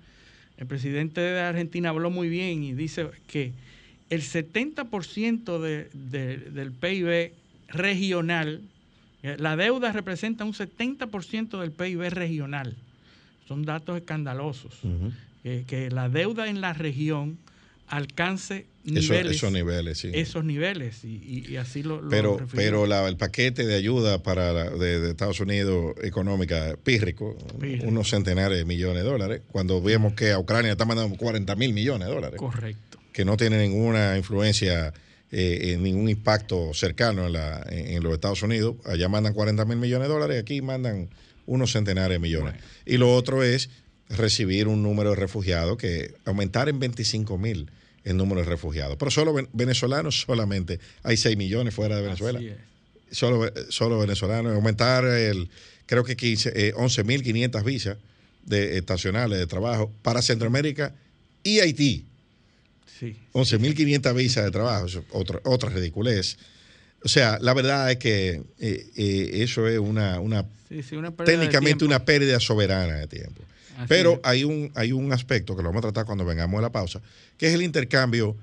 [0.58, 3.52] El presidente de Argentina habló muy bien y dice que
[4.10, 7.34] el 70% de- de- del PIB
[7.70, 8.62] regional,
[9.38, 12.76] la deuda representa un 70% del PIB regional.
[13.48, 14.84] Son datos escandalosos.
[14.84, 15.12] Ujú.
[15.44, 17.38] Que, que la deuda en la región
[17.88, 20.10] alcance Eso- niveles, esos niveles, sí.
[20.14, 24.52] esos niveles y, y- así lo, lo pero pero la- el paquete de ayuda para
[24.54, 27.86] la- de, de Estados Unidos económica pírrico, Pírrico.
[27.88, 31.74] unos centenares de millones de dólares, cuando vemos que a Ucrania está mandando 40 mil
[31.74, 33.00] millones de dólares, Correcto.
[33.12, 34.94] que no tiene ninguna influencia,
[35.74, 38.76] eh, ningún impacto cercano en, la, en, en los Estados Unidos.
[38.86, 41.10] Allá mandan 40 mil millones de dólares, aquí mandan
[41.46, 42.54] unos centenares de millones.
[42.86, 43.70] Y lo otro es
[44.10, 47.70] recibir un número de refugiados, que aumentar en 25 mil
[48.04, 48.98] el número de refugiados.
[48.98, 52.40] Pero solo ven- venezolanos solamente, hay 6 millones fuera de Venezuela
[53.12, 55.50] solo, solo venezolanos, aumentar el,
[55.86, 57.98] creo que 15, eh, 11.500 visas
[58.46, 60.94] de, estacionales de trabajo para Centroamérica
[61.44, 62.06] y Haití.
[63.04, 63.18] Sí.
[63.34, 66.38] 11.500 visas de trabajo, eso es otra, otra ridiculez.
[67.04, 71.12] O sea, la verdad es que eh, eh, eso es una, una Sí, sí, una
[71.12, 73.42] pérdida de técnicamente una pérdida soberana de tiempo.
[73.78, 74.20] Así Pero es.
[74.24, 77.02] hay un, hay un aspecto que lo vamos a tratar cuando vengamos a la pausa,
[77.38, 78.38] que es el intercambio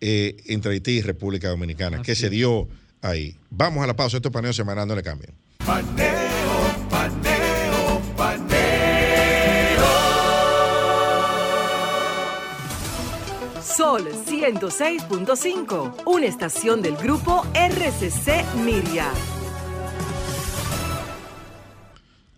[0.00, 2.66] eh, entre Haití y República Dominicana, que se dio
[3.00, 3.36] ahí.
[3.50, 5.32] Vamos a la pausa, estos paneos semanales no le cambien.
[5.64, 7.33] Paneo, paneo,
[13.76, 19.10] Sol 106.5, una estación del grupo RCC Miria.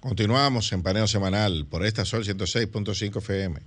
[0.01, 3.61] Continuamos en Paneo Semanal por esta Sol 106.5 FM.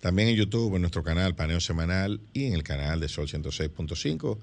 [0.00, 4.36] También en YouTube, en nuestro canal Paneo Semanal y en el canal de Sol 106.5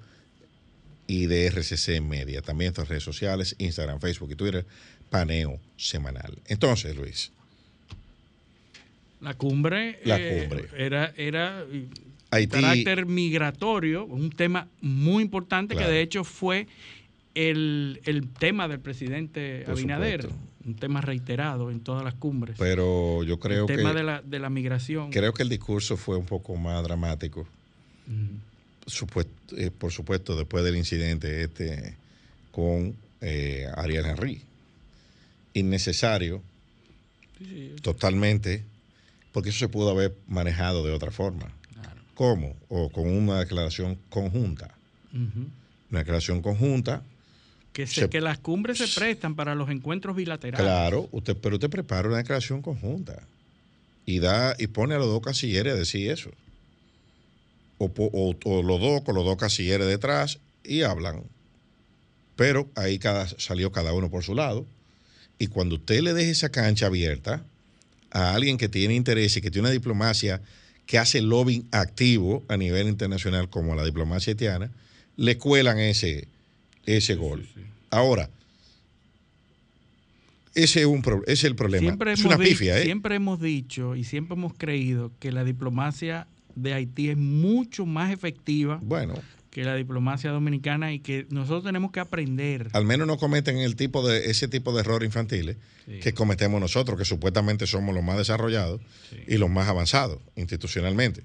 [1.07, 2.41] y de RCC Media.
[2.41, 4.65] También en nuestras redes sociales, Instagram, Facebook y Twitter,
[5.09, 6.37] Paneo Semanal.
[6.47, 7.33] Entonces, Luis,
[9.19, 10.69] La cumbre, La eh, cumbre.
[10.77, 11.65] era, era
[12.31, 15.87] Haití- carácter migratorio, un tema muy importante Claro.
[15.89, 16.67] que de hecho fue
[17.35, 20.45] el, el tema del presidente Por Abinader, supuesto.
[20.65, 22.55] un tema reiterado en todas las cumbres.
[22.59, 25.11] pero yo creo el que, tema de, la, de la migración.
[25.11, 27.47] creo que el discurso fue un poco más dramático.
[28.85, 31.95] Supuesto- eh, por supuesto, después del incidente este
[32.51, 34.41] con eh, Ariel Henry.
[35.53, 36.41] Innecesario,
[37.37, 37.45] Sí,
[37.75, 38.63] sí, totalmente,
[39.31, 41.51] porque eso se pudo haber manejado de otra forma.
[42.21, 42.55] ¿Cómo?
[42.69, 44.75] O con una declaración conjunta.
[45.11, 47.01] Una declaración conjunta,
[47.73, 50.63] que, se- Se- que las cumbres se prestan para los encuentros bilaterales.
[50.63, 53.23] claro, usted, pero usted prepara una declaración conjunta
[54.05, 56.29] y da y pone a los dos cancilleres a decir eso.
[57.79, 61.23] O, o- o los dos con los dos cancilleres detrás y hablan.
[62.35, 64.67] Pero ahí cada, salió cada uno por su lado.
[65.39, 67.43] Y cuando usted le deje esa cancha abierta
[68.11, 70.39] a alguien que tiene interés y que tiene una diplomacia
[70.85, 74.71] que hace lobbying activo a nivel internacional como la diplomacia haitiana,
[75.15, 76.27] le cuelan ese,
[76.85, 77.47] ese gol.
[77.89, 78.29] Ahora,
[80.53, 81.87] ese es, un pro- ese es el problema.
[81.87, 82.83] Siempre es una pifia, ¿eh?
[82.83, 88.11] siempre hemos dicho y siempre hemos creído que la diplomacia de Haití es mucho más
[88.11, 89.13] efectiva Bueno,
[89.51, 92.69] que la diplomacia dominicana y que nosotros tenemos que aprender.
[92.73, 95.99] al menos no cometen el tipo de, ese tipo de errores infantiles Sí.
[95.99, 99.17] que cometemos nosotros, que supuestamente somos los más desarrollados Sí.
[99.27, 101.23] y los más avanzados institucionalmente.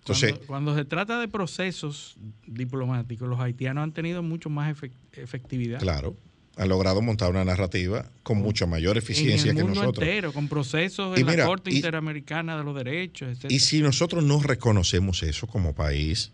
[0.00, 4.90] Entonces, cuando, cuando se trata de procesos diplomáticos, los haitianos han tenido mucho más efec-
[5.12, 5.78] efectividad.
[5.78, 6.16] claro,
[6.56, 10.08] han logrado montar una narrativa con mucha mayor eficiencia en que el mundo nosotros.
[10.08, 13.50] entero, con procesos Y en mira, la Corte y- Interamericana de los Derechos, etc.
[13.52, 16.32] Y si nosotros no reconocemos eso como país,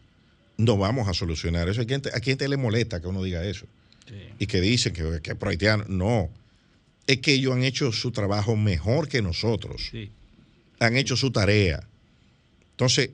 [0.56, 1.80] no vamos a solucionar eso.
[1.80, 3.66] ¿A quién, te, a quién te le molesta que uno diga eso?
[4.38, 5.84] Y que dicen que, que es pro haitiano.
[5.88, 6.30] No.
[7.06, 9.88] Es que ellos han hecho su trabajo mejor que nosotros.
[9.90, 10.10] Sí.
[10.80, 11.86] Han hecho su tarea.
[12.72, 13.10] Entonces,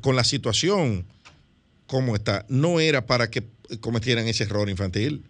[0.00, 1.04] con la situación
[1.86, 3.42] como está, no era para que
[3.80, 5.24] cometieran ese error infantil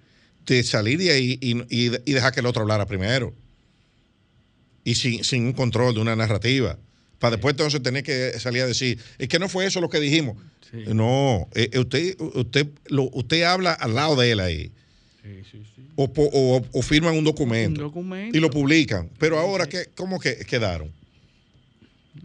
[0.47, 3.35] de salir de ahí y, y- y dejar que el otro hablara primero.
[4.85, 6.79] Y sin, sin un control de una narrativa.
[7.19, 10.01] Para después entonces tener que salir a decir, es que no fue eso lo que
[10.01, 10.37] dijimos.
[10.71, 10.85] Sí.
[10.95, 14.73] No, eh, eh, usted, usted, lo- usted habla al lado de él ahí.
[15.23, 15.83] Sí, sí, sí.
[15.97, 18.37] O, o- o firman un documento, Un documento.
[18.37, 19.09] y lo publican.
[19.19, 20.93] Pero ahora, ¿qué, ¿cómo que quedaron?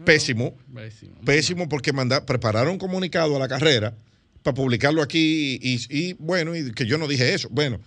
[0.04, 0.54] Pésimo.
[0.74, 1.14] Pésimo.
[1.24, 3.94] Pésimo porque manda, prepararon un comunicado a la carrera,
[4.42, 7.48] para publicarlo aquí y, y, bueno, y que yo no dije eso.
[7.50, 7.80] Bueno,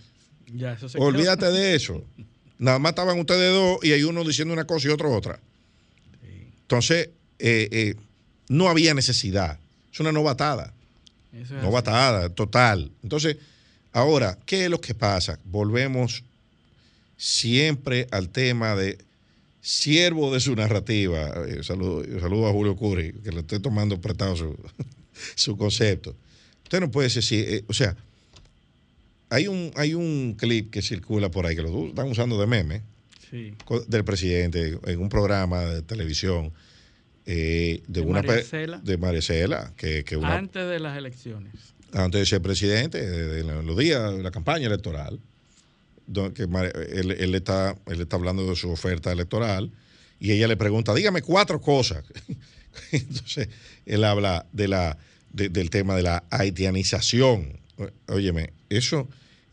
[0.54, 2.02] ya, eso se olvídate de eso.
[2.58, 5.38] Nada más estaban ustedes dos y hay uno diciendo una cosa y otro otra.
[6.66, 7.94] Entonces, eh, eh,
[8.48, 9.58] no había necesidad.
[9.92, 10.74] Es una novatada.
[11.62, 12.90] novatada, total.
[13.02, 13.36] Entonces,
[13.92, 15.38] ahora, ¿qué es lo que pasa?
[15.44, 16.24] Volvemos
[17.16, 18.98] siempre al tema de
[19.60, 21.32] siervo de su narrativa.
[21.46, 24.56] Eh, saludo, saludo, a Julio Curi, que le estoy tomando prestado su,
[25.34, 26.14] su concepto.
[26.62, 27.96] Usted no puede decir, eh, o sea,
[29.28, 32.82] hay un, hay un clip que circula por ahí, que lo están usando de meme,
[33.88, 36.52] del presidente en un programa de televisión
[37.24, 41.52] eh, de, una de Maricela, que, que antes de las elecciones.
[41.92, 45.18] Antes de ser presidente, de, los días de la campaña electoral,
[46.34, 49.72] que él, él, está, él está hablando de su oferta electoral
[50.20, 52.04] y ella le pregunta, dígame cuatro cosas.
[52.92, 53.48] Entonces,
[53.86, 54.98] él habla de la,
[55.32, 57.60] del tema de la haitianización.
[58.06, 59.08] Óyeme, eso,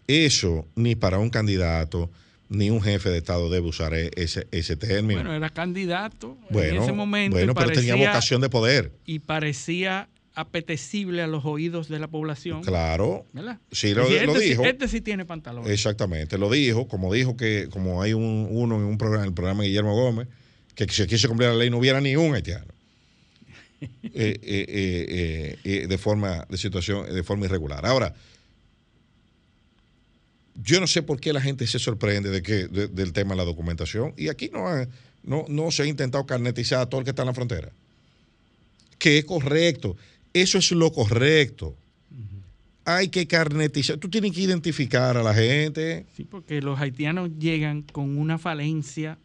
[0.08, 2.10] eso ni para un candidato
[2.50, 5.22] ni un jefe de Estado debe usar e-, ese, ese término.
[5.22, 7.38] Bueno, era candidato en ese momento.
[7.38, 8.92] Bueno, pero tenía vocación de poder.
[9.06, 12.64] Y parecía apetecible a los oídos de la población.
[12.64, 13.26] Claro.
[13.34, 13.60] ¿verdad?
[13.72, 14.64] Sí, lo, este dijo.
[14.64, 15.72] este sí tiene pantalones.
[15.72, 19.64] Exactamente, lo dijo, como dijo que, como hay un, uno en un programa, el programa
[19.64, 20.28] de Guillermo Gómez,
[20.76, 22.66] que si quiso cumplir la ley no hubiera ni un haitiano.
[24.16, 27.86] Eh, eh, eh, de forma, de situación, de forma irregular.
[27.86, 28.14] Ahora,
[30.56, 33.46] yo no sé por qué la gente se sorprende de que, del tema de la
[33.46, 34.14] documentación.
[34.18, 34.66] Y aquí no,
[35.24, 37.70] no, no se ha intentado carnetizar a todo el que está en la frontera.
[39.00, 39.98] Que es correcto.
[40.34, 41.76] Eso es lo correcto.
[42.86, 43.98] Hay que carnetizar.
[43.98, 46.06] Tú tienes que identificar a la gente.
[46.18, 49.18] Sí, porque los haitianos llegan con una falencia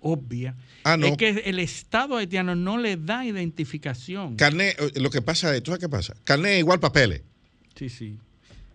[0.00, 0.54] obvia.
[0.84, 1.06] Ah, no.
[1.06, 4.36] Es que el Estado haitiano no le da identificación.
[4.36, 6.16] Carnet, eh, lo que pasa es, ¿tú sabes qué pasa?
[6.24, 7.22] Carnet igual papeles.
[7.74, 8.16] Sí, sí.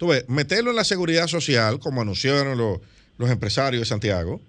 [0.03, 4.41] Tú ves, meterlo en la seguridad social, como anunciaron los, empresarios de Santiago,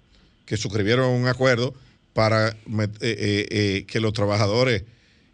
[0.45, 1.73] que suscribieron un acuerdo
[2.11, 2.57] para eh,
[2.99, 4.83] eh, que los trabajadores,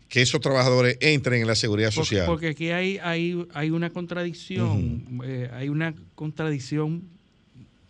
[0.10, 2.28] que esos trabajadores entren en la seguridad social.
[2.28, 5.24] Porque, aquí hay, hay, hay una contradicción,
[5.54, 7.02] hay una contradicción,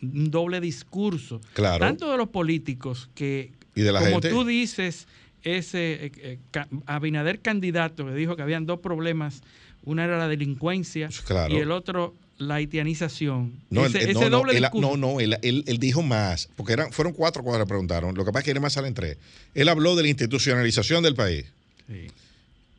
[0.02, 1.41] un doble discurso.
[1.52, 1.80] Claro.
[1.80, 5.06] Tanto de los políticos que, ¿Y de la como tú dices,
[5.44, 6.40] ese
[6.86, 9.41] Abinader candidato que dijo que habían dos problemas
[9.84, 11.10] una era la delincuencia
[11.49, 13.54] y el otro la haitianización.
[13.70, 17.60] No, ese, no, doble no, no, él, él, dijo más, porque eran, fueron cuatro cuando
[17.60, 18.16] le preguntaron.
[18.16, 19.18] Lo que pasa es que más salen tres.
[19.54, 21.46] Él habló de la institucionalización del país.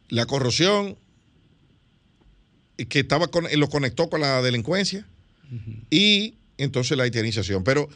[0.08, 0.96] La corrupción,
[2.88, 5.06] que estaba con, lo conectó con la delincuencia
[5.90, 7.62] y entonces la haitianización.
[7.62, 7.88] Pero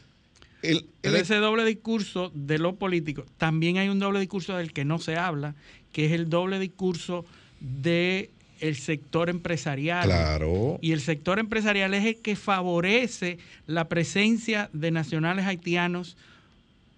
[0.62, 4.98] el, ese doble discurso de los políticos, también hay un doble discurso del que no
[4.98, 5.56] se habla,
[5.92, 7.24] que es el doble discurso
[7.60, 8.30] de
[8.60, 10.04] el sector empresarial.
[10.04, 10.78] Claro.
[10.80, 16.16] Y el sector empresarial es el que favorece la presencia de nacionales haitianos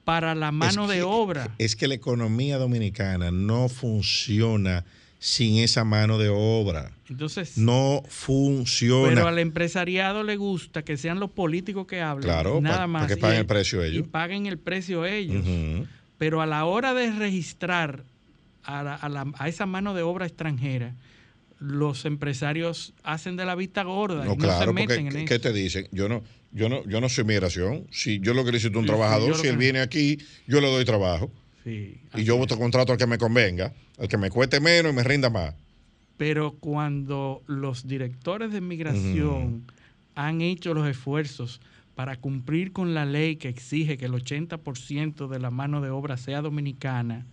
[0.05, 1.55] para la mano de obra.
[1.59, 4.85] Es que la economía dominicana no funciona
[5.18, 6.93] sin esa mano de obra.
[7.10, 9.09] Entonces, no funciona.
[9.09, 12.22] Pero al empresariado le gusta que sean los políticos que hablen.
[12.22, 13.02] Claro, nada más.
[13.02, 13.98] Para que paguen el precio ellos.
[13.98, 15.44] Y paguen el precio ellos.
[16.18, 18.02] Pero a la hora de registrar
[18.64, 20.94] a esa mano de obra extranjera,
[21.59, 25.52] los empresarios hacen de la vista gorda no, y no se meten en ¿qué, te
[25.52, 25.89] dicen?
[25.93, 26.22] Yo no,
[26.52, 27.86] yo no, yo no soy migración.
[27.90, 31.30] Si yo lo que necesito un trabajador, si él viene aquí, yo le doy trabajo.
[31.64, 35.02] y yo voto contrato al que me convenga, al que me cueste menos y me
[35.02, 35.55] rinda más.
[36.16, 39.64] Pero cuando los directores de migración
[40.14, 41.60] han hecho los esfuerzos
[41.94, 46.16] para cumplir con la ley que exige que el 80% de la mano de obra
[46.16, 47.26] sea dominicana,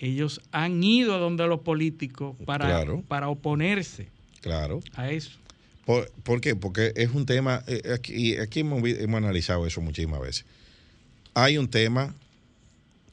[0.00, 4.08] ellos han ido a donde los políticos para, para oponerse
[4.40, 4.80] claro.
[4.94, 5.30] a eso.
[6.22, 6.54] ¿Por, qué?
[6.54, 8.82] Porque es un tema, eh, aquí, aquí hemos,
[9.14, 10.44] analizado eso muchísimas veces.
[11.34, 12.14] Hay un tema,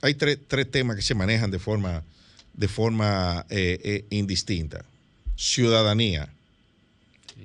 [0.01, 0.39] hay tres,
[0.71, 2.03] temas que se manejan de forma,
[2.53, 4.85] de forma eh, eh, indistinta.
[5.35, 6.29] Ciudadanía,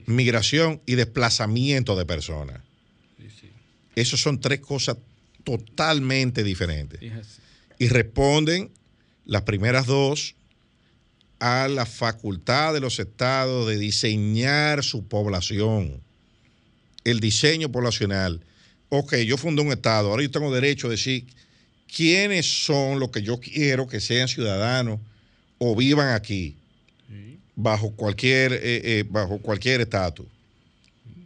[0.06, 2.60] migración y desplazamiento de personas.
[3.18, 3.48] Sí,
[3.96, 4.98] Esos son tres cosas
[5.44, 7.00] totalmente diferentes.
[7.78, 8.70] Y responden
[9.24, 10.34] las primeras dos
[11.38, 16.00] a la facultad de los estados de diseñar su población.
[17.04, 18.40] El diseño poblacional.
[18.88, 21.26] Ok, yo fundé un estado, ahora yo tengo derecho a decir
[21.94, 25.00] quiénes son los que yo quiero que sean ciudadanos
[25.58, 26.56] o vivan aquí,
[27.56, 30.26] bajo cualquier, eh, eh, bajo cualquier estatus.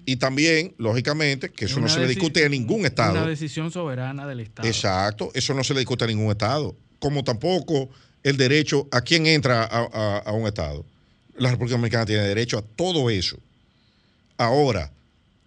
[0.06, 3.18] Y también, lógicamente, que eso no se le discute a ningún Estado.
[3.18, 4.68] Una decisión soberana del Estado.
[4.68, 7.88] Exacto, eso no se le discute a ningún Estado como tampoco
[8.24, 10.84] el derecho a quien entra a, un Estado.
[11.38, 13.38] La República Dominicana tiene derecho a todo eso.
[14.36, 14.90] Ahora,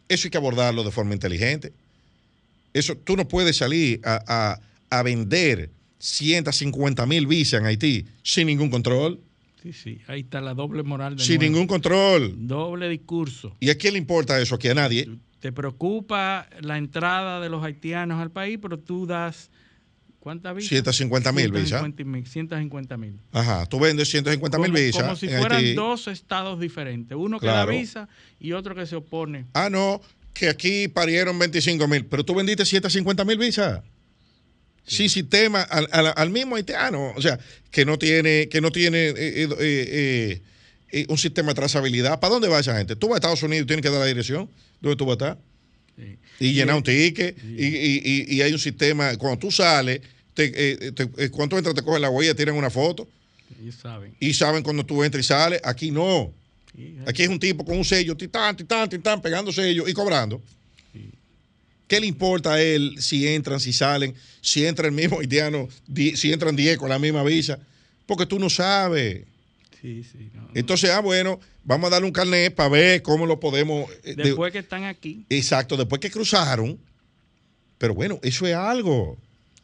[0.07, 1.73] eso hay que abordarlo de forma inteligente.
[2.73, 4.23] Eso, tú no puedes salir a,
[4.90, 9.19] a, a vender 150 mil visas en Haití sin ningún control.
[9.61, 11.18] Sí, sí, ahí está la doble moral.
[11.18, 11.52] De sin nuevo.
[11.52, 12.48] ningún control.
[12.48, 13.57] Doble discurso.
[13.60, 14.56] ¿Y a quién le importa eso?
[14.56, 15.10] Aquí a nadie.
[15.41, 19.49] Te preocupa la entrada de los haitianos al país, pero tú das.
[20.30, 20.70] ¿Cuántas visas?
[20.70, 21.82] 150 mil visas.
[21.82, 23.20] 150 mil.
[23.32, 25.02] Ajá, tú vendes 150 mil visas.
[25.02, 25.74] Como si en fueran Haití.
[25.74, 27.18] dos estados diferentes.
[27.18, 27.72] Uno que Claro.
[27.72, 28.08] da visa
[28.40, 29.46] y otro que se opone.
[29.54, 30.00] Ah, no,
[30.36, 33.82] que aquí parieron 25 mil, pero tú vendiste 150 mil visas.
[34.86, 37.40] Sin sistema, al, al- al mismo haitiano, o sea,
[37.72, 40.42] que no tiene, que no tiene eh, eh,
[40.92, 42.20] eh, un sistema de trazabilidad.
[42.20, 42.96] ¿Para dónde va esa gente?
[42.96, 44.48] Tú vas a Estados Unidos y tienes que dar la dirección
[44.80, 45.38] donde tú vas a estar
[45.98, 46.18] Sí.
[46.40, 50.00] y llenar un ticket y, y- y- y hay un sistema, cuando tú sales,
[50.48, 53.07] te, eh, te- eh, cuando tú entras te cogen la huella, tiran una foto
[53.61, 54.16] Ellos saben.
[54.20, 55.60] y saben cuando tú entras y sales.
[55.64, 56.32] Aquí no.
[57.06, 60.41] Aquí es un tipo con un sello, titán, titán, titán, pegando sello y cobrando.
[61.88, 65.68] ¿Qué le importa a él si entran, si salen, si entra el mismo haitiano,
[66.16, 67.57] si entran 10 con la misma visa?
[68.06, 69.24] Porque tú no sabes.
[69.82, 70.48] sí, sí, no.
[70.53, 73.90] Entonces, ah, bueno, vamos a darle un carnet para ver cómo lo podemos.
[74.03, 75.26] eh, de- Después que están aquí.
[75.30, 76.78] exacto, después que cruzaron.
[77.80, 79.18] Pero bueno, eso es algo.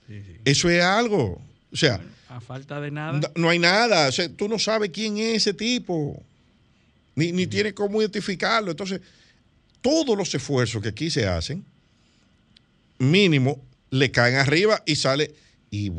[0.07, 0.35] Sí, sí.
[0.45, 1.41] Eso es algo.
[1.71, 1.99] O sea,
[2.29, 3.19] A falta de nada.
[3.19, 4.07] no, no hay nada.
[4.07, 6.21] O sea, tú no sabes quién es ese tipo.
[7.15, 8.71] Ni, ni tienes cómo identificarlo.
[8.71, 9.01] Entonces,
[9.81, 11.63] todos los esfuerzos que aquí se hacen,
[12.99, 13.61] mínimo,
[13.91, 15.33] le caen arriba y sale.
[15.71, 15.91] Y,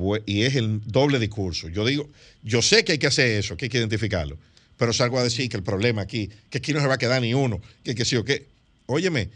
[0.42, 1.68] es el doble discurso.
[1.68, 2.08] Yo digo,
[2.42, 4.38] yo sé que hay que hacer eso, que hay que identificarlo.
[4.78, 7.20] Pero salgo a decir que el problema aquí, que aquí no se va a quedar
[7.20, 8.46] ni uno, que que sí o qué.
[8.86, 9.28] Óyeme,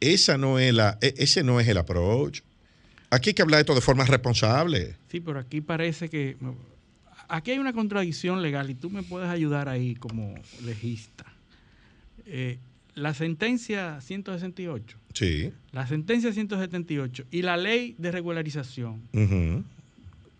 [0.00, 2.40] esa no es la, e- ese no es el approach.
[3.10, 4.96] Aquí hay que hablar de esto de forma responsable.
[5.10, 6.36] Sí, pero aquí parece que.
[7.28, 10.34] Aquí hay una contradicción legal y tú me puedes ayudar ahí como
[10.64, 11.24] legista.
[12.26, 12.58] Eh,
[12.94, 15.52] la sentencia 168, Sí.
[15.72, 19.02] la sentencia 178 y la ley de regularización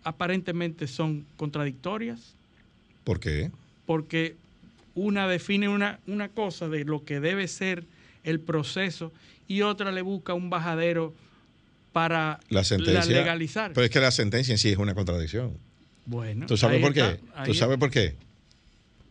[0.05, 2.35] aparentemente son contradictorias
[3.05, 3.51] ¿Por qué?
[3.85, 4.37] porque
[4.95, 7.85] una define una, una cosa de lo que debe ser
[8.25, 9.13] el proceso
[9.49, 11.13] y otra le busca un bajadero
[11.97, 13.07] para La sentencia.
[13.07, 13.73] legalizar.
[13.73, 15.57] Pero es que la sentencia en sí es una contradicción.
[16.05, 17.01] bueno, ¿Tú sabes por qué?
[17.01, 18.17] está, ¿Tú sabes por qué?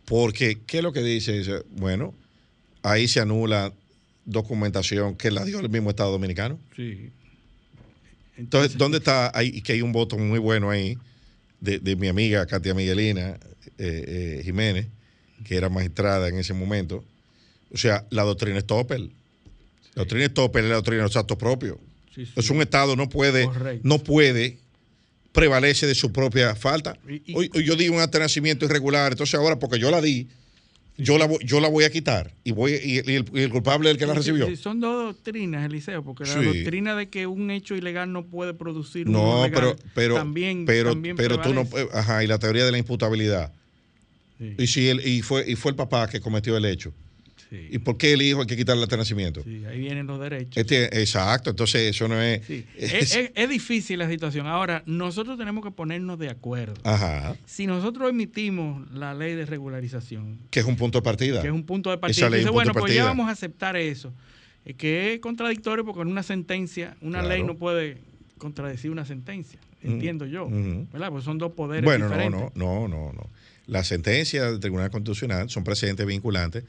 [0.04, 1.64] Porque, ¿qué es lo que dice?
[1.72, 2.14] Bueno,
[2.84, 3.72] ahí se anula
[4.24, 6.60] documentación que la dio el mismo Estado Dominicano.
[6.76, 7.10] Sí.
[8.36, 9.50] Entonces, ¿dónde está ahí?
[9.52, 10.96] Y que hay un voto muy bueno ahí
[11.60, 13.30] de, de mi amiga Katia Miguelina
[13.78, 14.86] eh, eh, Jiménez,
[15.42, 17.02] que era magistrada en ese momento.
[17.74, 19.10] O sea, la doctrina Stoppel.
[19.96, 21.78] La doctrina Stoppel es la doctrina de los actos propios.
[22.16, 22.32] Sí, sí.
[22.34, 23.80] Es un Estado no puede, Correcto.
[23.86, 24.58] no puede
[25.32, 26.96] prevalece de su propia falta.
[27.08, 29.90] Y- y- Hoy, hoy yo di un acta de nacimiento irregular, entonces ahora porque yo
[29.90, 30.26] la di,
[30.96, 33.50] yo la, voy- yo la voy a quitar y voy y, y el, y el
[33.50, 34.46] culpable es el que la recibió.
[34.46, 36.42] sí, son dos doctrinas, Eliseo, porque la Sí.
[36.42, 40.64] doctrina de que un hecho ilegal no puede producir un No, legal pero pero también,
[40.64, 43.52] pero, también pero tú no ajá, y la teoría de la imputabilidad.
[44.38, 46.94] Sí, Y si él, y fue y fue el papá que cometió el hecho.
[47.50, 49.42] Sí, ¿Y por qué el hijo hay que quitarle el de nacimiento?
[49.42, 50.56] sí, ahí vienen los derechos.
[50.56, 52.64] Este, exacto, entonces eso no es, Sí.
[52.76, 54.46] es- Es, es- es difícil la situación.
[54.46, 56.74] Ahora, nosotros tenemos que ponernos de acuerdo.
[56.84, 61.40] ajá, Si nosotros emitimos la ley de regularización, que es un punto de partida.
[61.42, 63.32] que es un punto de Esa partida, ley es dice, bueno, pues ya vamos a
[63.32, 64.12] aceptar eso.
[64.64, 67.28] Es que es contradictorio porque en una sentencia, una Claro.
[67.34, 67.98] ley no puede
[68.38, 70.46] contradecir una sentencia, entiendo yo.
[70.46, 70.86] ujú.
[70.92, 71.10] ¿Verdad?
[71.10, 72.56] Pues son dos poderes Bueno, no, diferentes.
[72.56, 73.30] no, no, no, no.
[73.66, 76.64] Las sentencias del Tribunal Constitucional son precedentes vinculantes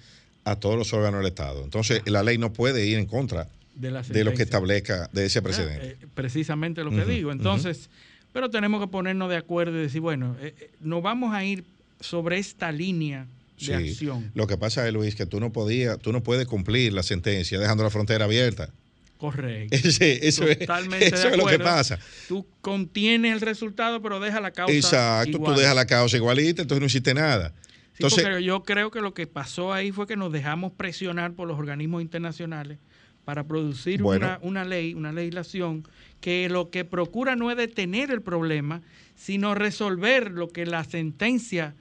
[0.49, 1.63] a todos los órganos del Estado.
[1.63, 5.39] Entonces, la ley no puede ir en contra de, de lo que establezca de ese
[5.39, 5.87] Ah, precedente.
[6.01, 7.31] eh, precisamente lo que digo.
[7.31, 7.89] Entonces,
[8.33, 11.63] pero tenemos que ponernos de acuerdo y decir, bueno, eh, eh, nos vamos a ir
[11.99, 13.27] sobre esta línea
[13.59, 13.73] de Sí.
[13.73, 14.31] acción.
[14.35, 17.59] Lo que pasa es, Luis, que tú no podías, tú no puedes cumplir la sentencia
[17.59, 18.69] dejando la frontera abierta.
[19.17, 19.75] Correcto.
[19.75, 21.97] Ese- eso es, Totalmente eso de es lo que pasa.
[22.27, 24.73] Tú contienes el resultado, pero deja la causa.
[24.73, 25.55] Exacto, igual.
[25.55, 27.51] tú dejas la causa igualita, entonces no hiciste nada.
[27.97, 31.33] Sí, Entonces, porque yo creo que lo que pasó ahí fue que nos dejamos presionar
[31.33, 32.77] por los organismos internacionales
[33.25, 34.25] para producir Bueno.
[34.27, 35.83] una, una ley, una legislación
[36.21, 38.81] que lo que procura no es detener el problema,
[39.15, 41.73] sino resolver lo que la sentencia.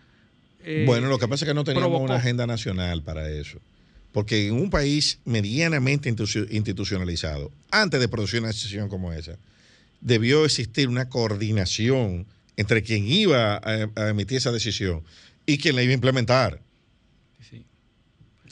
[0.65, 2.05] eh, bueno, lo que pasa es que no teníamos provocó.
[2.07, 3.59] una agenda nacional para eso.
[4.13, 9.37] Porque en un país medianamente institu- institucionalizado, antes de producir una decisión como esa,
[10.01, 12.27] debió existir una coordinación
[12.57, 15.03] entre quien iba a, a emitir esa decisión
[15.47, 16.61] y quien la iba a implementar.
[17.49, 17.65] sí.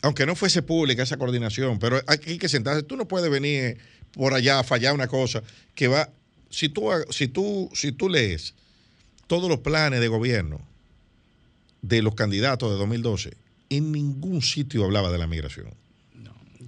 [0.03, 2.83] Aunque no fuese pública esa coordinación, pero aquí hay que sentarse.
[2.83, 3.79] Tú no puedes venir
[4.13, 5.43] por allá a fallar una cosa
[5.75, 6.11] que va.
[6.51, 8.55] Si tú, si tú, si tú lees
[9.27, 10.61] todos los planes de gobierno
[11.83, 13.37] de los candidatos de 2012,
[13.71, 15.75] en ningún sitio hablaba de la migración.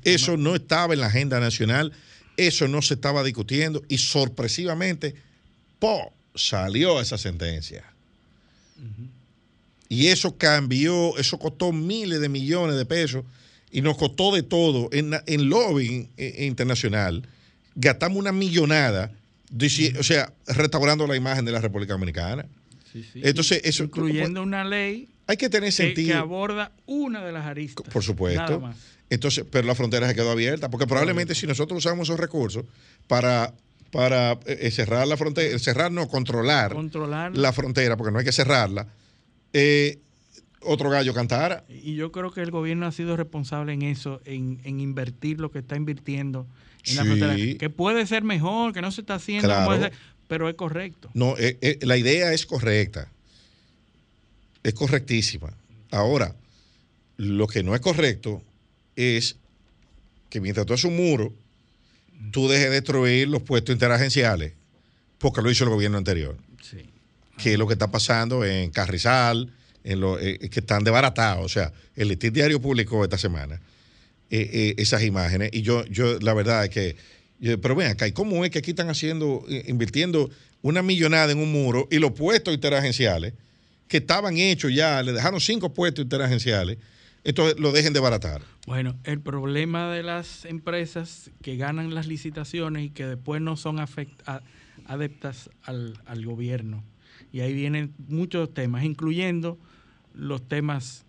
[0.02, 1.92] Eso no estaba en la agenda nacional,
[2.36, 5.14] eso no se estaba discutiendo y sorpresivamente,
[5.78, 6.12] ¡po!
[6.34, 7.84] salió esa sentencia.
[9.88, 13.24] Y eso cambió, eso costó miles de millones de pesos
[13.70, 17.26] y nos costó de todo en, en lobbying eh, internacional.
[17.74, 19.12] Gastamos una millonada,
[19.98, 22.46] o sea, restaurando la imagen de la República Dominicana.
[23.14, 26.08] Entonces, eso, incluyendo una ley hay que tener sentido.
[26.08, 27.86] Que, aborda una de las aristas.
[27.92, 28.70] Por supuesto.
[29.10, 32.64] Entonces, pero la frontera se quedó abierta, porque probablemente si nosotros usamos esos recursos
[33.06, 33.52] para
[33.90, 38.24] para eh, eh, cerrar la frontera, cerrar no, controlar, controlar la frontera, porque no hay
[38.24, 38.86] que cerrarla,
[39.52, 39.98] eh,
[40.60, 41.64] otro gallo cantara.
[41.68, 45.60] Y yo creo que el gobierno ha sido responsable en eso, en, invertir lo que
[45.60, 46.46] está invirtiendo
[46.84, 47.36] en la frontera.
[47.58, 49.48] Que puede ser mejor, que no se está haciendo,
[50.28, 51.10] pero es correcto.
[51.14, 51.34] No,
[51.82, 53.10] la idea es correcta.
[54.62, 55.56] Es correctísima.
[55.92, 56.34] Ahora,
[57.16, 58.42] lo que no es correcto
[58.96, 59.36] es
[60.28, 61.32] que mientras tú haces un muro,
[62.32, 64.54] tú dejes de destruir los puestos interagenciales,
[65.18, 66.36] porque lo hizo el gobierno anterior.
[66.62, 66.78] Sí.
[67.36, 69.52] Que es lo que está pasando en Carrizal,
[69.84, 71.44] en lo, eh, que están desbaratados.
[71.44, 73.60] O sea, el Listín Diario publicó esta semana
[74.30, 75.50] eh, eh, esas imágenes.
[75.52, 76.96] Y yo, yo, la verdad es que,
[77.60, 80.30] pero ven acá, ¿y cómo es que aquí están haciendo, invirtiendo
[80.62, 83.34] una millonada en un muro y los puestos interagenciales
[83.88, 86.78] que estaban hechos ya, le dejaron cinco puestos interagenciales?
[87.26, 88.42] entonces lo dejen de baratar.
[88.66, 93.84] Bueno, el problema de las empresas que ganan las licitaciones y que después no son
[94.86, 96.84] adeptas al, gobierno.
[97.36, 99.58] Y ahí vienen muchos temas, incluyendo
[100.14, 101.04] los temas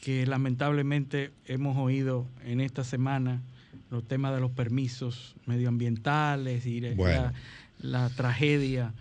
[0.00, 3.42] que lamentablemente hemos oído en esta semana,
[3.88, 8.92] los temas de los permisos medioambientales y la tragedia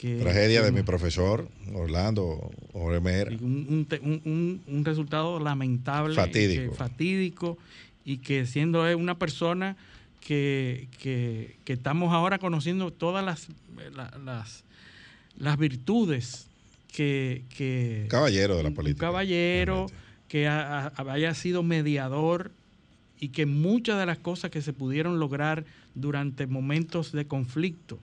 [0.00, 3.36] Tragedia de mi profesor, Orlando Oremer.
[3.42, 3.86] Un,
[4.66, 6.14] un, resultado lamentable.
[6.14, 6.74] Fatídico.
[6.74, 7.58] fatídico
[8.04, 9.76] y que siendo una persona
[10.20, 10.88] que,
[11.66, 13.48] estamos ahora conociendo todas las,
[14.24, 14.64] las,
[15.40, 16.46] las virtudes
[16.92, 19.06] que, Caballero de la política.
[19.06, 19.86] Un caballero
[20.28, 22.52] que haya sido mediador
[23.18, 25.64] y que muchas de las cosas que se pudieron lograr
[25.94, 27.98] durante momentos de conflicto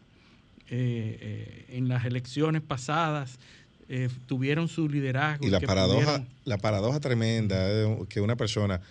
[0.69, 3.39] eh, eh, en las elecciones pasadas
[3.88, 5.45] eh, tuvieron su liderazgo.
[5.45, 8.81] Y la paradoja, la paradoja tremenda de que una persona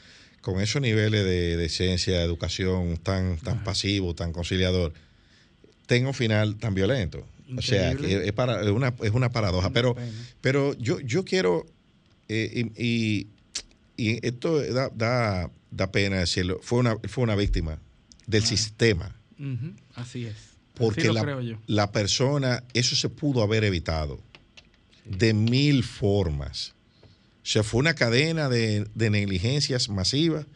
[0.40, 4.94] con esos niveles de, de ciencia, de educación tan, tan pasivo, tan conciliador,
[5.86, 7.26] tenga un final tan violento.
[7.56, 9.70] O sea, que es, para, es, una, es una paradoja.
[9.70, 9.94] Pero,
[10.40, 11.66] pero yo, yo quiero,
[12.28, 13.28] y,
[13.96, 17.78] y, esto da, da, da, pena decirlo, fue una, fue una víctima
[18.26, 19.14] del sistema.
[19.94, 21.10] Así es porque
[21.66, 24.20] la, persona, eso se pudo haber evitado
[25.04, 26.74] de mil formas.
[27.42, 30.46] O sea, fue una cadena de, negligencias masivas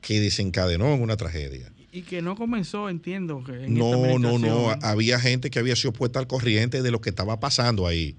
[0.00, 1.72] que desencadenó en una tragedia.
[1.94, 3.44] Y que no comenzó, entiendo.
[3.48, 4.70] En no, no, no.
[4.80, 8.16] Había gente que había sido puesta al corriente de lo que estaba pasando ahí.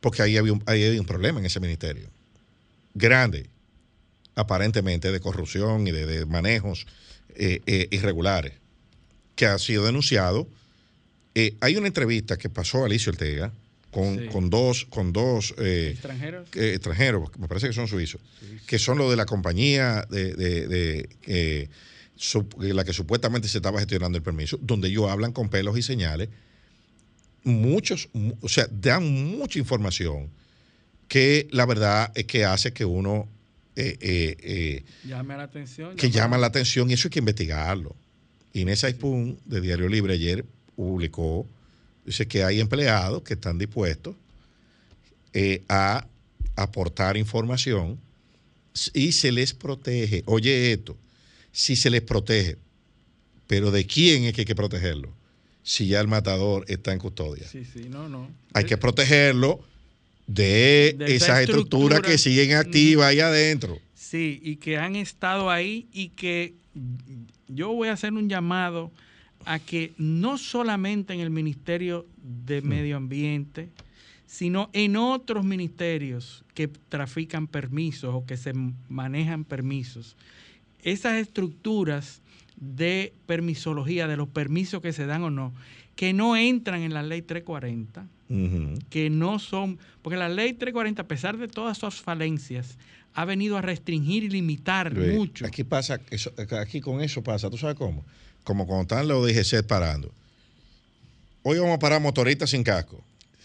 [0.00, 2.08] Porque ahí había, un, había, un, problema en ese ministerio.
[2.94, 3.46] Grande,
[4.34, 6.86] aparentemente, de corrupción y de, manejos
[7.36, 8.54] eh, eh, irregulares
[9.36, 10.48] que ha sido denunciado.
[11.36, 13.52] Eh, hay una entrevista que pasó Alicia Ortega
[13.92, 18.20] con, con dos, con dos extranjeros, extranjeros, me parece que son suizos,
[18.66, 21.68] que son los de la compañía de, de,
[22.58, 26.28] la que supuestamente se estaba gestionando el permiso, donde ellos hablan con pelos y señales.
[27.44, 28.08] Muchos,
[28.40, 30.28] o sea, dan mucha información
[31.08, 33.28] que la verdad es que hace que uno
[35.04, 35.96] llame la atención.
[35.96, 37.94] Que llama la atención y eso hay que investigarlo.
[38.52, 40.44] Inés Aipun, de Diario Libre, ayer
[40.74, 41.46] publicó,
[42.04, 44.16] dice que hay empleados que están dispuestos
[45.32, 46.06] eh, a
[46.54, 47.98] aportar información
[48.94, 50.22] y se les protege.
[50.26, 50.96] Oye esto,
[51.56, 52.58] si se les protege,
[53.46, 55.14] pero ¿de quién es que hay que protegerlo?
[55.62, 57.48] Si ya el matador está en custodia.
[57.48, 58.28] Sí, sí, no, no.
[58.52, 59.64] Hay que protegerlo
[60.26, 63.78] de, esas estructuras que siguen activas ahí adentro.
[63.94, 66.52] Sí, y que han estado ahí y que
[67.48, 68.92] yo voy a hacer un llamado
[69.46, 72.68] a que no solamente en el Ministerio de hmm.
[72.68, 73.70] Medio Ambiente,
[74.26, 78.52] sino en otros ministerios que trafican permisos o que se
[78.90, 80.16] manejan permisos,
[80.86, 82.22] esas estructuras
[82.56, 85.52] de permisología, de los permisos que se dan o no,
[85.96, 88.06] que no entran en la ley 340,
[88.88, 92.78] que no son, porque la ley 340, a pesar de todas sus falencias,
[93.14, 95.44] ha venido a restringir y limitar mucho.
[95.44, 98.04] Aquí pasa, eso, aquí con eso pasa, ¿tú sabes cómo?
[98.44, 100.12] Como cuando están los DGC parando.
[101.42, 103.02] Hoy vamos a parar motoristas sin casco.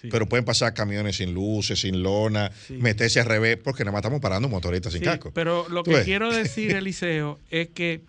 [0.10, 4.22] Pero pueden pasar camiones sin luces, sin lona, meterse al revés, porque nada más estamos
[4.22, 5.32] parando motoristas sin casco.
[5.34, 8.02] Pero lo que quiero decir, Eliseo, es que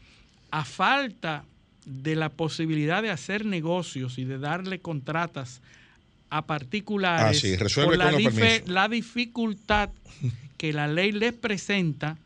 [0.51, 1.44] a falta
[1.85, 5.60] de la posibilidad de hacer negocios y de darle contratas
[6.31, 8.10] a particulares ah, por la,
[8.66, 9.90] la dificultad
[10.56, 12.16] que la ley les presenta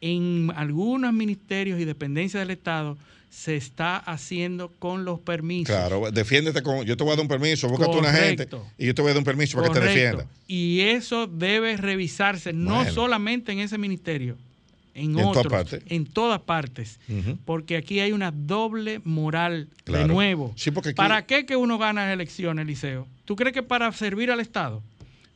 [0.00, 2.96] en algunos ministerios y dependencias del Estado
[3.30, 5.74] se está haciendo con los permisos.
[5.74, 6.84] Claro, defiéndete con.
[6.84, 9.14] Yo te voy a dar un permiso, búscate una gente y yo te voy a
[9.14, 10.26] dar un permiso para que te defienda.
[10.48, 14.36] Y eso debe revisarse no solamente en ese ministerio,
[14.94, 16.98] en, otros, en todas partes,
[17.44, 20.54] porque aquí hay una doble moral de nuevo.
[20.96, 23.06] ¿Para qué que uno gana elecciones, Eliseo?
[23.24, 24.82] ¿Tú crees que para servir al Estado?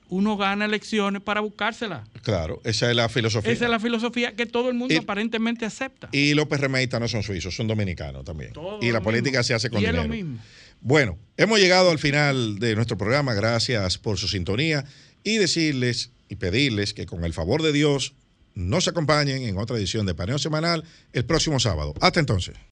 [0.09, 2.09] Uno gana elecciones para buscárselas.
[2.23, 3.53] Claro, esa es la filosofía.
[3.53, 6.09] Esa es la filosofía que todo el mundo aparentemente acepta.
[6.13, 8.53] Y los PRMistas no son suizos, son dominicanos también.
[8.81, 10.39] y la política se hace con y Es lo mismo.
[10.81, 13.35] Bueno, hemos llegado al final de nuestro programa.
[13.35, 14.85] Gracias por su sintonía
[15.23, 18.15] y decirles y pedirles que con el favor de Dios
[18.55, 21.95] nos acompañen en otra edición de Paneo Semanal el próximo sábado.
[22.01, 22.55] Hasta entonces.